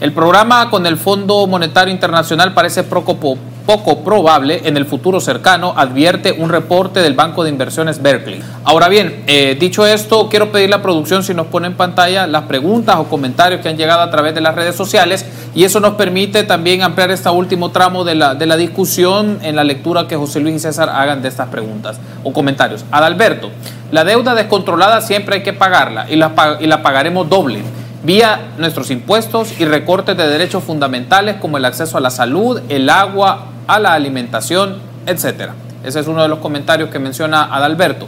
El 0.00 0.12
programa 0.12 0.70
con 0.70 0.86
el 0.86 0.98
Fondo 0.98 1.46
Monetario 1.46 1.92
Internacional 1.92 2.54
parece 2.54 2.84
poco, 2.84 3.38
poco 3.66 4.04
probable 4.04 4.62
en 4.64 4.76
el 4.76 4.86
futuro 4.86 5.20
cercano, 5.20 5.74
advierte 5.76 6.32
un 6.32 6.50
reporte 6.50 7.00
del 7.00 7.14
Banco 7.14 7.44
de 7.44 7.50
Inversiones 7.50 8.02
Berkeley. 8.02 8.42
Ahora 8.64 8.88
bien, 8.88 9.24
eh, 9.26 9.56
dicho 9.58 9.86
esto, 9.86 10.28
quiero 10.28 10.52
pedir 10.52 10.70
la 10.70 10.82
producción 10.82 11.22
si 11.22 11.34
nos 11.34 11.46
pone 11.46 11.66
en 11.68 11.74
pantalla 11.74 12.26
las 12.26 12.44
preguntas 12.44 12.96
o 12.96 13.04
comentarios 13.04 13.60
que 13.60 13.68
han 13.68 13.76
llegado 13.76 14.02
a 14.02 14.10
través 14.10 14.34
de 14.34 14.40
las 14.40 14.54
redes 14.54 14.76
sociales 14.76 15.24
y 15.54 15.64
eso 15.64 15.80
nos 15.80 15.94
permite 15.94 16.44
también 16.44 16.82
ampliar 16.82 17.10
este 17.10 17.30
último 17.30 17.70
tramo 17.70 18.04
de 18.04 18.14
la, 18.14 18.34
de 18.34 18.46
la 18.46 18.56
discusión 18.56 19.38
en 19.42 19.56
la 19.56 19.64
lectura 19.64 20.06
que 20.06 20.16
José 20.16 20.40
Luis 20.40 20.56
y 20.56 20.58
César 20.58 20.90
hagan 20.90 21.22
de 21.22 21.28
estas 21.28 21.48
preguntas 21.48 21.98
o 22.22 22.32
comentarios. 22.32 22.84
Adalberto, 22.90 23.50
la 23.90 24.04
deuda 24.04 24.34
descontrolada 24.34 25.00
siempre 25.00 25.36
hay 25.36 25.42
que 25.42 25.52
pagarla 25.52 26.06
y 26.10 26.16
la, 26.16 26.58
y 26.60 26.66
la 26.66 26.82
pagaremos 26.82 27.28
doble 27.28 27.62
vía 28.04 28.52
nuestros 28.58 28.90
impuestos 28.90 29.58
y 29.58 29.64
recortes 29.64 30.16
de 30.16 30.28
derechos 30.28 30.62
fundamentales 30.62 31.36
como 31.36 31.56
el 31.56 31.64
acceso 31.64 31.96
a 31.96 32.00
la 32.00 32.10
salud, 32.10 32.60
el 32.68 32.90
agua, 32.90 33.46
a 33.66 33.78
la 33.80 33.94
alimentación, 33.94 34.78
etc. 35.06 35.50
Ese 35.84 36.00
es 36.00 36.06
uno 36.06 36.22
de 36.22 36.28
los 36.28 36.38
comentarios 36.38 36.90
que 36.90 36.98
menciona 36.98 37.54
Adalberto. 37.54 38.06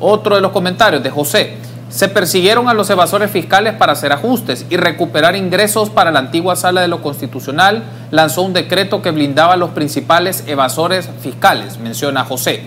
Otro 0.00 0.36
de 0.36 0.40
los 0.40 0.52
comentarios 0.52 1.02
de 1.02 1.10
José. 1.10 1.56
Se 1.90 2.08
persiguieron 2.08 2.68
a 2.68 2.74
los 2.74 2.88
evasores 2.88 3.32
fiscales 3.32 3.74
para 3.74 3.92
hacer 3.92 4.12
ajustes 4.12 4.64
y 4.70 4.76
recuperar 4.76 5.34
ingresos 5.34 5.90
para 5.90 6.12
la 6.12 6.20
antigua 6.20 6.54
sala 6.54 6.82
de 6.82 6.88
lo 6.88 7.02
constitucional. 7.02 7.82
Lanzó 8.12 8.42
un 8.42 8.52
decreto 8.52 9.02
que 9.02 9.10
blindaba 9.10 9.54
a 9.54 9.56
los 9.56 9.70
principales 9.70 10.44
evasores 10.46 11.10
fiscales, 11.20 11.78
menciona 11.78 12.24
José. 12.24 12.62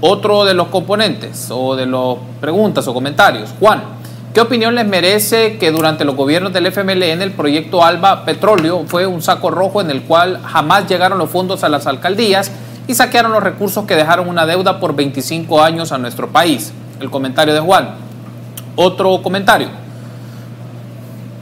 Otro 0.00 0.44
de 0.46 0.54
los 0.54 0.68
componentes 0.68 1.48
o 1.50 1.76
de 1.76 1.86
las 1.86 2.16
preguntas 2.40 2.88
o 2.88 2.94
comentarios, 2.94 3.54
Juan. 3.60 3.95
¿Qué 4.36 4.42
opinión 4.42 4.74
les 4.74 4.86
merece 4.86 5.56
que 5.56 5.70
durante 5.70 6.04
los 6.04 6.14
gobiernos 6.14 6.52
del 6.52 6.66
FMLN 6.66 7.22
el 7.22 7.32
proyecto 7.32 7.82
Alba 7.82 8.26
Petróleo 8.26 8.84
fue 8.86 9.06
un 9.06 9.22
saco 9.22 9.50
rojo 9.50 9.80
en 9.80 9.90
el 9.90 10.02
cual 10.02 10.42
jamás 10.44 10.86
llegaron 10.86 11.16
los 11.16 11.30
fondos 11.30 11.64
a 11.64 11.70
las 11.70 11.86
alcaldías 11.86 12.52
y 12.86 12.94
saquearon 12.94 13.32
los 13.32 13.42
recursos 13.42 13.86
que 13.86 13.96
dejaron 13.96 14.28
una 14.28 14.44
deuda 14.44 14.78
por 14.78 14.94
25 14.94 15.62
años 15.62 15.90
a 15.90 15.96
nuestro 15.96 16.28
país? 16.28 16.74
El 17.00 17.08
comentario 17.08 17.54
de 17.54 17.60
Juan. 17.60 17.94
Otro 18.74 19.22
comentario. 19.22 19.68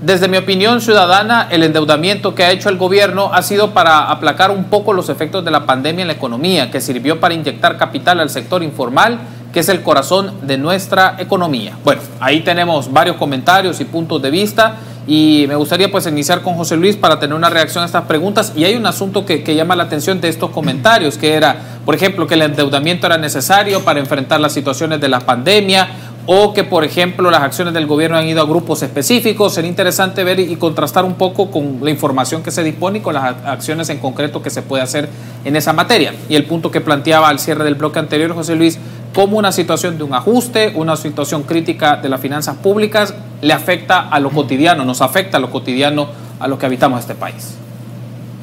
Desde 0.00 0.28
mi 0.28 0.36
opinión 0.36 0.80
ciudadana, 0.80 1.48
el 1.50 1.64
endeudamiento 1.64 2.36
que 2.36 2.44
ha 2.44 2.52
hecho 2.52 2.68
el 2.68 2.76
gobierno 2.76 3.30
ha 3.34 3.42
sido 3.42 3.74
para 3.74 4.08
aplacar 4.08 4.52
un 4.52 4.66
poco 4.66 4.92
los 4.92 5.08
efectos 5.08 5.44
de 5.44 5.50
la 5.50 5.66
pandemia 5.66 6.02
en 6.02 6.08
la 6.08 6.14
economía, 6.14 6.70
que 6.70 6.80
sirvió 6.80 7.18
para 7.18 7.34
inyectar 7.34 7.76
capital 7.76 8.20
al 8.20 8.30
sector 8.30 8.62
informal 8.62 9.18
que 9.54 9.60
es 9.60 9.68
el 9.68 9.82
corazón 9.82 10.34
de 10.42 10.58
nuestra 10.58 11.14
economía. 11.18 11.78
Bueno, 11.84 12.02
ahí 12.18 12.40
tenemos 12.40 12.92
varios 12.92 13.16
comentarios 13.16 13.80
y 13.80 13.84
puntos 13.84 14.20
de 14.20 14.30
vista 14.30 14.78
y 15.06 15.44
me 15.48 15.54
gustaría 15.54 15.90
pues 15.92 16.06
iniciar 16.08 16.42
con 16.42 16.54
José 16.54 16.76
Luis 16.76 16.96
para 16.96 17.20
tener 17.20 17.36
una 17.36 17.50
reacción 17.50 17.82
a 17.82 17.86
estas 17.86 18.04
preguntas 18.04 18.52
y 18.56 18.64
hay 18.64 18.74
un 18.74 18.84
asunto 18.84 19.24
que, 19.24 19.42
llama 19.54 19.76
la 19.76 19.84
atención 19.84 20.20
de 20.20 20.28
estos 20.28 20.50
comentarios, 20.50 21.18
que 21.18 21.34
era, 21.34 21.56
por 21.86 21.94
ejemplo, 21.94 22.26
que 22.26 22.34
el 22.34 22.42
endeudamiento 22.42 23.06
era 23.06 23.16
necesario 23.16 23.84
para 23.84 24.00
enfrentar 24.00 24.40
las 24.40 24.52
situaciones 24.52 25.00
de 25.00 25.08
la 25.08 25.20
pandemia 25.20 25.88
o 26.26 26.54
que, 26.54 26.64
por 26.64 26.84
ejemplo, 26.84 27.30
las 27.30 27.42
acciones 27.42 27.74
del 27.74 27.86
gobierno 27.86 28.16
han 28.16 28.26
ido 28.26 28.40
a 28.40 28.46
grupos 28.46 28.82
específicos. 28.82 29.54
Sería 29.54 29.68
interesante 29.68 30.24
ver 30.24 30.40
y 30.40 30.56
contrastar 30.56 31.04
un 31.04 31.14
poco 31.14 31.50
con 31.50 31.80
la 31.82 31.90
información 31.90 32.42
que 32.42 32.50
se 32.50 32.64
dispone 32.64 32.98
y 32.98 33.02
con 33.02 33.14
las 33.14 33.36
acciones 33.44 33.90
en 33.90 33.98
concreto 33.98 34.42
que 34.42 34.48
se 34.48 34.62
puede 34.62 34.82
hacer 34.82 35.08
en 35.44 35.54
esa 35.54 35.74
materia. 35.74 36.14
Y 36.30 36.34
el 36.34 36.44
punto 36.46 36.70
que 36.70 36.80
planteaba 36.80 37.28
al 37.28 37.38
cierre 37.38 37.62
del 37.62 37.74
bloque 37.74 37.98
anterior, 37.98 38.34
José 38.34 38.56
Luis, 38.56 38.78
cómo 39.14 39.38
una 39.38 39.52
situación 39.52 39.96
de 39.96 40.04
un 40.04 40.12
ajuste, 40.12 40.72
una 40.74 40.96
situación 40.96 41.44
crítica 41.44 41.96
de 41.96 42.08
las 42.08 42.20
finanzas 42.20 42.56
públicas 42.56 43.14
le 43.40 43.52
afecta 43.52 44.08
a 44.08 44.20
lo 44.20 44.30
cotidiano, 44.30 44.84
nos 44.84 45.00
afecta 45.00 45.38
a 45.38 45.40
lo 45.40 45.50
cotidiano 45.50 46.08
a 46.40 46.48
los 46.48 46.58
que 46.58 46.66
habitamos 46.66 47.00
este 47.00 47.14
país. 47.14 47.54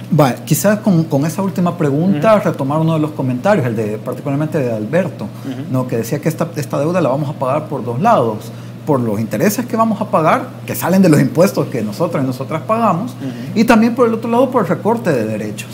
Bueno, 0.09 0.35
quizás 0.45 0.79
con, 0.79 1.05
con, 1.05 1.25
esa 1.25 1.41
última 1.41 1.77
pregunta 1.77 2.39
retomar 2.39 2.79
uno 2.79 2.95
de 2.95 2.99
los 2.99 3.11
comentarios, 3.11 3.65
el 3.65 3.75
de 3.75 3.97
particularmente 3.97 4.59
de 4.59 4.73
Alberto, 4.73 5.27
¿no? 5.71 5.87
que 5.87 5.97
decía 5.97 6.19
que 6.19 6.27
esta, 6.27 6.49
esta 6.55 6.79
deuda 6.79 6.99
la 6.99 7.09
vamos 7.09 7.29
a 7.29 7.33
pagar 7.33 7.67
por 7.67 7.83
dos 7.85 8.01
lados, 8.01 8.51
por 8.85 8.99
los 8.99 9.19
intereses 9.19 9.65
que 9.65 9.77
vamos 9.77 10.01
a 10.01 10.05
pagar, 10.05 10.49
que 10.65 10.75
salen 10.75 11.01
de 11.01 11.07
los 11.07 11.21
impuestos 11.21 11.67
que 11.67 11.81
nosotros 11.81 12.23
y 12.23 12.27
nosotras 12.27 12.61
pagamos, 12.67 13.13
y 13.55 13.63
también 13.63 13.95
por 13.95 14.07
el 14.07 14.13
otro 14.13 14.29
lado 14.29 14.49
por 14.49 14.63
el 14.63 14.67
recorte 14.67 15.11
de 15.11 15.25
derechos. 15.25 15.69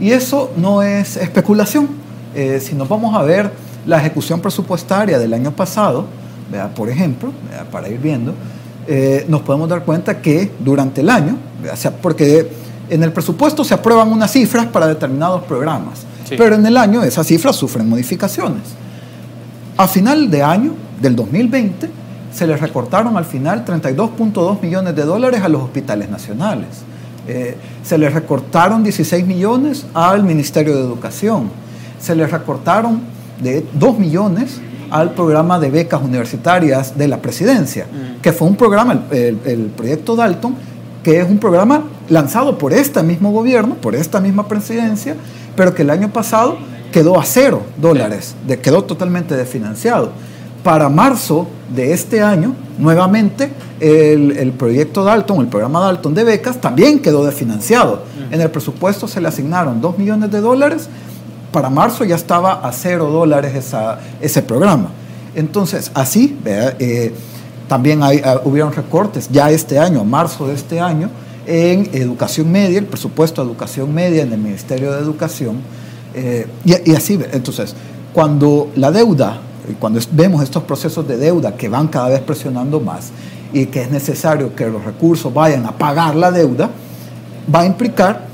Y 0.00 0.10
eso 0.10 0.50
no 0.56 0.82
es 0.82 1.16
especulación. 1.16 1.88
Eh, 2.34 2.60
si 2.60 2.74
nos 2.74 2.88
vamos 2.88 3.14
a 3.14 3.22
ver 3.22 3.50
la 3.88 3.98
ejecución 3.98 4.40
presupuestaria 4.40 5.18
del 5.18 5.32
año 5.32 5.50
pasado, 5.50 6.04
por 6.76 6.90
ejemplo, 6.90 7.32
para 7.72 7.88
ir 7.88 7.98
viendo, 7.98 8.34
eh, 8.86 9.24
nos 9.28 9.40
podemos 9.40 9.68
dar 9.68 9.82
cuenta 9.82 10.20
que 10.20 10.52
durante 10.60 11.00
el 11.00 11.08
año, 11.08 11.38
porque 12.02 12.50
en 12.90 13.02
el 13.02 13.12
presupuesto 13.12 13.64
se 13.64 13.72
aprueban 13.72 14.12
unas 14.12 14.30
cifras 14.30 14.66
para 14.66 14.86
determinados 14.86 15.42
programas, 15.44 16.04
pero 16.36 16.54
en 16.54 16.66
el 16.66 16.76
año 16.76 17.02
esas 17.02 17.26
cifras 17.26 17.56
sufren 17.56 17.88
modificaciones. 17.88 18.62
A 19.78 19.88
final 19.88 20.30
de 20.30 20.42
año 20.42 20.74
del 21.00 21.16
2020 21.16 21.90
se 22.30 22.46
les 22.46 22.60
recortaron 22.60 23.16
al 23.16 23.24
final 23.24 23.64
32.2 23.64 24.60
millones 24.60 24.94
de 24.94 25.02
dólares 25.02 25.40
a 25.42 25.48
los 25.48 25.62
hospitales 25.62 26.10
nacionales. 26.10 26.68
Eh, 27.26 27.56
se 27.82 27.96
les 27.96 28.12
recortaron 28.12 28.82
16 28.82 29.26
millones 29.26 29.86
al 29.94 30.24
Ministerio 30.24 30.74
de 30.76 30.82
Educación. 30.82 31.50
Se 31.98 32.14
les 32.14 32.30
recortaron 32.30 33.17
de 33.40 33.64
2 33.74 33.98
millones 33.98 34.60
al 34.90 35.12
programa 35.12 35.58
de 35.58 35.70
becas 35.70 36.00
universitarias 36.02 36.96
de 36.96 37.08
la 37.08 37.18
presidencia, 37.18 37.84
mm. 37.84 38.20
que 38.20 38.32
fue 38.32 38.48
un 38.48 38.56
programa, 38.56 39.04
el, 39.10 39.70
proyecto 39.76 40.16
Dalton, 40.16 40.54
que 41.02 41.20
es 41.20 41.28
un 41.28 41.38
programa 41.38 41.84
lanzado 42.08 42.58
por 42.58 42.72
este 42.72 43.02
mismo 43.02 43.30
gobierno, 43.30 43.74
por 43.74 43.94
esta 43.94 44.20
misma 44.20 44.48
presidencia, 44.48 45.14
pero 45.56 45.74
que 45.74 45.82
el 45.82 45.90
año 45.90 46.08
pasado 46.10 46.56
quedó 46.92 47.18
a 47.18 47.24
cero 47.24 47.62
dólares, 47.80 48.34
de, 48.46 48.58
quedó 48.58 48.84
totalmente 48.84 49.36
desfinanciado. 49.36 50.10
Para 50.64 50.88
marzo 50.88 51.46
de 51.74 51.92
este 51.92 52.22
año, 52.22 52.54
nuevamente, 52.78 53.50
el, 53.80 54.52
proyecto 54.58 55.04
Dalton, 55.04 55.40
el 55.40 55.46
programa 55.46 55.80
Dalton 55.80 56.14
de 56.14 56.24
becas, 56.24 56.60
también 56.60 56.98
quedó 56.98 57.24
desfinanciado. 57.24 58.02
Mm. 58.30 58.34
En 58.34 58.40
el 58.40 58.50
presupuesto 58.50 59.06
se 59.06 59.20
le 59.20 59.28
asignaron 59.28 59.80
2 59.80 59.98
millones 59.98 60.30
de 60.30 60.40
dólares 60.40 60.88
para 61.52 61.70
marzo 61.70 62.04
ya 62.04 62.16
estaba 62.16 62.54
a 62.66 62.72
cero 62.72 63.10
dólares 63.10 63.54
esa, 63.54 63.98
ese 64.20 64.42
programa. 64.42 64.90
Entonces, 65.34 65.90
así, 65.94 66.36
eh, 66.44 67.12
también 67.68 68.02
hay, 68.02 68.20
ah, 68.24 68.40
hubieron 68.44 68.72
recortes 68.72 69.28
ya 69.30 69.50
este 69.50 69.78
año, 69.78 70.04
marzo 70.04 70.46
de 70.48 70.54
este 70.54 70.80
año, 70.80 71.10
en 71.46 71.88
educación 71.92 72.50
media, 72.50 72.78
el 72.78 72.86
presupuesto 72.86 73.42
de 73.42 73.50
educación 73.50 73.94
media 73.94 74.22
en 74.22 74.32
el 74.32 74.38
Ministerio 74.38 74.92
de 74.92 75.00
Educación. 75.00 75.56
Eh, 76.14 76.46
y, 76.64 76.90
y, 76.90 76.94
así, 76.94 77.18
entonces, 77.32 77.74
cuando 78.12 78.70
la 78.74 78.90
deuda, 78.90 79.40
cuando 79.78 80.00
vemos 80.12 80.42
estos 80.42 80.62
procesos 80.62 81.06
de 81.06 81.16
deuda 81.16 81.54
que 81.56 81.68
van 81.68 81.88
cada 81.88 82.08
vez 82.08 82.20
presionando 82.20 82.80
más 82.80 83.10
y 83.52 83.66
que 83.66 83.82
es 83.82 83.90
necesario 83.90 84.54
que 84.54 84.66
los 84.66 84.84
recursos 84.84 85.32
vayan 85.32 85.66
a 85.66 85.72
pagar 85.72 86.16
la 86.16 86.30
deuda, 86.30 86.70
va 87.54 87.60
a 87.60 87.66
implicar 87.66 88.27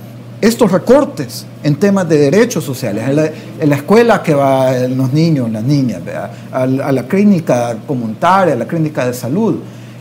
estos 0.47 0.71
recortes 0.71 1.47
en 1.63 1.77
temas 1.77 2.07
de 2.07 2.19
derechos 2.19 2.65
sociales, 2.65 3.33
en 3.61 3.71
la, 3.71 3.77
escuela 3.77 4.23
que 4.23 4.35
van 4.35 4.97
los 4.97 5.11
niños, 5.11 5.51
las 5.51 5.63
niñas, 5.63 6.03
a, 6.53 6.67
la 6.67 7.03
clínica 7.05 7.79
comunitaria, 7.87 8.53
a 8.53 8.57
la 8.57 8.67
clínica 8.67 9.07
de 9.07 9.15
salud, 9.15 9.57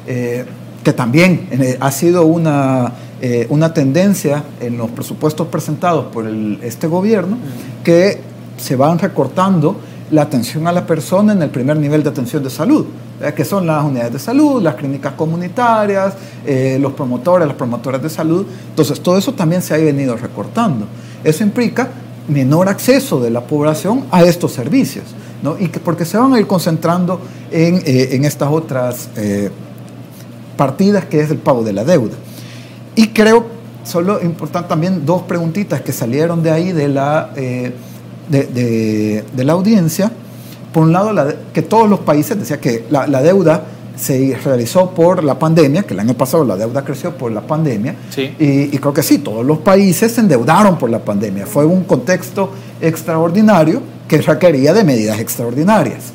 eh, 0.06 0.44
que 0.84 0.92
también 0.92 1.48
eh, 1.50 1.78
ha 1.80 1.92
sido 1.92 2.26
una, 2.26 2.92
eh, 3.22 3.48
una 3.50 3.74
tendencia 3.74 4.44
en 4.60 4.78
los 4.78 4.92
presupuestos 4.92 5.48
presentados 5.48 6.12
por 6.12 6.28
este 6.62 6.88
gobierno, 6.88 7.38
que 7.82 8.20
se 8.58 8.76
van 8.76 9.00
recortando 9.00 9.78
la 10.12 10.24
atención 10.24 10.68
a 10.68 10.74
la 10.74 10.86
persona 10.86 11.32
en 11.32 11.42
el 11.42 11.52
primer 11.52 11.78
nivel 11.78 12.04
de 12.04 12.10
atención 12.10 12.44
de 12.44 12.50
salud, 12.50 12.86
que 13.32 13.46
son 13.46 13.66
las 13.66 13.84
unidades 13.84 14.14
de 14.14 14.20
salud, 14.20 14.62
las 14.62 14.76
clínicas 14.76 15.14
comunitarias, 15.14 16.14
los 16.80 16.94
promotores, 16.94 17.48
las 17.48 17.56
promotoras 17.56 18.02
de 18.02 18.10
salud. 18.10 18.46
Entonces, 18.70 19.00
todo 19.00 19.18
eso 19.18 19.34
también 19.34 19.62
se 19.62 19.74
ha 19.74 19.78
venido 19.78 20.16
recortando. 20.18 20.88
Eso 21.24 21.44
implica 21.44 21.90
menor 22.28 22.70
acceso 22.70 23.20
de 23.20 23.30
la 23.30 23.42
población 23.42 24.06
a 24.12 24.24
estos 24.24 24.54
servicios, 24.54 25.06
¿no? 25.42 25.58
y 25.60 25.68
que, 25.68 25.80
porque 25.80 26.06
se 26.06 26.18
van 26.18 26.34
a 26.34 26.40
ir 26.40 26.48
concentrando 26.48 27.20
en, 27.52 27.82
eh, 27.86 28.20
estas 28.24 28.50
otras 28.50 29.10
eh, 29.18 29.50
partidas 30.56 31.06
que 31.06 31.22
es 31.22 31.32
el 31.32 31.38
pago 31.38 31.64
de 31.64 31.74
la 31.74 31.84
deuda. 31.84 32.16
Y 32.96 33.08
creo, 33.08 33.46
solo 33.84 34.22
importante 34.22 34.70
también 34.70 35.06
dos 35.06 35.24
preguntitas 35.24 35.82
que 35.82 35.92
salieron 35.92 36.44
de 36.44 36.52
ahí 36.52 36.72
de 36.72 36.88
la, 36.88 37.32
eh, 37.36 37.74
de, 38.30 39.44
la 39.44 39.54
audiencia. 39.54 40.12
Por 40.74 40.84
un 40.84 40.92
lado, 40.92 41.14
que 41.54 41.62
todos 41.62 41.90
los 41.90 42.00
países, 42.00 42.38
decía 42.38 42.60
que 42.60 42.86
la, 42.90 43.08
la 43.08 43.22
deuda 43.22 43.64
se 43.96 44.36
realizó 44.44 44.90
por 44.92 45.24
la 45.24 45.38
pandemia, 45.38 45.84
que 45.84 45.94
el 45.94 46.00
año 46.00 46.16
pasado 46.16 46.44
la 46.44 46.56
deuda 46.56 46.84
creció 46.84 47.16
por 47.16 47.32
la 47.32 47.42
pandemia, 47.42 47.96
y, 48.40 48.70
creo 48.78 48.94
que 48.94 49.04
sí, 49.04 49.20
todos 49.20 49.46
los 49.46 49.60
países 49.60 50.14
se 50.14 50.22
endeudaron 50.22 50.78
por 50.78 50.90
la 50.90 51.00
pandemia. 51.00 51.46
Fue 51.46 51.66
un 51.66 51.84
contexto 51.84 52.52
extraordinario 52.82 53.82
que 54.08 54.22
requería 54.22 54.74
de 54.74 54.84
medidas 54.84 55.20
extraordinarias. 55.20 56.12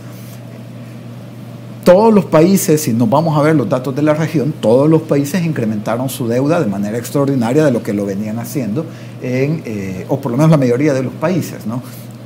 todos 1.85 2.13
los 2.13 2.27
países, 2.27 2.83
si 2.83 2.93
nos 2.93 3.09
vamos 3.09 3.39
a 3.39 3.41
ver 3.41 3.57
los 3.57 3.67
datos 3.67 3.97
de 3.97 4.03
la 4.03 4.13
región, 4.13 4.53
todos 4.61 4.91
los 4.91 5.01
países 5.03 5.43
incrementaron 5.43 6.11
su 6.11 6.29
deuda 6.29 6.61
de 6.61 6.67
manera 6.67 6.99
extraordinaria 6.99 7.65
de 7.65 7.71
lo 7.71 7.83
que 7.83 7.95
lo 7.95 8.05
venían 8.05 8.39
haciendo, 8.39 8.85
en, 9.23 9.63
eh, 9.65 10.05
o 10.09 10.21
por 10.21 10.31
lo 10.31 10.37
menos 10.37 10.51
la 10.51 10.59
mayoría 10.59 10.93
de 10.93 11.03
los 11.03 11.15
países, 11.15 11.65
¿no? 11.65 11.81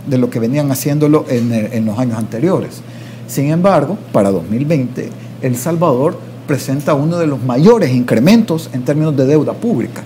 De 0.06 0.18
lo 0.18 0.30
que 0.30 0.38
venían 0.38 0.70
haciéndolo 0.70 1.24
en, 1.28 1.52
en 1.52 1.84
los 1.84 1.98
años 1.98 2.18
anteriores. 2.18 2.80
Sin 3.26 3.50
embargo, 3.50 3.96
para 4.12 4.30
2020, 4.30 5.10
El 5.42 5.56
Salvador 5.56 6.16
presenta 6.46 6.94
uno 6.94 7.18
de 7.18 7.26
los 7.26 7.42
mayores 7.42 7.90
incrementos 7.90 8.68
en 8.72 8.84
términos 8.84 9.16
de 9.16 9.26
deuda 9.26 9.54
pública, 9.54 10.02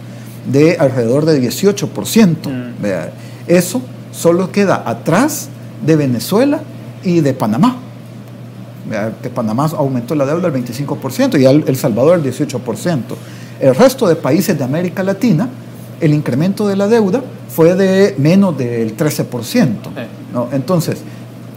de 0.50 0.76
alrededor 0.78 1.24
de 1.24 1.42
18%. 1.42 2.48
Mm. 2.48 3.48
Eso 3.48 3.82
solo 4.12 4.50
queda 4.52 4.82
atrás 4.86 5.48
de 5.84 5.96
Venezuela 5.96 6.60
y 7.02 7.20
de 7.20 7.34
Panamá. 7.34 7.78
Que 9.22 9.30
Panamá 9.30 9.68
aumentó 9.76 10.14
la 10.14 10.24
deuda 10.24 10.46
al 10.46 10.54
25% 10.54 11.40
y 11.40 11.44
El 11.44 11.76
Salvador 11.76 12.14
al 12.14 12.22
18%. 12.22 13.00
El 13.58 13.74
resto 13.74 14.06
de 14.06 14.14
países 14.14 14.56
de 14.56 14.62
América 14.62 15.02
Latina, 15.02 15.48
el 16.00 16.14
incremento 16.14 16.66
de 16.66 16.76
la 16.76 16.88
deuda 16.88 17.22
fue 17.48 17.74
de 17.74 18.14
menos 18.18 18.56
del 18.56 18.96
13%. 18.96 19.68
¿no? 20.32 20.48
Entonces, 20.52 20.98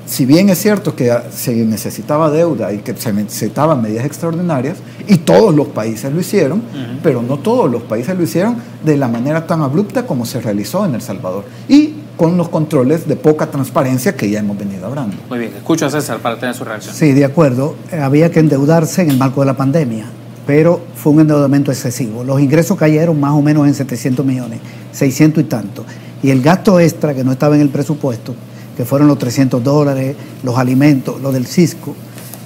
si 0.05 0.25
bien 0.25 0.49
es 0.49 0.57
cierto 0.57 0.95
que 0.95 1.15
se 1.31 1.53
necesitaba 1.53 2.31
deuda 2.31 2.73
y 2.73 2.79
que 2.79 2.95
se 2.95 3.13
necesitaban 3.13 3.81
medidas 3.81 4.05
extraordinarias, 4.05 4.77
y 5.07 5.17
todos 5.17 5.53
los 5.53 5.67
países 5.67 6.11
lo 6.11 6.19
hicieron, 6.19 6.61
pero 7.03 7.21
no 7.21 7.37
todos 7.37 7.69
los 7.69 7.83
países 7.83 8.15
lo 8.15 8.23
hicieron 8.23 8.57
de 8.83 8.97
la 8.97 9.07
manera 9.07 9.45
tan 9.45 9.61
abrupta 9.61 10.05
como 10.05 10.25
se 10.25 10.41
realizó 10.41 10.85
en 10.85 10.95
El 10.95 11.01
Salvador. 11.01 11.45
Y 11.67 11.93
con 12.17 12.35
los 12.35 12.49
controles 12.49 13.07
de 13.07 13.15
poca 13.15 13.49
transparencia 13.49 14.13
que 14.13 14.29
ya 14.29 14.39
hemos 14.39 14.57
venido 14.57 14.87
hablando. 14.87 15.15
Muy 15.29 15.39
bien, 15.39 15.53
escucho 15.55 15.85
a 15.85 15.89
César 15.89 16.19
para 16.19 16.37
tener 16.37 16.53
su 16.53 16.65
reacción. 16.65 16.93
Sí, 16.93 17.13
de 17.13 17.23
acuerdo. 17.23 17.75
Eh, 17.93 17.99
había 17.99 18.29
que 18.29 18.41
endeudarse 18.41 19.03
en 19.03 19.11
el 19.11 19.17
marco 19.17 19.39
de 19.39 19.45
la 19.45 19.55
pandemia, 19.55 20.05
pero 20.49 20.81
fue 20.95 21.13
un 21.13 21.19
endeudamiento 21.19 21.71
excesivo. 21.71 22.23
Los 22.23 22.41
ingresos 22.41 22.75
cayeron 22.75 23.19
más 23.19 23.33
o 23.33 23.41
menos 23.43 23.67
en 23.67 23.75
700 23.75 24.25
millones, 24.25 24.59
600 24.93 25.43
y 25.43 25.45
tanto. 25.45 25.85
Y 26.23 26.31
el 26.31 26.41
gasto 26.41 26.79
extra 26.79 27.13
que 27.13 27.23
no 27.23 27.31
estaba 27.31 27.53
en 27.53 27.61
el 27.61 27.69
presupuesto 27.69 28.33
que 28.75 28.83
fueron 28.83 29.07
los 29.07 29.19
300 29.19 29.63
dólares, 29.63 30.15
los 30.41 30.57
alimentos, 30.57 31.21
lo 31.21 31.31
del 31.31 31.45
Cisco, 31.45 31.93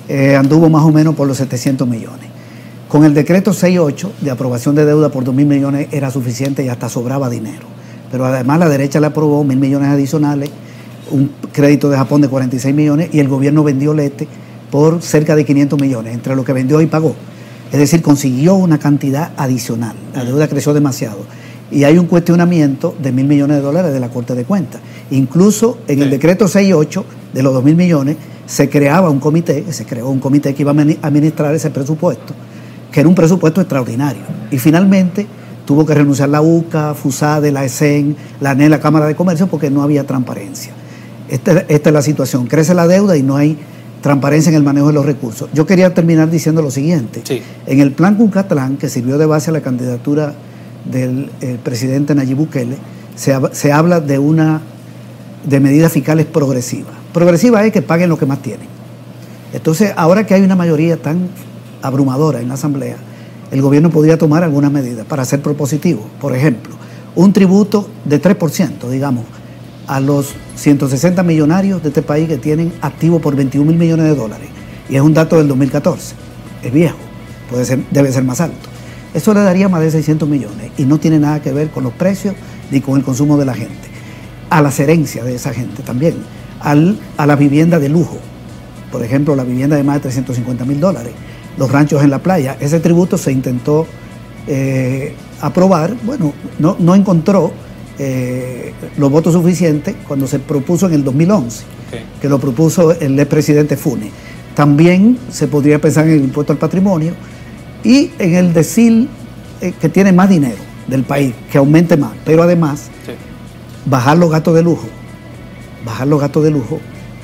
eh, 0.09 0.35
anduvo 0.35 0.69
más 0.69 0.83
o 0.83 0.91
menos 0.91 1.15
por 1.15 1.29
los 1.29 1.37
700 1.37 1.87
millones. 1.87 2.27
Con 2.89 3.05
el 3.05 3.13
decreto 3.13 3.53
68 3.53 4.11
de 4.19 4.31
aprobación 4.31 4.75
de 4.75 4.83
deuda 4.83 5.07
por 5.07 5.23
2 5.23 5.33
mil 5.33 5.45
millones 5.45 5.87
era 5.93 6.11
suficiente 6.11 6.61
y 6.61 6.67
hasta 6.67 6.89
sobraba 6.89 7.29
dinero. 7.29 7.67
Pero 8.11 8.25
además 8.25 8.59
la 8.59 8.67
derecha 8.67 8.99
le 8.99 9.07
aprobó 9.07 9.45
mil 9.45 9.59
millones 9.59 9.87
adicionales, 9.87 10.49
un 11.09 11.31
crédito 11.53 11.89
de 11.89 11.95
Japón 11.95 12.19
de 12.19 12.27
46 12.27 12.75
millones 12.75 13.11
y 13.13 13.21
el 13.21 13.29
gobierno 13.29 13.63
vendió 13.63 13.93
lete 13.93 14.27
por 14.69 15.01
cerca 15.01 15.37
de 15.37 15.45
500 15.45 15.79
millones, 15.79 16.13
entre 16.13 16.35
lo 16.35 16.43
que 16.43 16.51
vendió 16.51 16.81
y 16.81 16.87
pagó. 16.87 17.15
Es 17.73 17.79
decir, 17.79 18.03
consiguió 18.03 18.53
una 18.53 18.77
cantidad 18.77 19.31
adicional. 19.35 19.95
La 20.13 20.23
deuda 20.23 20.47
creció 20.47 20.75
demasiado 20.75 21.17
y 21.71 21.85
hay 21.85 21.97
un 21.97 22.05
cuestionamiento 22.05 22.95
de 23.01 23.11
mil 23.11 23.25
millones 23.25 23.57
de 23.57 23.63
dólares 23.63 23.91
de 23.91 23.99
la 23.99 24.09
Corte 24.09 24.35
de 24.35 24.45
Cuentas. 24.45 24.79
Incluso 25.09 25.79
en 25.87 26.03
el 26.03 26.11
decreto 26.11 26.45
6.8 26.45 27.03
de 27.33 27.41
los 27.41 27.51
dos 27.51 27.63
mil 27.63 27.75
millones 27.75 28.17
se 28.45 28.69
creaba 28.69 29.09
un 29.09 29.19
comité, 29.19 29.65
se 29.73 29.85
creó 29.85 30.09
un 30.11 30.19
comité 30.19 30.53
que 30.53 30.61
iba 30.61 30.71
a 30.71 31.07
administrar 31.07 31.55
ese 31.55 31.71
presupuesto, 31.71 32.35
que 32.91 32.99
era 32.99 33.09
un 33.09 33.15
presupuesto 33.15 33.59
extraordinario. 33.59 34.21
Y 34.51 34.59
finalmente 34.59 35.25
tuvo 35.65 35.83
que 35.83 35.95
renunciar 35.95 36.29
la 36.29 36.43
UCA, 36.43 36.93
FUSADE, 36.93 37.51
la 37.51 37.65
ESEN, 37.65 38.15
la 38.39 38.51
ANE, 38.51 38.69
la 38.69 38.79
Cámara 38.79 39.07
de 39.07 39.15
Comercio, 39.15 39.47
porque 39.47 39.71
no 39.71 39.81
había 39.81 40.05
transparencia. 40.05 40.73
Esta, 41.27 41.65
esta 41.67 41.89
es 41.89 41.93
la 41.93 42.03
situación. 42.03 42.45
Crece 42.45 42.75
la 42.75 42.85
deuda 42.85 43.17
y 43.17 43.23
no 43.23 43.35
hay 43.35 43.57
transparencia 44.03 44.49
en 44.49 44.57
el 44.57 44.63
manejo 44.63 44.87
de 44.87 44.93
los 44.93 45.05
recursos. 45.05 45.49
Yo 45.53 45.65
quería 45.65 45.93
terminar 45.93 46.29
diciendo 46.29 46.61
lo 46.61 46.69
siguiente. 46.69 47.23
En 47.65 47.79
el 47.79 47.93
plan 47.93 48.15
Cuncatlán, 48.15 48.75
que 48.75 48.89
sirvió 48.89 49.17
de 49.17 49.25
base 49.25 49.49
a 49.49 49.53
la 49.53 49.61
candidatura 49.61 50.33
del 50.83 51.31
eh, 51.39 51.57
presidente 51.63 52.13
Nayib 52.13 52.35
Bukele, 52.35 52.75
se, 53.15 53.71
habla 53.71 54.01
de 54.01 54.19
una 54.19 54.61
de 55.47 55.59
medidas 55.61 55.93
fiscales 55.93 56.25
progresivas. 56.25 56.93
Progresiva 57.13 57.65
es 57.65 57.71
que 57.71 57.81
paguen 57.81 58.09
lo 58.09 58.17
que 58.17 58.25
más 58.25 58.41
tienen. 58.41 58.67
Entonces, 59.53 59.93
ahora 59.95 60.25
que 60.25 60.33
hay 60.33 60.41
una 60.41 60.57
mayoría 60.57 61.01
tan 61.01 61.29
abrumadora 61.81 62.41
en 62.41 62.49
la 62.49 62.55
Asamblea, 62.55 62.97
el 63.51 63.61
gobierno 63.61 63.89
podría 63.89 64.17
tomar 64.17 64.43
algunas 64.43 64.71
medidas 64.71 65.05
para 65.05 65.23
ser 65.23 65.41
propositivo. 65.41 66.05
Por 66.19 66.35
ejemplo, 66.35 66.75
un 67.15 67.31
tributo 67.31 67.87
de 68.03 68.21
3%, 68.21 68.89
digamos, 68.89 69.23
a 69.87 69.99
los 69.99 70.33
160 70.55 71.23
millonarios 71.23 71.81
de 71.81 71.89
este 71.89 72.01
país 72.01 72.27
que 72.27 72.37
tienen 72.37 72.73
activo 72.81 73.19
por 73.19 73.35
21 73.35 73.65
mil 73.65 73.77
millones 73.77 74.05
de 74.05 74.15
dólares. 74.15 74.49
Y 74.89 74.95
es 74.95 75.01
un 75.01 75.13
dato 75.13 75.37
del 75.37 75.47
2014. 75.47 76.15
Es 76.61 76.71
viejo, 76.71 76.97
puede 77.49 77.65
ser, 77.65 77.79
debe 77.91 78.11
ser 78.11 78.23
más 78.23 78.41
alto. 78.41 78.69
Eso 79.13 79.33
le 79.33 79.41
daría 79.41 79.69
más 79.69 79.81
de 79.81 79.91
600 79.91 80.27
millones 80.27 80.71
y 80.77 80.85
no 80.85 80.97
tiene 80.97 81.19
nada 81.19 81.41
que 81.41 81.51
ver 81.51 81.69
con 81.69 81.83
los 81.83 81.93
precios 81.93 82.35
ni 82.71 82.81
con 82.81 82.97
el 82.97 83.03
consumo 83.03 83.37
de 83.37 83.45
la 83.45 83.53
gente. 83.53 83.89
A 84.49 84.61
las 84.61 84.79
herencias 84.79 85.25
de 85.25 85.35
esa 85.35 85.53
gente 85.53 85.83
también, 85.83 86.15
al, 86.59 86.97
a 87.17 87.25
la 87.25 87.35
vivienda 87.35 87.79
de 87.79 87.89
lujo. 87.89 88.17
Por 88.91 89.03
ejemplo, 89.03 89.35
la 89.35 89.43
vivienda 89.43 89.75
de 89.75 89.83
más 89.83 89.95
de 89.95 90.01
350 90.01 90.65
mil 90.65 90.79
dólares, 90.79 91.13
los 91.57 91.71
ranchos 91.71 92.03
en 92.03 92.09
la 92.09 92.19
playa. 92.19 92.57
Ese 92.59 92.79
tributo 92.79 93.17
se 93.17 93.31
intentó 93.31 93.85
eh, 94.47 95.15
aprobar, 95.41 95.93
bueno, 96.03 96.33
no, 96.59 96.75
no 96.79 96.95
encontró 96.95 97.51
eh, 97.99 98.73
los 98.97 99.11
votos 99.11 99.33
suficientes 99.33 99.95
cuando 100.07 100.27
se 100.27 100.39
propuso 100.39 100.87
en 100.87 100.93
el 100.93 101.03
2011, 101.03 101.63
que 102.21 102.29
lo 102.29 102.39
propuso 102.39 102.91
el 102.91 103.19
expresidente 103.19 103.77
Fune. 103.77 104.11
También 104.55 105.17
se 105.31 105.47
podría 105.47 105.79
pensar 105.79 106.07
en 106.07 106.13
el 106.13 106.23
impuesto 106.23 106.53
al 106.53 106.59
patrimonio 106.59 107.13
y 107.83 108.11
en 108.19 108.35
el 108.35 108.53
decir 108.53 109.07
eh, 109.61 109.73
que 109.79 109.89
tiene 109.89 110.11
más 110.11 110.29
dinero 110.29 110.57
del 110.87 111.03
país, 111.03 111.33
que 111.51 111.57
aumente 111.57 111.97
más, 111.97 112.11
pero 112.25 112.43
además 112.43 112.89
bajar 113.85 114.17
los 114.17 114.31
gastos 114.31 114.55
de 114.55 114.63
lujo, 114.63 114.87
bajar 115.85 116.07
los 116.07 116.19
gastos 116.19 116.43
de 116.43 116.51
lujo, 116.51 116.79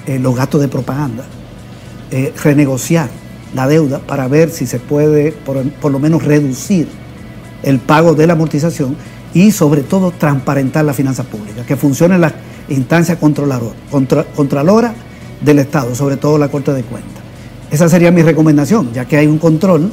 eh, 0.07 0.19
los 0.19 0.35
gastos 0.35 0.61
de 0.61 0.67
propaganda, 0.67 1.25
eh, 2.11 2.33
renegociar 2.43 3.09
la 3.53 3.67
deuda 3.67 3.99
para 3.99 4.27
ver 4.27 4.49
si 4.49 4.65
se 4.65 4.79
puede 4.79 5.31
por, 5.31 5.91
lo 5.91 5.99
menos 5.99 6.23
reducir 6.23 6.87
el 7.63 7.79
pago 7.79 8.13
de 8.13 8.27
la 8.27 8.33
amortización 8.33 8.95
y 9.33 9.51
sobre 9.51 9.81
todo 9.81 10.11
transparentar 10.11 10.85
la 10.85 10.93
finanza 10.93 11.23
pública, 11.23 11.65
que 11.65 11.75
funcione 11.75 12.17
la 12.17 12.33
instancia 12.69 13.19
controladora, 13.19 13.75
contralora 14.35 14.93
del 15.41 15.59
Estado, 15.59 15.95
sobre 15.95 16.17
todo 16.17 16.37
la 16.37 16.49
Corte 16.49 16.73
de 16.73 16.83
Cuentas. 16.83 17.23
Esa 17.71 17.87
sería 17.87 18.11
mi 18.11 18.23
recomendación, 18.23 18.91
ya 18.93 19.05
que 19.05 19.17
hay 19.17 19.27
un 19.27 19.37
control 19.37 19.91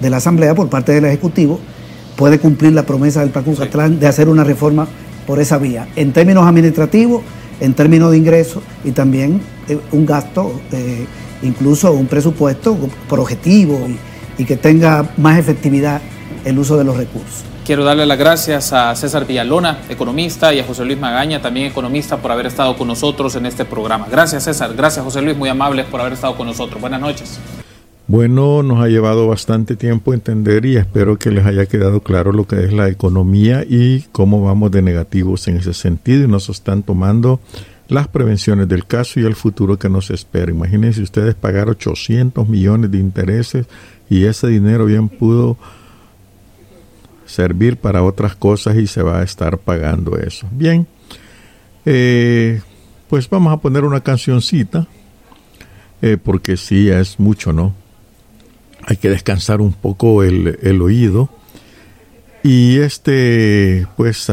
de 0.00 0.10
la 0.10 0.16
Asamblea 0.16 0.54
por 0.54 0.68
parte 0.68 0.92
del 0.92 1.04
Ejecutivo 1.04 1.60
puede 2.16 2.38
cumplir 2.38 2.72
la 2.72 2.84
promesa 2.84 3.20
del 3.20 3.30
Plan 3.30 3.44
Catlán 3.54 3.98
de 3.98 4.06
hacer 4.06 4.28
una 4.28 4.44
reforma 4.44 4.86
por 5.26 5.40
esa 5.40 5.58
vía, 5.58 5.88
en 5.96 6.12
términos 6.12 6.46
administrativos, 6.46 7.22
en 7.60 7.74
términos 7.74 8.10
de 8.10 8.18
ingresos 8.18 8.62
y 8.84 8.90
también 8.90 9.40
eh, 9.68 9.78
un 9.92 10.04
gasto, 10.04 10.60
eh, 10.72 11.06
incluso 11.42 11.92
un 11.92 12.06
presupuesto 12.06 12.76
por 13.08 13.20
objetivo 13.20 13.80
y, 13.88 14.42
y 14.42 14.44
que 14.44 14.56
tenga 14.56 15.10
más 15.16 15.38
efectividad 15.38 16.00
el 16.44 16.58
uso 16.58 16.76
de 16.76 16.84
los 16.84 16.96
recursos. 16.96 17.51
Quiero 17.64 17.84
darle 17.84 18.06
las 18.06 18.18
gracias 18.18 18.72
a 18.72 18.92
César 18.96 19.24
Villalona, 19.24 19.78
economista, 19.88 20.52
y 20.52 20.58
a 20.58 20.64
José 20.64 20.84
Luis 20.84 20.98
Magaña, 20.98 21.40
también 21.40 21.66
economista, 21.66 22.16
por 22.16 22.32
haber 22.32 22.46
estado 22.46 22.76
con 22.76 22.88
nosotros 22.88 23.36
en 23.36 23.46
este 23.46 23.64
programa. 23.64 24.08
Gracias 24.10 24.44
César, 24.44 24.74
gracias 24.74 25.04
José 25.04 25.22
Luis, 25.22 25.36
muy 25.36 25.48
amables 25.48 25.86
por 25.86 26.00
haber 26.00 26.14
estado 26.14 26.36
con 26.36 26.48
nosotros. 26.48 26.80
Buenas 26.80 27.00
noches. 27.00 27.38
Bueno, 28.08 28.64
nos 28.64 28.82
ha 28.82 28.88
llevado 28.88 29.28
bastante 29.28 29.76
tiempo 29.76 30.12
entender 30.12 30.66
y 30.66 30.76
espero 30.76 31.18
que 31.18 31.30
les 31.30 31.46
haya 31.46 31.66
quedado 31.66 32.00
claro 32.00 32.32
lo 32.32 32.48
que 32.48 32.64
es 32.64 32.72
la 32.72 32.88
economía 32.88 33.64
y 33.66 34.06
cómo 34.10 34.42
vamos 34.42 34.72
de 34.72 34.82
negativos 34.82 35.46
en 35.46 35.58
ese 35.58 35.72
sentido 35.72 36.24
y 36.24 36.28
nos 36.28 36.48
están 36.48 36.82
tomando 36.82 37.38
las 37.86 38.08
prevenciones 38.08 38.68
del 38.68 38.86
caso 38.86 39.20
y 39.20 39.24
el 39.24 39.36
futuro 39.36 39.78
que 39.78 39.88
nos 39.88 40.10
espera. 40.10 40.50
Imagínense 40.50 41.00
ustedes 41.00 41.36
pagar 41.36 41.68
800 41.68 42.48
millones 42.48 42.90
de 42.90 42.98
intereses 42.98 43.66
y 44.10 44.24
ese 44.24 44.48
dinero 44.48 44.86
bien 44.86 45.08
pudo 45.08 45.56
servir 47.32 47.76
para 47.76 48.02
otras 48.02 48.36
cosas 48.36 48.76
y 48.76 48.86
se 48.86 49.02
va 49.02 49.20
a 49.20 49.22
estar 49.22 49.58
pagando 49.58 50.16
eso. 50.18 50.46
Bien, 50.52 50.86
eh, 51.84 52.60
pues 53.08 53.28
vamos 53.28 53.52
a 53.52 53.56
poner 53.56 53.84
una 53.84 54.00
cancioncita, 54.00 54.86
eh, 56.00 56.16
porque 56.22 56.56
sí, 56.56 56.88
es 56.88 57.18
mucho, 57.18 57.52
¿no? 57.52 57.74
hay 58.84 58.96
que 58.96 59.08
descansar 59.08 59.60
un 59.60 59.72
poco 59.72 60.22
el, 60.22 60.58
el 60.62 60.82
oído. 60.82 61.28
Y 62.42 62.78
este, 62.78 63.86
pues, 63.96 64.28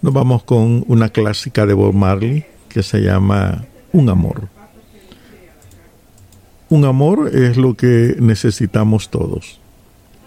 nos 0.00 0.12
vamos 0.12 0.42
con 0.44 0.84
una 0.88 1.10
clásica 1.10 1.66
de 1.66 1.74
Bob 1.74 1.94
Marley 1.94 2.46
que 2.68 2.82
se 2.82 3.00
llama 3.00 3.66
Un 3.92 4.08
amor. 4.08 4.48
Un 6.70 6.84
amor 6.84 7.30
es 7.34 7.56
lo 7.56 7.74
que 7.74 8.16
necesitamos 8.18 9.10
todos. 9.10 9.60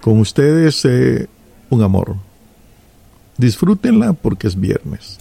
Con 0.01 0.19
ustedes, 0.19 0.83
eh, 0.85 1.27
un 1.69 1.83
amor. 1.83 2.15
Disfrútenla 3.37 4.13
porque 4.13 4.47
es 4.47 4.59
viernes. 4.59 5.20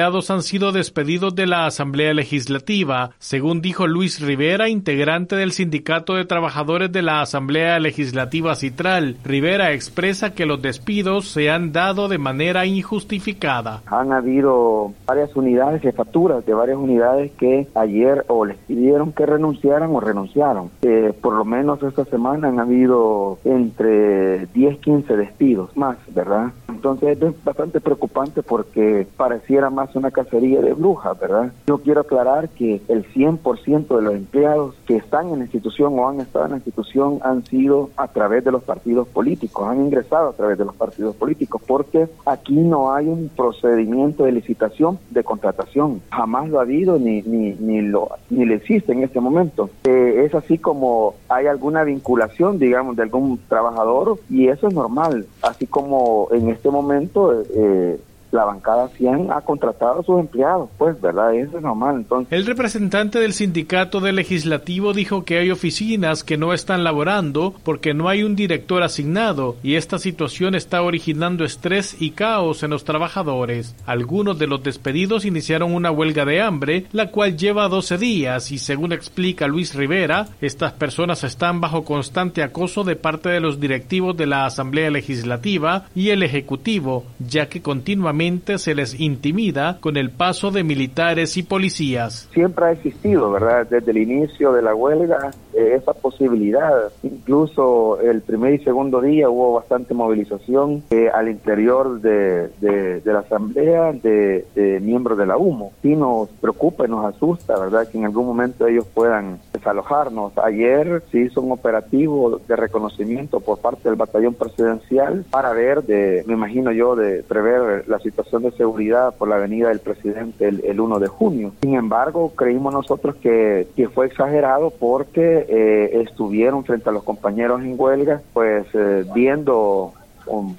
Han 0.00 0.42
sido 0.42 0.72
despedidos 0.72 1.34
de 1.34 1.46
la 1.46 1.66
Asamblea 1.66 2.14
Legislativa, 2.14 3.10
según 3.18 3.60
dijo 3.60 3.86
Luis 3.86 4.20
Rivera, 4.20 4.68
integrante 4.68 5.34
del 5.36 5.52
Sindicato 5.52 6.14
de 6.14 6.24
Trabajadores 6.24 6.92
de 6.92 7.02
la 7.02 7.20
Asamblea 7.20 7.78
Legislativa 7.80 8.54
Citral. 8.54 9.16
Rivera 9.24 9.72
expresa 9.72 10.34
que 10.34 10.46
los 10.46 10.62
despidos 10.62 11.28
se 11.28 11.50
han 11.50 11.72
dado 11.72 12.08
de 12.08 12.18
manera 12.18 12.64
injustificada. 12.64 13.82
Han 13.86 14.12
habido 14.12 14.92
varias 15.06 15.34
unidades, 15.34 15.82
jefaturas 15.82 16.46
de 16.46 16.54
varias 16.54 16.78
unidades 16.78 17.32
que 17.32 17.66
ayer 17.74 18.24
o 18.28 18.44
les 18.44 18.56
pidieron 18.58 19.12
que 19.12 19.26
renunciaran 19.26 19.90
o 19.94 20.00
renunciaron. 20.00 20.70
Eh, 20.82 21.12
por 21.20 21.34
lo 21.34 21.44
menos 21.44 21.82
esta 21.82 22.04
semana 22.04 22.48
han 22.48 22.60
habido 22.60 23.38
entre 23.44 24.46
10, 24.46 24.78
15 24.78 25.16
despidos 25.16 25.76
más, 25.76 25.98
¿verdad? 26.14 26.52
Entonces 26.68 27.20
es 27.20 27.44
bastante 27.44 27.80
preocupante 27.80 28.42
porque 28.42 29.06
pareciera 29.16 29.70
más 29.70 29.87
una 29.94 30.10
cacería 30.10 30.60
de 30.60 30.72
brujas, 30.74 31.18
¿verdad? 31.18 31.52
Yo 31.66 31.78
quiero 31.78 32.02
aclarar 32.02 32.48
que 32.50 32.80
el 32.88 33.06
100% 33.12 33.96
de 33.96 34.02
los 34.02 34.14
empleados 34.14 34.74
que 34.86 34.96
están 34.96 35.28
en 35.28 35.38
la 35.38 35.44
institución 35.44 35.98
o 35.98 36.08
han 36.08 36.20
estado 36.20 36.46
en 36.46 36.50
la 36.52 36.56
institución 36.58 37.18
han 37.22 37.44
sido 37.44 37.90
a 37.96 38.08
través 38.08 38.44
de 38.44 38.52
los 38.52 38.62
partidos 38.62 39.08
políticos, 39.08 39.68
han 39.68 39.80
ingresado 39.80 40.30
a 40.30 40.32
través 40.32 40.58
de 40.58 40.64
los 40.64 40.74
partidos 40.74 41.14
políticos, 41.16 41.62
porque 41.66 42.08
aquí 42.26 42.54
no 42.54 42.92
hay 42.92 43.08
un 43.08 43.30
procedimiento 43.34 44.24
de 44.24 44.32
licitación 44.32 44.98
de 45.10 45.24
contratación, 45.24 46.00
jamás 46.10 46.48
lo 46.48 46.58
ha 46.58 46.62
habido 46.62 46.98
ni 46.98 47.22
ni 47.22 47.52
ni 47.52 47.82
lo 47.82 48.08
ni 48.30 48.44
le 48.44 48.56
existe 48.56 48.92
en 48.92 49.02
este 49.02 49.20
momento. 49.20 49.70
Eh, 49.84 50.24
es 50.24 50.34
así 50.34 50.58
como 50.58 51.14
hay 51.28 51.46
alguna 51.46 51.84
vinculación, 51.84 52.58
digamos, 52.58 52.96
de 52.96 53.02
algún 53.02 53.38
trabajador 53.48 54.18
y 54.28 54.48
eso 54.48 54.68
es 54.68 54.74
normal, 54.74 55.26
así 55.42 55.66
como 55.66 56.28
en 56.32 56.48
este 56.48 56.70
momento 56.70 57.42
eh, 57.54 57.98
la 58.30 58.44
bancada 58.44 58.88
100 58.88 59.32
ha 59.32 59.40
contratado 59.40 60.00
a 60.00 60.04
sus 60.04 60.20
empleados, 60.20 60.68
pues, 60.76 61.00
¿verdad? 61.00 61.34
Eso 61.34 61.56
es 61.56 61.62
normal. 61.62 61.96
Entonces. 61.96 62.32
El 62.32 62.46
representante 62.46 63.18
del 63.18 63.32
sindicato 63.32 64.00
de 64.00 64.12
legislativo 64.12 64.92
dijo 64.92 65.24
que 65.24 65.38
hay 65.38 65.50
oficinas 65.50 66.24
que 66.24 66.36
no 66.36 66.52
están 66.52 66.84
laborando 66.84 67.54
porque 67.64 67.94
no 67.94 68.08
hay 68.08 68.22
un 68.22 68.36
director 68.36 68.82
asignado 68.82 69.56
y 69.62 69.76
esta 69.76 69.98
situación 69.98 70.54
está 70.54 70.82
originando 70.82 71.44
estrés 71.44 72.00
y 72.00 72.10
caos 72.10 72.62
en 72.62 72.70
los 72.70 72.84
trabajadores. 72.84 73.74
Algunos 73.86 74.38
de 74.38 74.46
los 74.46 74.62
despedidos 74.62 75.24
iniciaron 75.24 75.74
una 75.74 75.90
huelga 75.90 76.24
de 76.24 76.42
hambre, 76.42 76.86
la 76.92 77.10
cual 77.10 77.36
lleva 77.36 77.68
12 77.68 77.98
días 77.98 78.52
y 78.52 78.58
según 78.58 78.92
explica 78.92 79.46
Luis 79.46 79.74
Rivera, 79.74 80.28
estas 80.40 80.72
personas 80.72 81.24
están 81.24 81.60
bajo 81.60 81.84
constante 81.84 82.42
acoso 82.42 82.84
de 82.84 82.96
parte 82.96 83.28
de 83.28 83.40
los 83.40 83.60
directivos 83.60 84.16
de 84.16 84.26
la 84.26 84.46
Asamblea 84.46 84.90
Legislativa 84.90 85.86
y 85.94 86.10
el 86.10 86.22
Ejecutivo, 86.22 87.04
ya 87.18 87.48
que 87.48 87.62
continuamente 87.62 88.17
se 88.58 88.74
les 88.74 88.98
intimida 88.98 89.78
con 89.80 89.96
el 89.96 90.10
paso 90.10 90.50
de 90.50 90.64
militares 90.64 91.36
y 91.36 91.44
policías. 91.44 92.28
Siempre 92.32 92.64
ha 92.66 92.72
existido, 92.72 93.30
¿verdad? 93.30 93.66
Desde 93.70 93.92
el 93.92 93.98
inicio 93.98 94.52
de 94.52 94.62
la 94.62 94.74
huelga, 94.74 95.30
esa 95.58 95.92
posibilidad. 95.92 96.92
Incluso 97.02 98.00
el 98.00 98.22
primer 98.22 98.54
y 98.54 98.64
segundo 98.64 99.00
día 99.00 99.28
hubo 99.28 99.54
bastante 99.54 99.94
movilización 99.94 100.82
eh, 100.90 101.10
al 101.12 101.28
interior 101.28 102.00
de, 102.00 102.48
de, 102.60 103.00
la 103.04 103.20
Asamblea 103.20 103.92
de, 103.92 104.44
miembros 104.82 105.18
de 105.18 105.26
la 105.26 105.36
UMO. 105.36 105.72
Sí 105.82 105.96
nos 105.96 106.28
preocupa 106.40 106.86
y 106.86 106.90
nos 106.90 107.04
asusta, 107.04 107.58
¿verdad? 107.58 107.88
Que 107.88 107.98
en 107.98 108.04
algún 108.04 108.26
momento 108.26 108.66
ellos 108.66 108.86
puedan 108.92 109.40
desalojarnos. 109.52 110.36
Ayer 110.38 111.02
se 111.10 111.20
hizo 111.20 111.40
un 111.40 111.52
operativo 111.52 112.40
de 112.46 112.56
reconocimiento 112.56 113.40
por 113.40 113.58
parte 113.58 113.88
del 113.88 113.96
batallón 113.96 114.34
presidencial 114.34 115.24
para 115.30 115.52
ver, 115.52 115.82
de, 115.82 116.22
me 116.26 116.34
imagino 116.34 116.72
yo, 116.72 116.96
de 116.96 117.22
prever 117.22 117.88
la 117.88 117.98
situación 117.98 118.42
de 118.42 118.52
seguridad 118.52 119.14
por 119.16 119.28
la 119.28 119.36
avenida 119.36 119.68
del 119.68 119.80
presidente 119.80 120.48
el, 120.48 120.80
1 120.80 120.98
de 120.98 121.08
junio. 121.08 121.52
Sin 121.60 121.74
embargo, 121.74 122.32
creímos 122.34 122.72
nosotros 122.72 123.16
que, 123.16 123.66
que 123.76 123.88
fue 123.88 124.06
exagerado 124.06 124.70
porque 124.70 125.46
eh, 125.48 126.02
estuvieron 126.02 126.64
frente 126.64 126.90
a 126.90 126.92
los 126.92 127.02
compañeros 127.02 127.62
en 127.62 127.74
huelga, 127.78 128.20
pues 128.32 128.66
eh, 128.74 129.04
viendo 129.14 129.94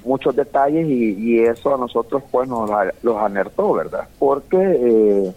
muchos 0.04 0.34
detalles 0.34 0.88
y, 0.88 1.40
eso 1.40 1.74
a 1.74 1.78
nosotros 1.78 2.24
pues 2.30 2.48
nos 2.48 2.68
los 3.02 3.16
alertó, 3.16 3.72
¿verdad? 3.72 4.08
Porque 4.18 4.56
eh, 4.58 5.32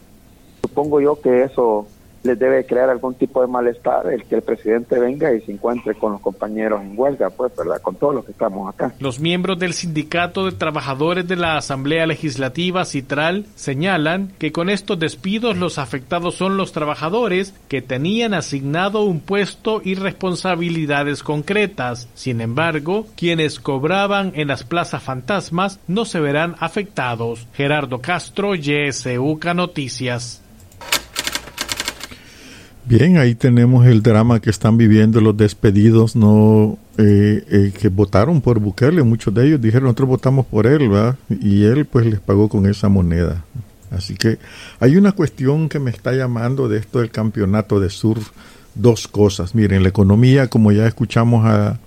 supongo 0.62 1.00
yo 1.00 1.22
que 1.22 1.44
eso 1.44 1.86
les 2.24 2.40
debe 2.40 2.66
crear 2.66 2.90
algún 2.90 3.16
tipo 3.16 3.42
de 3.42 3.48
malestar 3.48 4.08
el 4.12 4.24
que 4.24 4.36
el 4.36 4.42
presidente 4.42 5.00
venga 5.00 5.34
y 5.34 5.42
se 5.42 5.52
encuentre 5.52 5.96
con 5.96 6.14
los 6.14 6.22
compañeros 6.22 6.82
en 6.82 6.98
huelga, 6.98 7.30
pues, 7.30 7.56
¿verdad? 7.56 7.82
Con 7.82 7.96
todos 7.96 8.16
los 8.16 8.26
que 8.26 8.32
estamos 8.32 8.74
acá. 8.74 8.94
Los 9.00 9.20
miembros 9.20 9.60
del 9.60 9.74
Sindicato 9.74 10.46
de 10.46 10.54
Trabajadores 10.54 11.28
de 11.28 11.36
la 11.36 11.58
Asamblea 11.58 12.06
Legislativa 12.06 12.86
Citral 12.86 13.46
señalan 13.56 14.32
que 14.40 14.52
con 14.52 14.70
estos 14.70 15.00
despidos 15.00 15.58
los 15.58 15.78
afectados 15.78 16.36
son 16.36 16.58
los 16.58 16.72
trabajadores 16.72 17.54
que 17.68 17.82
tenían 17.82 18.34
asignado 18.34 19.04
un 19.04 19.20
puesto 19.20 19.82
y 19.84 19.96
responsabilidades 19.96 21.24
concretas. 21.24 22.08
Sin 22.14 22.42
embargo, 22.42 23.08
quienes 23.16 23.60
cobraban 23.60 24.32
en 24.36 24.48
las 24.48 24.64
plazas 24.64 25.04
fantasmas 25.04 25.80
no 25.88 26.06
se 26.06 26.20
verán 26.20 26.56
afectados. 26.60 27.48
Gerardo 27.54 28.00
Castro, 28.00 28.56
YSUCA 28.56 29.54
Noticias. 29.54 30.43
Bien, 32.86 33.18
ahí 33.18 33.34
tenemos 33.34 33.86
el 33.86 34.04
drama 34.04 34.42
que 34.42 34.50
están 34.50 34.78
viviendo 34.78 35.22
los 35.22 35.38
despedidos, 35.38 36.18
no 36.18 36.78
eh, 36.98 37.42
eh, 37.50 37.72
que 37.80 37.88
votaron 37.88 38.42
por 38.42 38.60
Bukele. 38.60 39.04
Muchos 39.04 39.34
de 39.34 39.48
ellos 39.48 39.62
dijeron 39.62 39.86
nosotros 39.86 40.10
votamos 40.10 40.46
por 40.46 40.68
él, 40.68 40.90
¿verdad? 40.90 41.16
Y 41.30 41.64
él 41.64 41.86
pues 41.86 42.06
les 42.06 42.20
pagó 42.20 42.50
con 42.50 42.66
esa 42.66 42.90
moneda. 42.90 43.46
Así 43.90 44.16
que 44.16 44.38
hay 44.82 44.98
una 44.98 45.14
cuestión 45.14 45.70
que 45.70 45.80
me 45.80 45.92
está 45.92 46.12
llamando 46.12 46.68
de 46.68 46.80
esto 46.80 47.00
del 47.00 47.10
campeonato 47.10 47.80
de 47.80 47.90
surf. 47.90 48.32
Dos 48.76 49.08
cosas. 49.08 49.56
Miren, 49.56 49.84
la 49.84 49.90
economía, 49.90 50.50
como 50.50 50.72
ya 50.72 50.88
escuchamos 50.88 51.46
a, 51.46 51.80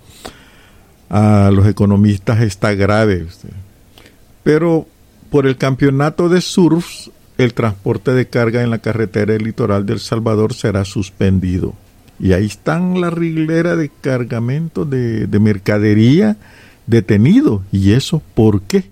a 1.11 1.51
los 1.51 1.66
economistas, 1.66 2.40
está 2.40 2.74
grave. 2.74 3.26
Pero 4.44 4.86
por 5.30 5.47
el 5.47 5.57
campeonato 5.57 6.28
de 6.28 6.40
surf 6.40 7.09
el 7.39 7.55
transporte 7.55 8.12
de 8.12 8.26
carga 8.26 8.62
en 8.62 8.70
la 8.70 8.78
carretera 8.78 9.34
del 9.34 9.45
litoral 9.45 9.84
del 9.84 10.01
Salvador 10.01 10.55
será 10.55 10.84
suspendido. 10.84 11.74
Y 12.18 12.32
ahí 12.32 12.47
están 12.47 13.01
la 13.01 13.11
riglera 13.11 13.76
de 13.76 13.91
cargamento 14.01 14.84
de, 14.84 15.28
mercadería 15.39 16.37
detenido. 16.87 17.62
¿Y 17.72 17.93
eso 17.93 18.22
por 18.34 18.62
qué? 18.62 18.84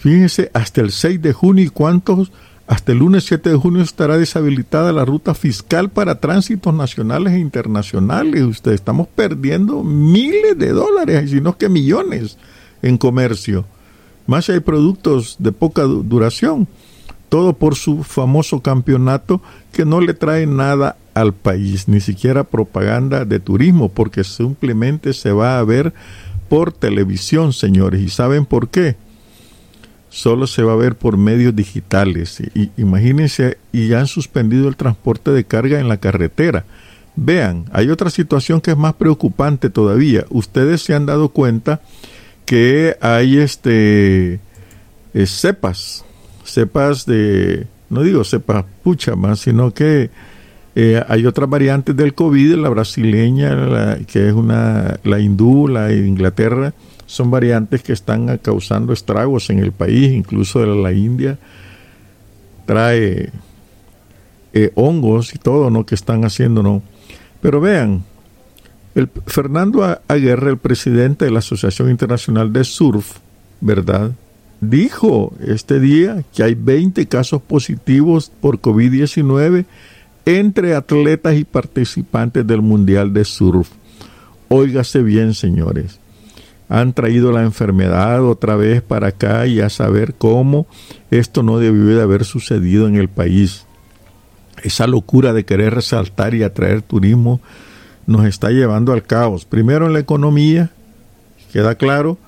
Fíjense, 0.00 0.50
hasta 0.52 0.80
el 0.80 0.90
6 0.90 1.22
de 1.22 1.32
junio 1.32 1.64
y 1.64 1.68
cuántos, 1.68 2.32
hasta 2.66 2.92
el 2.92 2.98
lunes 2.98 3.24
7 3.24 3.50
de 3.50 3.56
junio 3.56 3.82
estará 3.82 4.18
deshabilitada 4.18 4.92
la 4.92 5.04
ruta 5.04 5.34
fiscal 5.34 5.90
para 5.90 6.18
tránsitos 6.18 6.74
nacionales 6.74 7.34
e 7.34 7.38
internacionales. 7.38 8.42
Ustedes 8.42 8.80
estamos 8.80 9.06
perdiendo 9.06 9.84
miles 9.84 10.58
de 10.58 10.70
dólares, 10.70 11.32
y 11.32 11.40
no 11.40 11.56
que 11.56 11.68
millones 11.68 12.36
en 12.82 12.98
comercio. 12.98 13.64
Más 14.26 14.48
hay 14.48 14.60
productos 14.60 15.36
de 15.38 15.52
poca 15.52 15.82
duración. 15.82 16.66
Todo 17.28 17.54
por 17.54 17.74
su 17.74 18.04
famoso 18.04 18.60
campeonato 18.60 19.42
que 19.72 19.84
no 19.84 20.00
le 20.00 20.14
trae 20.14 20.46
nada 20.46 20.96
al 21.14 21.32
país, 21.32 21.88
ni 21.88 22.00
siquiera 22.00 22.44
propaganda 22.44 23.24
de 23.24 23.40
turismo, 23.40 23.88
porque 23.88 24.24
simplemente 24.24 25.12
se 25.12 25.32
va 25.32 25.58
a 25.58 25.64
ver 25.64 25.92
por 26.48 26.72
televisión, 26.72 27.52
señores. 27.52 28.00
¿Y 28.00 28.08
saben 28.08 28.46
por 28.46 28.68
qué? 28.68 28.96
Solo 30.10 30.46
se 30.46 30.62
va 30.62 30.74
a 30.74 30.76
ver 30.76 30.96
por 30.96 31.16
medios 31.16 31.56
digitales. 31.56 32.40
Y, 32.54 32.70
imagínense, 32.76 33.58
y 33.72 33.92
han 33.94 34.06
suspendido 34.06 34.68
el 34.68 34.76
transporte 34.76 35.32
de 35.32 35.44
carga 35.44 35.80
en 35.80 35.88
la 35.88 35.96
carretera. 35.96 36.64
Vean, 37.16 37.64
hay 37.72 37.90
otra 37.90 38.10
situación 38.10 38.60
que 38.60 38.72
es 38.72 38.76
más 38.76 38.94
preocupante 38.94 39.70
todavía. 39.70 40.24
Ustedes 40.30 40.82
se 40.82 40.94
han 40.94 41.06
dado 41.06 41.28
cuenta 41.30 41.80
que 42.44 42.96
hay 43.00 43.38
este 43.38 44.40
eh, 45.14 45.26
cepas, 45.26 46.04
cepas 46.44 47.06
de, 47.06 47.66
no 47.90 48.02
digo 48.02 48.24
cepas 48.24 48.64
pucha 48.82 49.16
más, 49.16 49.40
sino 49.40 49.72
que 49.72 50.10
eh, 50.76 51.02
hay 51.08 51.24
otras 51.26 51.48
variantes 51.48 51.96
del 51.96 52.14
COVID, 52.14 52.54
la 52.54 52.68
brasileña, 52.68 53.98
que 54.06 54.28
es 54.28 54.34
una, 54.34 54.98
la 55.04 55.20
hindú, 55.20 55.68
la 55.68 55.86
de 55.86 56.06
Inglaterra, 56.06 56.74
son 57.06 57.30
variantes 57.30 57.82
que 57.82 57.92
están 57.92 58.38
causando 58.38 58.92
estragos 58.92 59.50
en 59.50 59.60
el 59.60 59.72
país, 59.72 60.12
incluso 60.12 60.64
la 60.66 60.92
India, 60.92 61.38
trae 62.66 63.30
eh, 64.52 64.72
hongos 64.74 65.34
y 65.34 65.38
todo, 65.38 65.70
¿no? 65.70 65.86
Que 65.86 65.94
están 65.94 66.24
haciendo, 66.24 66.62
¿no? 66.62 66.82
Pero 67.40 67.60
vean, 67.60 68.04
el, 68.94 69.08
Fernando 69.26 70.00
Aguerre, 70.08 70.50
el 70.50 70.58
presidente 70.58 71.24
de 71.24 71.30
la 71.30 71.40
Asociación 71.40 71.90
Internacional 71.90 72.52
de 72.52 72.64
Surf, 72.64 73.18
¿verdad? 73.60 74.12
Dijo 74.60 75.34
este 75.46 75.80
día 75.80 76.24
que 76.34 76.42
hay 76.42 76.54
20 76.54 77.06
casos 77.06 77.42
positivos 77.42 78.30
por 78.40 78.60
COVID-19 78.60 79.66
entre 80.26 80.74
atletas 80.74 81.34
y 81.34 81.44
participantes 81.44 82.46
del 82.46 82.62
Mundial 82.62 83.12
de 83.12 83.24
Surf. 83.24 83.68
Óigase 84.48 85.02
bien, 85.02 85.34
señores. 85.34 85.98
Han 86.68 86.94
traído 86.94 87.30
la 87.30 87.42
enfermedad 87.42 88.24
otra 88.24 88.56
vez 88.56 88.80
para 88.80 89.08
acá 89.08 89.46
y 89.46 89.60
a 89.60 89.68
saber 89.68 90.14
cómo 90.14 90.66
esto 91.10 91.42
no 91.42 91.58
debió 91.58 91.96
de 91.96 92.02
haber 92.02 92.24
sucedido 92.24 92.88
en 92.88 92.96
el 92.96 93.08
país. 93.08 93.66
Esa 94.62 94.86
locura 94.86 95.34
de 95.34 95.44
querer 95.44 95.74
resaltar 95.74 96.34
y 96.34 96.42
atraer 96.42 96.80
turismo 96.80 97.40
nos 98.06 98.26
está 98.26 98.50
llevando 98.50 98.92
al 98.92 99.02
caos. 99.02 99.44
Primero 99.44 99.86
en 99.86 99.92
la 99.92 100.00
economía, 100.00 100.70
queda 101.52 101.74
claro, 101.76 102.18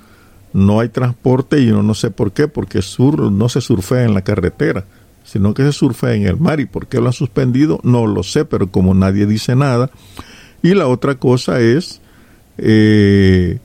no 0.53 0.81
hay 0.81 0.89
transporte 0.89 1.61
y 1.61 1.71
uno 1.71 1.83
no 1.83 1.95
sé 1.95 2.11
por 2.11 2.33
qué, 2.33 2.49
porque 2.49 2.83
sur, 2.83 3.31
no 3.31 3.49
se 3.49 3.61
surfea 3.61 4.05
en 4.05 4.15
la 4.15 4.23
carretera, 4.23 4.85
sino 5.25 5.55
que 5.55 5.63
se 5.65 5.73
surfea 5.73 6.15
en 6.15 6.27
el 6.27 6.39
mar. 6.39 6.61
¿Y 6.61 6.67
por 6.67 6.87
qué 6.87 7.01
lo 7.01 7.09
han 7.09 7.13
suspendido? 7.13 7.81
No 7.83 8.07
lo 8.07 8.23
sé, 8.23 8.45
pero 8.45 8.71
como 8.71 8.95
nadie 8.95 9.27
dice 9.27 9.55
nada. 9.55 9.91
Y 10.63 10.75
la 10.75 10.89
otra 10.89 11.17
cosa 11.17 11.61
es 11.61 12.01
eh, 12.59 13.59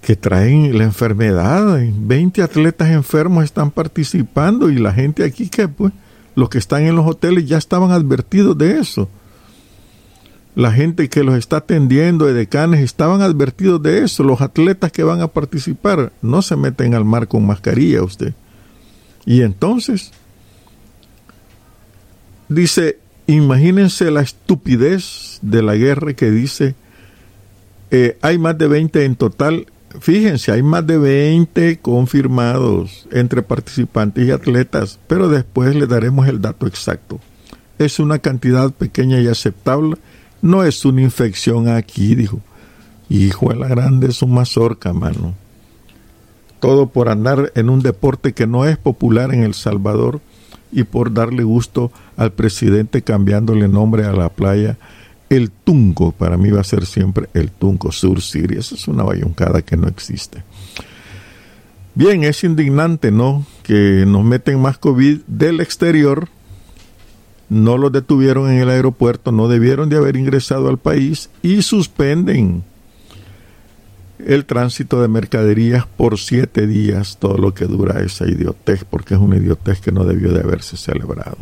que 0.00 0.16
traen 0.16 0.78
la 0.78 0.84
enfermedad. 0.84 1.78
20 1.80 2.42
atletas 2.42 2.88
enfermos 2.88 3.44
están 3.44 3.70
participando 3.70 4.70
y 4.70 4.78
la 4.78 4.92
gente 4.92 5.24
aquí 5.24 5.48
que 5.48 5.68
pues 5.68 5.92
los 6.34 6.48
que 6.48 6.58
están 6.58 6.84
en 6.84 6.96
los 6.96 7.04
hoteles 7.06 7.46
ya 7.46 7.58
estaban 7.58 7.90
advertidos 7.90 8.56
de 8.56 8.78
eso 8.78 9.08
la 10.58 10.72
gente 10.72 11.08
que 11.08 11.22
los 11.22 11.36
está 11.36 11.58
atendiendo, 11.58 12.26
de 12.26 12.32
decanes, 12.32 12.80
estaban 12.80 13.22
advertidos 13.22 13.80
de 13.80 14.02
eso. 14.02 14.24
Los 14.24 14.40
atletas 14.40 14.90
que 14.90 15.04
van 15.04 15.20
a 15.20 15.28
participar 15.28 16.10
no 16.20 16.42
se 16.42 16.56
meten 16.56 16.94
al 16.94 17.04
mar 17.04 17.28
con 17.28 17.46
mascarilla 17.46 18.02
usted. 18.02 18.34
Y 19.24 19.42
entonces, 19.42 20.10
dice, 22.48 22.98
imagínense 23.28 24.10
la 24.10 24.22
estupidez 24.22 25.38
de 25.42 25.62
la 25.62 25.76
guerra 25.76 26.14
que 26.14 26.28
dice, 26.28 26.74
eh, 27.92 28.18
hay 28.20 28.36
más 28.38 28.58
de 28.58 28.66
20 28.66 29.04
en 29.04 29.14
total. 29.14 29.66
Fíjense, 30.00 30.50
hay 30.50 30.64
más 30.64 30.84
de 30.84 30.98
20 30.98 31.78
confirmados 31.78 33.06
entre 33.12 33.42
participantes 33.42 34.26
y 34.26 34.32
atletas, 34.32 34.98
pero 35.06 35.28
después 35.28 35.76
le 35.76 35.86
daremos 35.86 36.26
el 36.26 36.40
dato 36.40 36.66
exacto. 36.66 37.20
Es 37.78 38.00
una 38.00 38.18
cantidad 38.18 38.72
pequeña 38.72 39.20
y 39.20 39.28
aceptable 39.28 39.98
no 40.42 40.64
es 40.64 40.84
una 40.84 41.02
infección 41.02 41.68
aquí, 41.68 42.14
dijo. 42.14 42.40
Hijo 43.10 43.48
de 43.50 43.56
la 43.56 43.68
grande 43.68 44.08
es 44.08 44.22
un 44.22 44.34
mazorca, 44.34 44.92
mano. 44.92 45.34
Todo 46.60 46.88
por 46.88 47.08
andar 47.08 47.52
en 47.54 47.70
un 47.70 47.80
deporte 47.80 48.32
que 48.32 48.46
no 48.46 48.66
es 48.66 48.76
popular 48.76 49.32
en 49.32 49.42
El 49.42 49.54
Salvador 49.54 50.20
y 50.72 50.82
por 50.82 51.14
darle 51.14 51.42
gusto 51.42 51.90
al 52.16 52.32
presidente 52.32 53.02
cambiándole 53.02 53.68
nombre 53.68 54.04
a 54.04 54.12
la 54.12 54.28
playa. 54.28 54.76
El 55.30 55.50
Tunco, 55.50 56.12
para 56.12 56.36
mí 56.36 56.50
va 56.50 56.60
a 56.60 56.64
ser 56.64 56.86
siempre 56.86 57.28
el 57.34 57.50
Tunco 57.50 57.92
Sur 57.92 58.20
Siria. 58.20 58.60
Eso 58.60 58.74
es 58.74 58.88
una 58.88 59.04
bayuncada 59.04 59.62
que 59.62 59.76
no 59.76 59.88
existe. 59.88 60.42
Bien, 61.94 62.24
es 62.24 62.44
indignante, 62.44 63.10
¿no? 63.10 63.44
Que 63.62 64.04
nos 64.06 64.24
meten 64.24 64.60
más 64.60 64.78
COVID 64.78 65.20
del 65.26 65.60
exterior 65.60 66.28
no 67.48 67.78
los 67.78 67.92
detuvieron 67.92 68.50
en 68.50 68.58
el 68.58 68.68
aeropuerto, 68.68 69.32
no 69.32 69.48
debieron 69.48 69.88
de 69.88 69.96
haber 69.96 70.16
ingresado 70.16 70.68
al 70.68 70.78
país 70.78 71.30
y 71.42 71.62
suspenden 71.62 72.62
el 74.24 74.44
tránsito 74.44 75.00
de 75.00 75.08
mercaderías 75.08 75.86
por 75.86 76.18
siete 76.18 76.66
días, 76.66 77.18
todo 77.18 77.38
lo 77.38 77.54
que 77.54 77.66
dura 77.66 78.00
esa 78.00 78.26
idiotez, 78.26 78.84
porque 78.84 79.14
es 79.14 79.20
una 79.20 79.36
idiotez 79.36 79.80
que 79.80 79.92
no 79.92 80.04
debió 80.04 80.32
de 80.32 80.40
haberse 80.40 80.76
celebrado. 80.76 81.38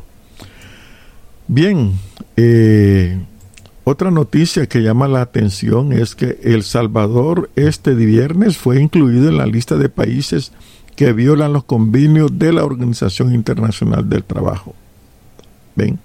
Bien, 1.49 1.93
eh, 2.37 3.19
otra 3.85 4.11
noticia 4.11 4.67
que 4.67 4.83
llama 4.83 5.09
la 5.09 5.23
atención 5.23 5.93
es 5.93 6.15
que 6.15 6.39
El 6.43 6.65
Salvador 6.65 7.51
este 7.57 7.95
viernes 7.95 8.59
fue 8.59 8.81
incluido 8.81 9.29
en 9.29 9.39
la 9.39 9.47
lista 9.47 9.77
de 9.77 9.89
países 9.89 10.53
que 10.97 11.13
violan 11.13 11.53
los 11.53 11.65
convenios 11.65 12.39
de 12.39 12.53
la 12.53 12.65
Organización 12.65 13.35
Internacional 13.35 14.09
del 14.09 14.25
Trabajo. 14.25 14.75
¿Ven? 15.77 15.99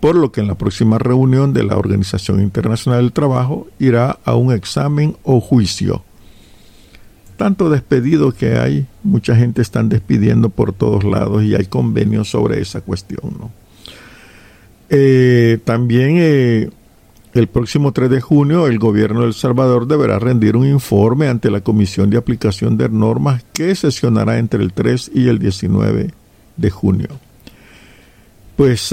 Por 0.00 0.14
lo 0.14 0.30
que 0.30 0.40
en 0.40 0.46
la 0.46 0.56
próxima 0.56 0.98
reunión 0.98 1.52
de 1.52 1.64
la 1.64 1.76
Organización 1.76 2.40
Internacional 2.40 3.00
del 3.00 3.12
Trabajo 3.12 3.66
irá 3.80 4.18
a 4.24 4.36
un 4.36 4.52
examen 4.52 5.16
o 5.24 5.40
juicio. 5.40 6.04
Tanto 7.36 7.70
despedido 7.70 8.32
que 8.32 8.58
hay, 8.58 8.86
mucha 9.02 9.34
gente 9.34 9.62
están 9.62 9.88
despidiendo 9.88 10.50
por 10.50 10.72
todos 10.72 11.04
lados 11.04 11.42
y 11.42 11.54
hay 11.54 11.66
convenios 11.66 12.30
sobre 12.30 12.60
esa 12.60 12.80
cuestión. 12.80 13.36
¿no? 13.38 13.50
Eh, 14.88 15.58
también 15.64 16.16
eh, 16.18 16.70
el 17.34 17.46
próximo 17.48 17.92
3 17.92 18.10
de 18.10 18.20
junio 18.20 18.66
el 18.66 18.78
gobierno 18.78 19.20
de 19.20 19.28
El 19.28 19.34
Salvador 19.34 19.86
deberá 19.86 20.18
rendir 20.18 20.56
un 20.56 20.66
informe 20.66 21.28
ante 21.28 21.50
la 21.50 21.60
Comisión 21.60 22.10
de 22.10 22.18
Aplicación 22.18 22.76
de 22.76 22.88
Normas 22.88 23.44
que 23.52 23.74
sesionará 23.74 24.38
entre 24.38 24.62
el 24.62 24.72
3 24.72 25.10
y 25.14 25.28
el 25.28 25.38
19 25.38 26.12
de 26.56 26.70
junio 26.70 27.27
pues 28.58 28.92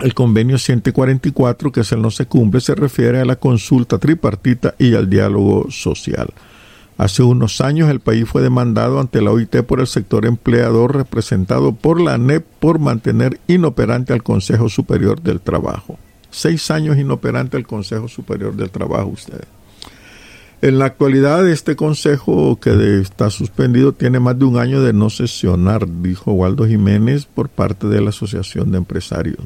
el 0.00 0.14
convenio 0.14 0.58
144, 0.58 1.72
que 1.72 1.80
es 1.80 1.90
el 1.90 2.00
no 2.00 2.12
se 2.12 2.26
cumple, 2.26 2.60
se 2.60 2.76
refiere 2.76 3.18
a 3.18 3.24
la 3.24 3.34
consulta 3.34 3.98
tripartita 3.98 4.76
y 4.78 4.94
al 4.94 5.10
diálogo 5.10 5.72
social. 5.72 6.28
Hace 6.98 7.24
unos 7.24 7.60
años 7.60 7.90
el 7.90 7.98
país 7.98 8.28
fue 8.28 8.42
demandado 8.42 9.00
ante 9.00 9.20
la 9.20 9.32
OIT 9.32 9.56
por 9.62 9.80
el 9.80 9.88
sector 9.88 10.24
empleador 10.24 10.94
representado 10.94 11.74
por 11.74 12.00
la 12.00 12.14
ANEP 12.14 12.46
por 12.60 12.78
mantener 12.78 13.40
inoperante 13.48 14.12
al 14.12 14.22
Consejo 14.22 14.68
Superior 14.68 15.20
del 15.20 15.40
Trabajo. 15.40 15.98
Seis 16.30 16.70
años 16.70 16.98
inoperante 16.98 17.56
al 17.56 17.66
Consejo 17.66 18.06
Superior 18.06 18.54
del 18.54 18.70
Trabajo 18.70 19.08
ustedes. 19.08 19.55
En 20.62 20.78
la 20.78 20.86
actualidad 20.86 21.46
este 21.48 21.76
consejo 21.76 22.58
que 22.58 23.00
está 23.00 23.30
suspendido 23.30 23.92
tiene 23.92 24.20
más 24.20 24.38
de 24.38 24.46
un 24.46 24.58
año 24.58 24.82
de 24.82 24.94
no 24.94 25.10
sesionar, 25.10 25.86
dijo 26.00 26.32
Waldo 26.32 26.66
Jiménez 26.66 27.26
por 27.26 27.50
parte 27.50 27.86
de 27.88 28.00
la 28.00 28.08
Asociación 28.08 28.72
de 28.72 28.78
Empresarios. 28.78 29.38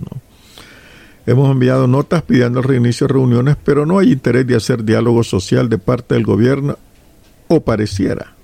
Hemos 1.27 1.51
enviado 1.51 1.87
notas 1.87 2.23
pidiendo 2.23 2.61
el 2.61 2.65
reinicio 2.65 3.07
de 3.07 3.15
reuniones, 3.15 3.57
pero 3.63 3.87
no 3.87 3.99
hay 3.99 4.13
interés 4.13 4.47
de 4.47 4.57
hacer 4.57 4.85
diálogo 4.85 5.25
social 5.25 5.69
de 5.69 5.79
parte 5.79 6.15
del 6.15 6.25
gobierno 6.25 6.79
o 7.49 7.61
pareciera 7.61 8.35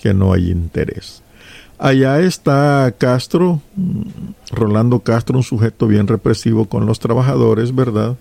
que 0.00 0.14
no 0.14 0.32
hay 0.32 0.50
interés. 0.50 1.22
Allá 1.78 2.20
está 2.20 2.94
Castro, 2.96 3.60
mm, 3.74 4.02
Rolando 4.52 5.00
Castro, 5.00 5.36
un 5.36 5.42
sujeto 5.42 5.86
bien 5.86 6.06
represivo 6.06 6.66
con 6.66 6.86
los 6.86 7.00
trabajadores, 7.00 7.74
¿verdad? 7.74 8.16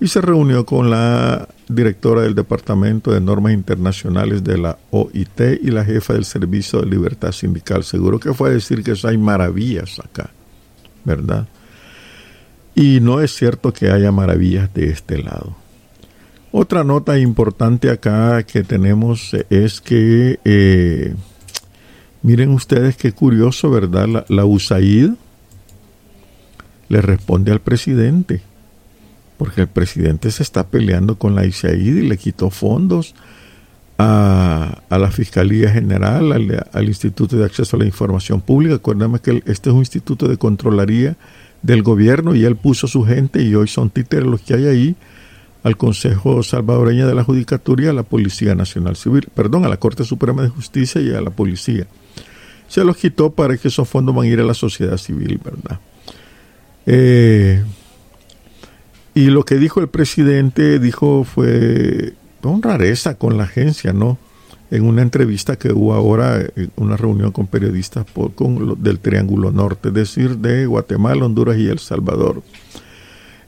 Y 0.00 0.08
se 0.08 0.20
reunió 0.20 0.66
con 0.66 0.90
la 0.90 1.48
directora 1.68 2.22
del 2.22 2.34
Departamento 2.34 3.12
de 3.12 3.20
Normas 3.20 3.52
Internacionales 3.52 4.44
de 4.44 4.58
la 4.58 4.78
OIT 4.90 5.62
y 5.62 5.70
la 5.70 5.84
jefa 5.84 6.12
del 6.14 6.24
Servicio 6.24 6.80
de 6.80 6.86
Libertad 6.86 7.32
Sindical. 7.32 7.84
Seguro 7.84 8.18
que 8.18 8.34
fue 8.34 8.50
a 8.50 8.52
decir 8.52 8.82
que 8.82 8.94
hay 9.04 9.16
maravillas 9.16 9.98
acá, 10.00 10.30
¿verdad? 11.04 11.48
Y 12.74 13.00
no 13.00 13.20
es 13.20 13.34
cierto 13.34 13.72
que 13.72 13.90
haya 13.90 14.10
maravillas 14.10 14.72
de 14.74 14.90
este 14.90 15.22
lado. 15.22 15.56
Otra 16.56 16.84
nota 16.84 17.18
importante 17.18 17.90
acá 17.90 18.44
que 18.44 18.62
tenemos 18.62 19.34
es 19.50 19.80
que, 19.80 20.38
eh, 20.44 21.12
miren 22.22 22.50
ustedes 22.50 22.96
qué 22.96 23.10
curioso, 23.10 23.70
¿verdad? 23.70 24.24
La, 24.28 24.44
USAID 24.44 25.14
le 26.88 27.00
responde 27.00 27.50
al 27.50 27.60
presidente, 27.60 28.42
porque 29.36 29.62
el 29.62 29.68
presidente 29.68 30.30
se 30.30 30.42
está 30.42 30.68
peleando 30.68 31.16
con 31.16 31.34
la 31.34 31.42
USAID 31.42 31.96
y 31.96 32.08
le 32.08 32.16
quitó 32.16 32.50
fondos 32.50 33.14
a, 33.98 34.82
la 34.90 35.10
Fiscalía 35.10 35.70
General, 35.70 36.32
al, 36.32 36.66
al, 36.72 36.84
Instituto 36.84 37.36
de 37.36 37.44
Acceso 37.44 37.76
a 37.76 37.80
la 37.80 37.86
Información 37.86 38.40
Pública. 38.40 38.76
Acuérdame 38.76 39.20
que 39.20 39.42
este 39.46 39.70
es 39.70 39.74
un 39.74 39.80
instituto 39.80 40.28
de 40.28 40.36
controlaría 40.36 41.16
del 41.62 41.82
gobierno 41.82 42.34
y 42.34 42.44
él 42.44 42.56
puso 42.56 42.86
su 42.86 43.04
gente 43.04 43.42
y 43.42 43.54
hoy 43.54 43.68
son 43.68 43.90
títeres 43.90 44.26
los 44.26 44.40
que 44.42 44.54
hay 44.54 44.66
ahí 44.66 44.96
al 45.62 45.78
Consejo 45.78 46.42
Salvadoreño 46.42 47.08
de 47.08 47.14
la 47.14 47.24
Judicatura 47.24 47.84
y 47.84 47.86
a 47.86 47.92
la 47.94 48.02
Policía 48.02 48.54
Nacional 48.54 48.96
Civil, 48.96 49.28
perdón, 49.34 49.64
a 49.64 49.68
la 49.68 49.78
Corte 49.78 50.04
Suprema 50.04 50.42
de 50.42 50.50
Justicia 50.50 51.00
y 51.00 51.10
a 51.12 51.22
la 51.22 51.30
Policía. 51.30 51.86
Se 52.68 52.84
los 52.84 52.98
quitó 52.98 53.30
para 53.30 53.56
que 53.56 53.68
esos 53.68 53.88
fondos 53.88 54.14
van 54.14 54.26
a 54.26 54.28
ir 54.28 54.40
a 54.40 54.44
la 54.44 54.52
sociedad 54.52 54.98
civil, 54.98 55.40
¿verdad? 55.42 55.80
Eh, 56.84 57.64
y 59.14 59.26
lo 59.26 59.44
que 59.44 59.56
dijo 59.56 59.80
el 59.80 59.88
presidente, 59.88 60.78
dijo, 60.80 61.24
fue 61.24 62.14
una 62.42 62.60
rareza 62.60 63.14
con 63.14 63.36
la 63.38 63.44
agencia, 63.44 63.92
¿no? 63.92 64.18
En 64.70 64.84
una 64.84 65.02
entrevista 65.02 65.56
que 65.56 65.72
hubo 65.72 65.94
ahora, 65.94 66.44
una 66.76 66.96
reunión 66.96 67.30
con 67.30 67.46
periodistas 67.46 68.04
por, 68.04 68.34
con, 68.34 68.82
del 68.82 68.98
Triángulo 68.98 69.52
Norte, 69.52 69.88
es 69.88 69.94
decir, 69.94 70.38
de 70.38 70.66
Guatemala, 70.66 71.24
Honduras 71.24 71.58
y 71.58 71.68
El 71.68 71.78
Salvador. 71.78 72.42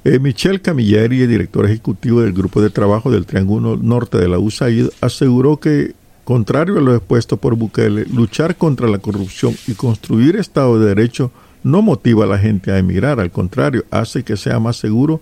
Eh, 0.05 0.21
Michel 0.21 0.61
Camilleri, 0.61 1.27
director 1.27 1.67
ejecutivo 1.67 2.21
del 2.21 2.33
Grupo 2.33 2.63
de 2.63 2.71
Trabajo 2.71 3.11
del 3.11 3.27
Triángulo 3.27 3.77
Norte 3.77 4.19
de 4.19 4.29
la 4.29 4.39
USAID, 4.39 4.91
aseguró 5.01 5.57
que, 5.57 5.95
contrario 6.23 6.79
a 6.79 6.81
lo 6.81 6.95
expuesto 6.95 7.39
por 7.39 7.57
Bukele, 7.57 8.05
luchar 8.07 8.55
contra 8.55 8.87
la 8.87 8.99
corrupción 8.99 9.57
y 9.67 9.73
construir 9.73 10.37
Estado 10.37 10.79
de 10.79 10.87
Derecho 10.87 11.33
no 11.65 11.83
motiva 11.83 12.25
a 12.25 12.29
la 12.29 12.39
gente 12.39 12.71
a 12.71 12.79
emigrar, 12.79 13.19
al 13.19 13.33
contrario, 13.33 13.85
hace 13.91 14.23
que 14.23 14.37
sea 14.37 14.61
más 14.61 14.77
seguro 14.77 15.21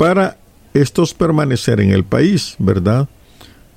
para 0.00 0.38
estos 0.72 1.12
permanecer 1.12 1.78
en 1.78 1.90
el 1.90 2.04
país, 2.04 2.54
¿verdad? 2.58 3.06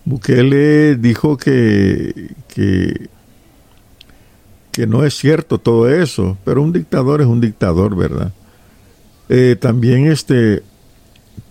Bukele 0.05 0.95
dijo 0.95 1.35
que, 1.35 2.29
que, 2.47 3.09
no 4.87 5.03
es 5.03 5.15
cierto 5.17 5.57
todo 5.57 5.89
eso, 5.89 6.37
pero 6.45 6.61
un 6.61 6.71
dictador 6.71 7.19
es 7.19 7.27
un 7.27 7.41
dictador, 7.41 7.97
¿verdad? 7.97 8.31
Eh, 9.27 9.57
también 9.59 10.09
este, 10.09 10.63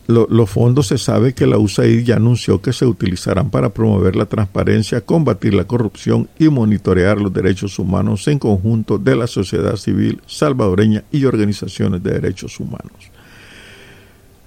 los 0.06 0.48
fondos 0.48 0.86
se 0.86 0.96
sabe 0.96 1.34
que 1.34 1.46
la 1.46 1.58
USAID 1.58 2.06
ya 2.06 2.16
anunció 2.16 2.62
que 2.62 2.72
se 2.72 2.86
utilizarán 2.86 3.50
para 3.50 3.68
promover 3.68 4.16
la 4.16 4.24
transparencia, 4.24 5.02
combatir 5.02 5.52
la 5.52 5.64
corrupción 5.64 6.30
y 6.38 6.48
monitorear 6.48 7.20
los 7.20 7.30
derechos 7.30 7.78
humanos 7.78 8.26
en 8.26 8.38
conjunto 8.38 8.96
de 8.96 9.16
la 9.16 9.26
sociedad 9.26 9.76
civil 9.76 10.22
salvadoreña 10.26 11.04
y 11.12 11.26
organizaciones 11.26 12.02
de 12.02 12.12
derechos 12.12 12.58
humanos. 12.58 13.11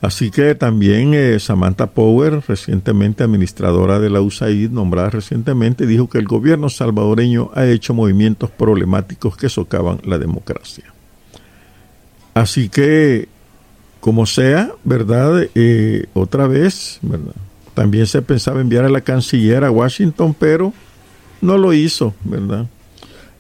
Así 0.06 0.30
que 0.30 0.54
también 0.54 1.16
eh, 1.16 1.40
Samantha 1.40 1.88
Power, 1.88 2.44
recientemente 2.48 3.24
administradora 3.24 3.98
de 3.98 4.12
la 4.12 4.22
USAID, 4.22 4.70
nombrada 4.70 5.10
recientemente, 5.10 5.88
dijo 5.88 6.08
que 6.10 6.20
el 6.20 6.28
gobierno 6.28 6.70
salvadoreño 6.70 7.50
ha 7.56 7.66
hecho 7.66 7.96
movimientos 7.96 8.52
problemáticos 8.52 9.36
que 9.36 9.50
socavan 9.50 10.02
la 10.04 10.20
democracia. 10.20 10.84
Así 12.36 12.70
que, 12.70 13.28
como 14.00 14.28
sea, 14.28 14.74
¿verdad? 14.84 15.48
Eh, 15.56 16.06
otra 16.14 16.46
vez, 16.46 17.00
¿verdad? 17.02 17.34
También 17.74 18.06
se 18.06 18.22
pensaba 18.22 18.62
enviar 18.62 18.86
a 18.86 18.90
la 18.90 19.02
canciller 19.02 19.64
a 19.64 19.72
Washington, 19.72 20.36
pero 20.38 20.72
no 21.42 21.58
lo 21.58 21.74
hizo, 21.74 22.14
¿verdad? 22.24 22.68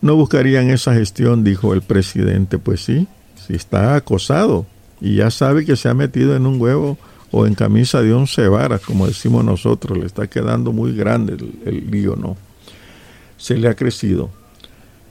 No 0.02 0.16
buscarían 0.16 0.72
esa 0.72 0.96
gestión, 0.96 1.44
dijo 1.44 1.76
el 1.76 1.84
presidente. 1.84 2.58
Pues 2.58 2.84
sí, 2.84 3.08
si 3.36 3.54
está 3.54 3.96
acosado 3.96 4.66
y 5.02 5.16
ya 5.16 5.32
sabe 5.32 5.66
que 5.66 5.76
se 5.76 5.90
ha 5.90 5.94
metido 5.94 6.36
en 6.36 6.46
un 6.46 6.60
huevo 6.60 6.98
o 7.32 7.46
en 7.46 7.56
camisa 7.56 8.02
de 8.02 8.14
once 8.14 8.48
varas, 8.48 8.82
como 8.82 9.08
decimos 9.08 9.44
nosotros, 9.44 9.98
le 9.98 10.06
está 10.06 10.28
quedando 10.28 10.72
muy 10.72 10.96
grande 10.96 11.38
el, 11.66 11.92
lío, 11.92 12.16
¿no? 12.16 12.38
Se 13.38 13.58
le 13.58 13.68
ha 13.68 13.76
crecido. 13.76 14.30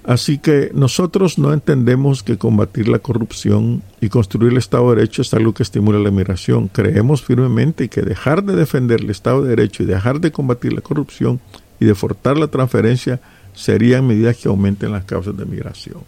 Así 0.05 0.39
que 0.39 0.71
nosotros 0.75 1.39
no 1.39 1.53
entendemos 1.53 2.23
que 2.23 2.37
combatir 2.37 2.89
la 2.89 2.99
corrupción 2.99 3.83
y 4.01 4.11
construir 4.11 4.53
el 4.53 4.59
Estado 4.59 4.91
de 4.91 4.97
Derecho 4.97 5.23
es 5.23 5.33
algo 5.33 5.55
que 5.55 5.63
estimula 5.63 5.99
la 5.99 6.11
migración. 6.11 6.69
Creemos 6.69 7.23
firmemente 7.23 7.89
que 7.89 8.03
dejar 8.03 8.45
de 8.45 8.55
defender 8.55 9.01
el 9.01 9.11
Estado 9.11 9.43
de 9.43 9.51
Derecho 9.51 9.83
y 9.83 9.87
dejar 9.87 10.21
de 10.21 10.31
combatir 10.31 10.75
la 10.75 10.83
corrupción 10.83 11.41
y 11.81 11.87
de 11.87 11.95
forzar 11.95 12.37
la 12.37 12.49
transferencia 12.49 13.21
serían 13.55 14.07
medidas 14.07 14.37
que 14.37 14.49
aumenten 14.49 14.93
las 14.93 15.05
causas 15.05 15.37
de 15.37 15.47
migración. 15.47 16.03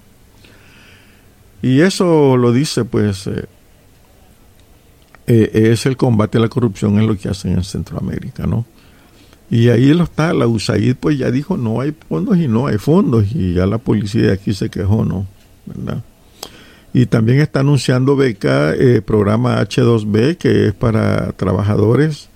Y 1.63 1.81
eso 1.81 2.37
lo 2.37 2.53
dice, 2.53 2.85
pues, 2.85 3.27
eh, 3.27 3.47
eh, 5.27 5.51
es 5.73 5.87
el 5.87 5.97
combate 5.97 6.39
a 6.39 6.41
la 6.41 6.49
corrupción 6.49 6.99
en 6.99 7.07
lo 7.07 7.17
que 7.17 7.29
hacen 7.29 7.53
en 7.53 7.65
Centroamérica, 7.65 8.47
¿no? 8.47 8.65
Y 9.49 9.69
ahí 9.69 9.95
lo 9.95 10.05
está, 10.05 10.33
la 10.33 10.47
USAID 10.49 10.97
pues 10.97 11.19
ya 11.19 11.31
dijo 11.31 11.57
no 11.57 11.81
hay 11.81 11.95
fondos 12.09 12.37
y 12.37 12.49
no 12.49 12.67
hay 12.67 12.79
fondos 12.79 13.27
y 13.33 13.55
ya 13.55 13.67
la 13.67 13.79
policía 13.79 14.23
de 14.23 14.33
aquí 14.33 14.55
se 14.55 14.69
quejó, 14.71 15.05
¿no? 15.05 15.27
¿verdad? 15.67 16.03
Y 16.93 17.07
también 17.07 17.41
está 17.41 17.61
anunciando 17.61 18.17
beca, 18.17 18.73
eh, 18.75 19.03
programa 19.03 19.61
H2B, 19.61 20.39
que 20.39 20.69
es 20.69 20.75
para 20.75 21.33
trabajadores 21.33 22.31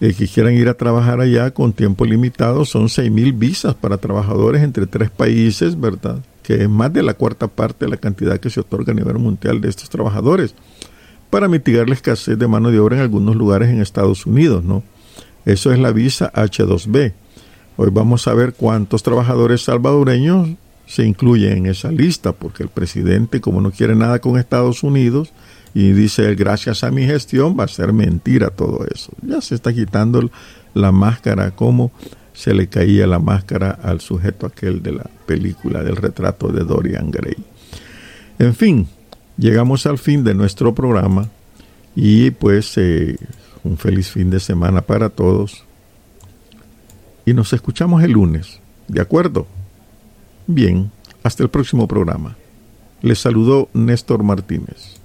eh, 0.00 0.12
que 0.12 0.28
quieran 0.28 0.54
ir 0.54 0.68
a 0.68 0.74
trabajar 0.74 1.20
allá 1.20 1.52
con 1.52 1.72
tiempo 1.72 2.04
limitado. 2.04 2.64
Son 2.64 2.88
seis 2.88 3.10
mil 3.10 3.32
visas 3.32 3.74
para 3.74 3.96
trabajadores 3.96 4.62
entre 4.62 4.86
tres 4.86 5.10
países, 5.10 5.80
¿verdad? 5.80 6.18
Que 6.42 6.62
es 6.64 6.68
más 6.68 6.92
de 6.92 7.02
la 7.02 7.14
cuarta 7.14 7.48
parte 7.48 7.86
de 7.86 7.90
la 7.90 7.96
cantidad 7.96 8.38
que 8.38 8.50
se 8.50 8.60
otorga 8.60 8.92
a 8.92 8.96
nivel 8.96 9.18
mundial 9.18 9.60
de 9.60 9.70
estos 9.70 9.88
trabajadores, 9.88 10.54
para 11.30 11.48
mitigar 11.48 11.88
la 11.88 11.94
escasez 11.94 12.38
de 12.38 12.48
mano 12.48 12.70
de 12.70 12.80
obra 12.80 12.96
en 12.96 13.02
algunos 13.02 13.36
lugares 13.36 13.68
en 13.68 13.80
Estados 13.80 14.26
Unidos, 14.26 14.64
¿no? 14.64 14.82
Eso 15.44 15.72
es 15.72 15.78
la 15.78 15.92
visa 15.92 16.32
H2B. 16.34 17.12
Hoy 17.76 17.90
vamos 17.92 18.26
a 18.26 18.34
ver 18.34 18.54
cuántos 18.54 19.02
trabajadores 19.02 19.62
salvadoreños 19.62 20.48
se 20.86 21.04
incluyen 21.04 21.58
en 21.58 21.66
esa 21.66 21.92
lista, 21.92 22.32
porque 22.32 22.62
el 22.62 22.70
presidente, 22.70 23.40
como 23.40 23.60
no 23.60 23.70
quiere 23.70 23.94
nada 23.94 24.20
con 24.20 24.38
Estados 24.38 24.82
Unidos, 24.82 25.32
y 25.74 25.92
dice, 25.92 26.34
gracias 26.34 26.82
a 26.82 26.90
mi 26.90 27.04
gestión, 27.04 27.56
va 27.58 27.64
a 27.64 27.68
ser 27.68 27.92
mentira 27.92 28.50
todo 28.50 28.86
eso. 28.92 29.12
Ya 29.22 29.40
se 29.40 29.54
está 29.54 29.72
quitando 29.72 30.30
la 30.74 30.92
máscara, 30.92 31.50
como 31.50 31.92
se 32.32 32.54
le 32.54 32.68
caía 32.68 33.06
la 33.06 33.18
máscara 33.18 33.70
al 33.82 34.00
sujeto 34.00 34.46
aquel 34.46 34.82
de 34.82 34.92
la 34.92 35.10
película 35.26 35.82
del 35.82 35.96
retrato 35.96 36.48
de 36.48 36.64
Dorian 36.64 37.10
Gray. 37.10 37.36
En 38.38 38.54
fin, 38.54 38.88
llegamos 39.38 39.86
al 39.86 39.96
fin 39.96 40.24
de 40.24 40.34
nuestro 40.34 40.74
programa 40.74 41.28
y 41.96 42.30
pues 42.32 42.76
eh, 42.76 43.16
un 43.64 43.78
feliz 43.78 44.10
fin 44.10 44.28
de 44.30 44.40
semana 44.40 44.82
para 44.82 45.08
todos. 45.08 45.64
Y 47.24 47.32
nos 47.32 47.52
escuchamos 47.52 48.02
el 48.02 48.12
lunes. 48.12 48.60
¿De 48.88 49.00
acuerdo? 49.00 49.46
Bien, 50.46 50.90
hasta 51.22 51.42
el 51.42 51.50
próximo 51.50 51.86
programa. 51.86 52.36
Les 53.02 53.18
saludó 53.18 53.68
Néstor 53.74 54.22
Martínez. 54.22 54.98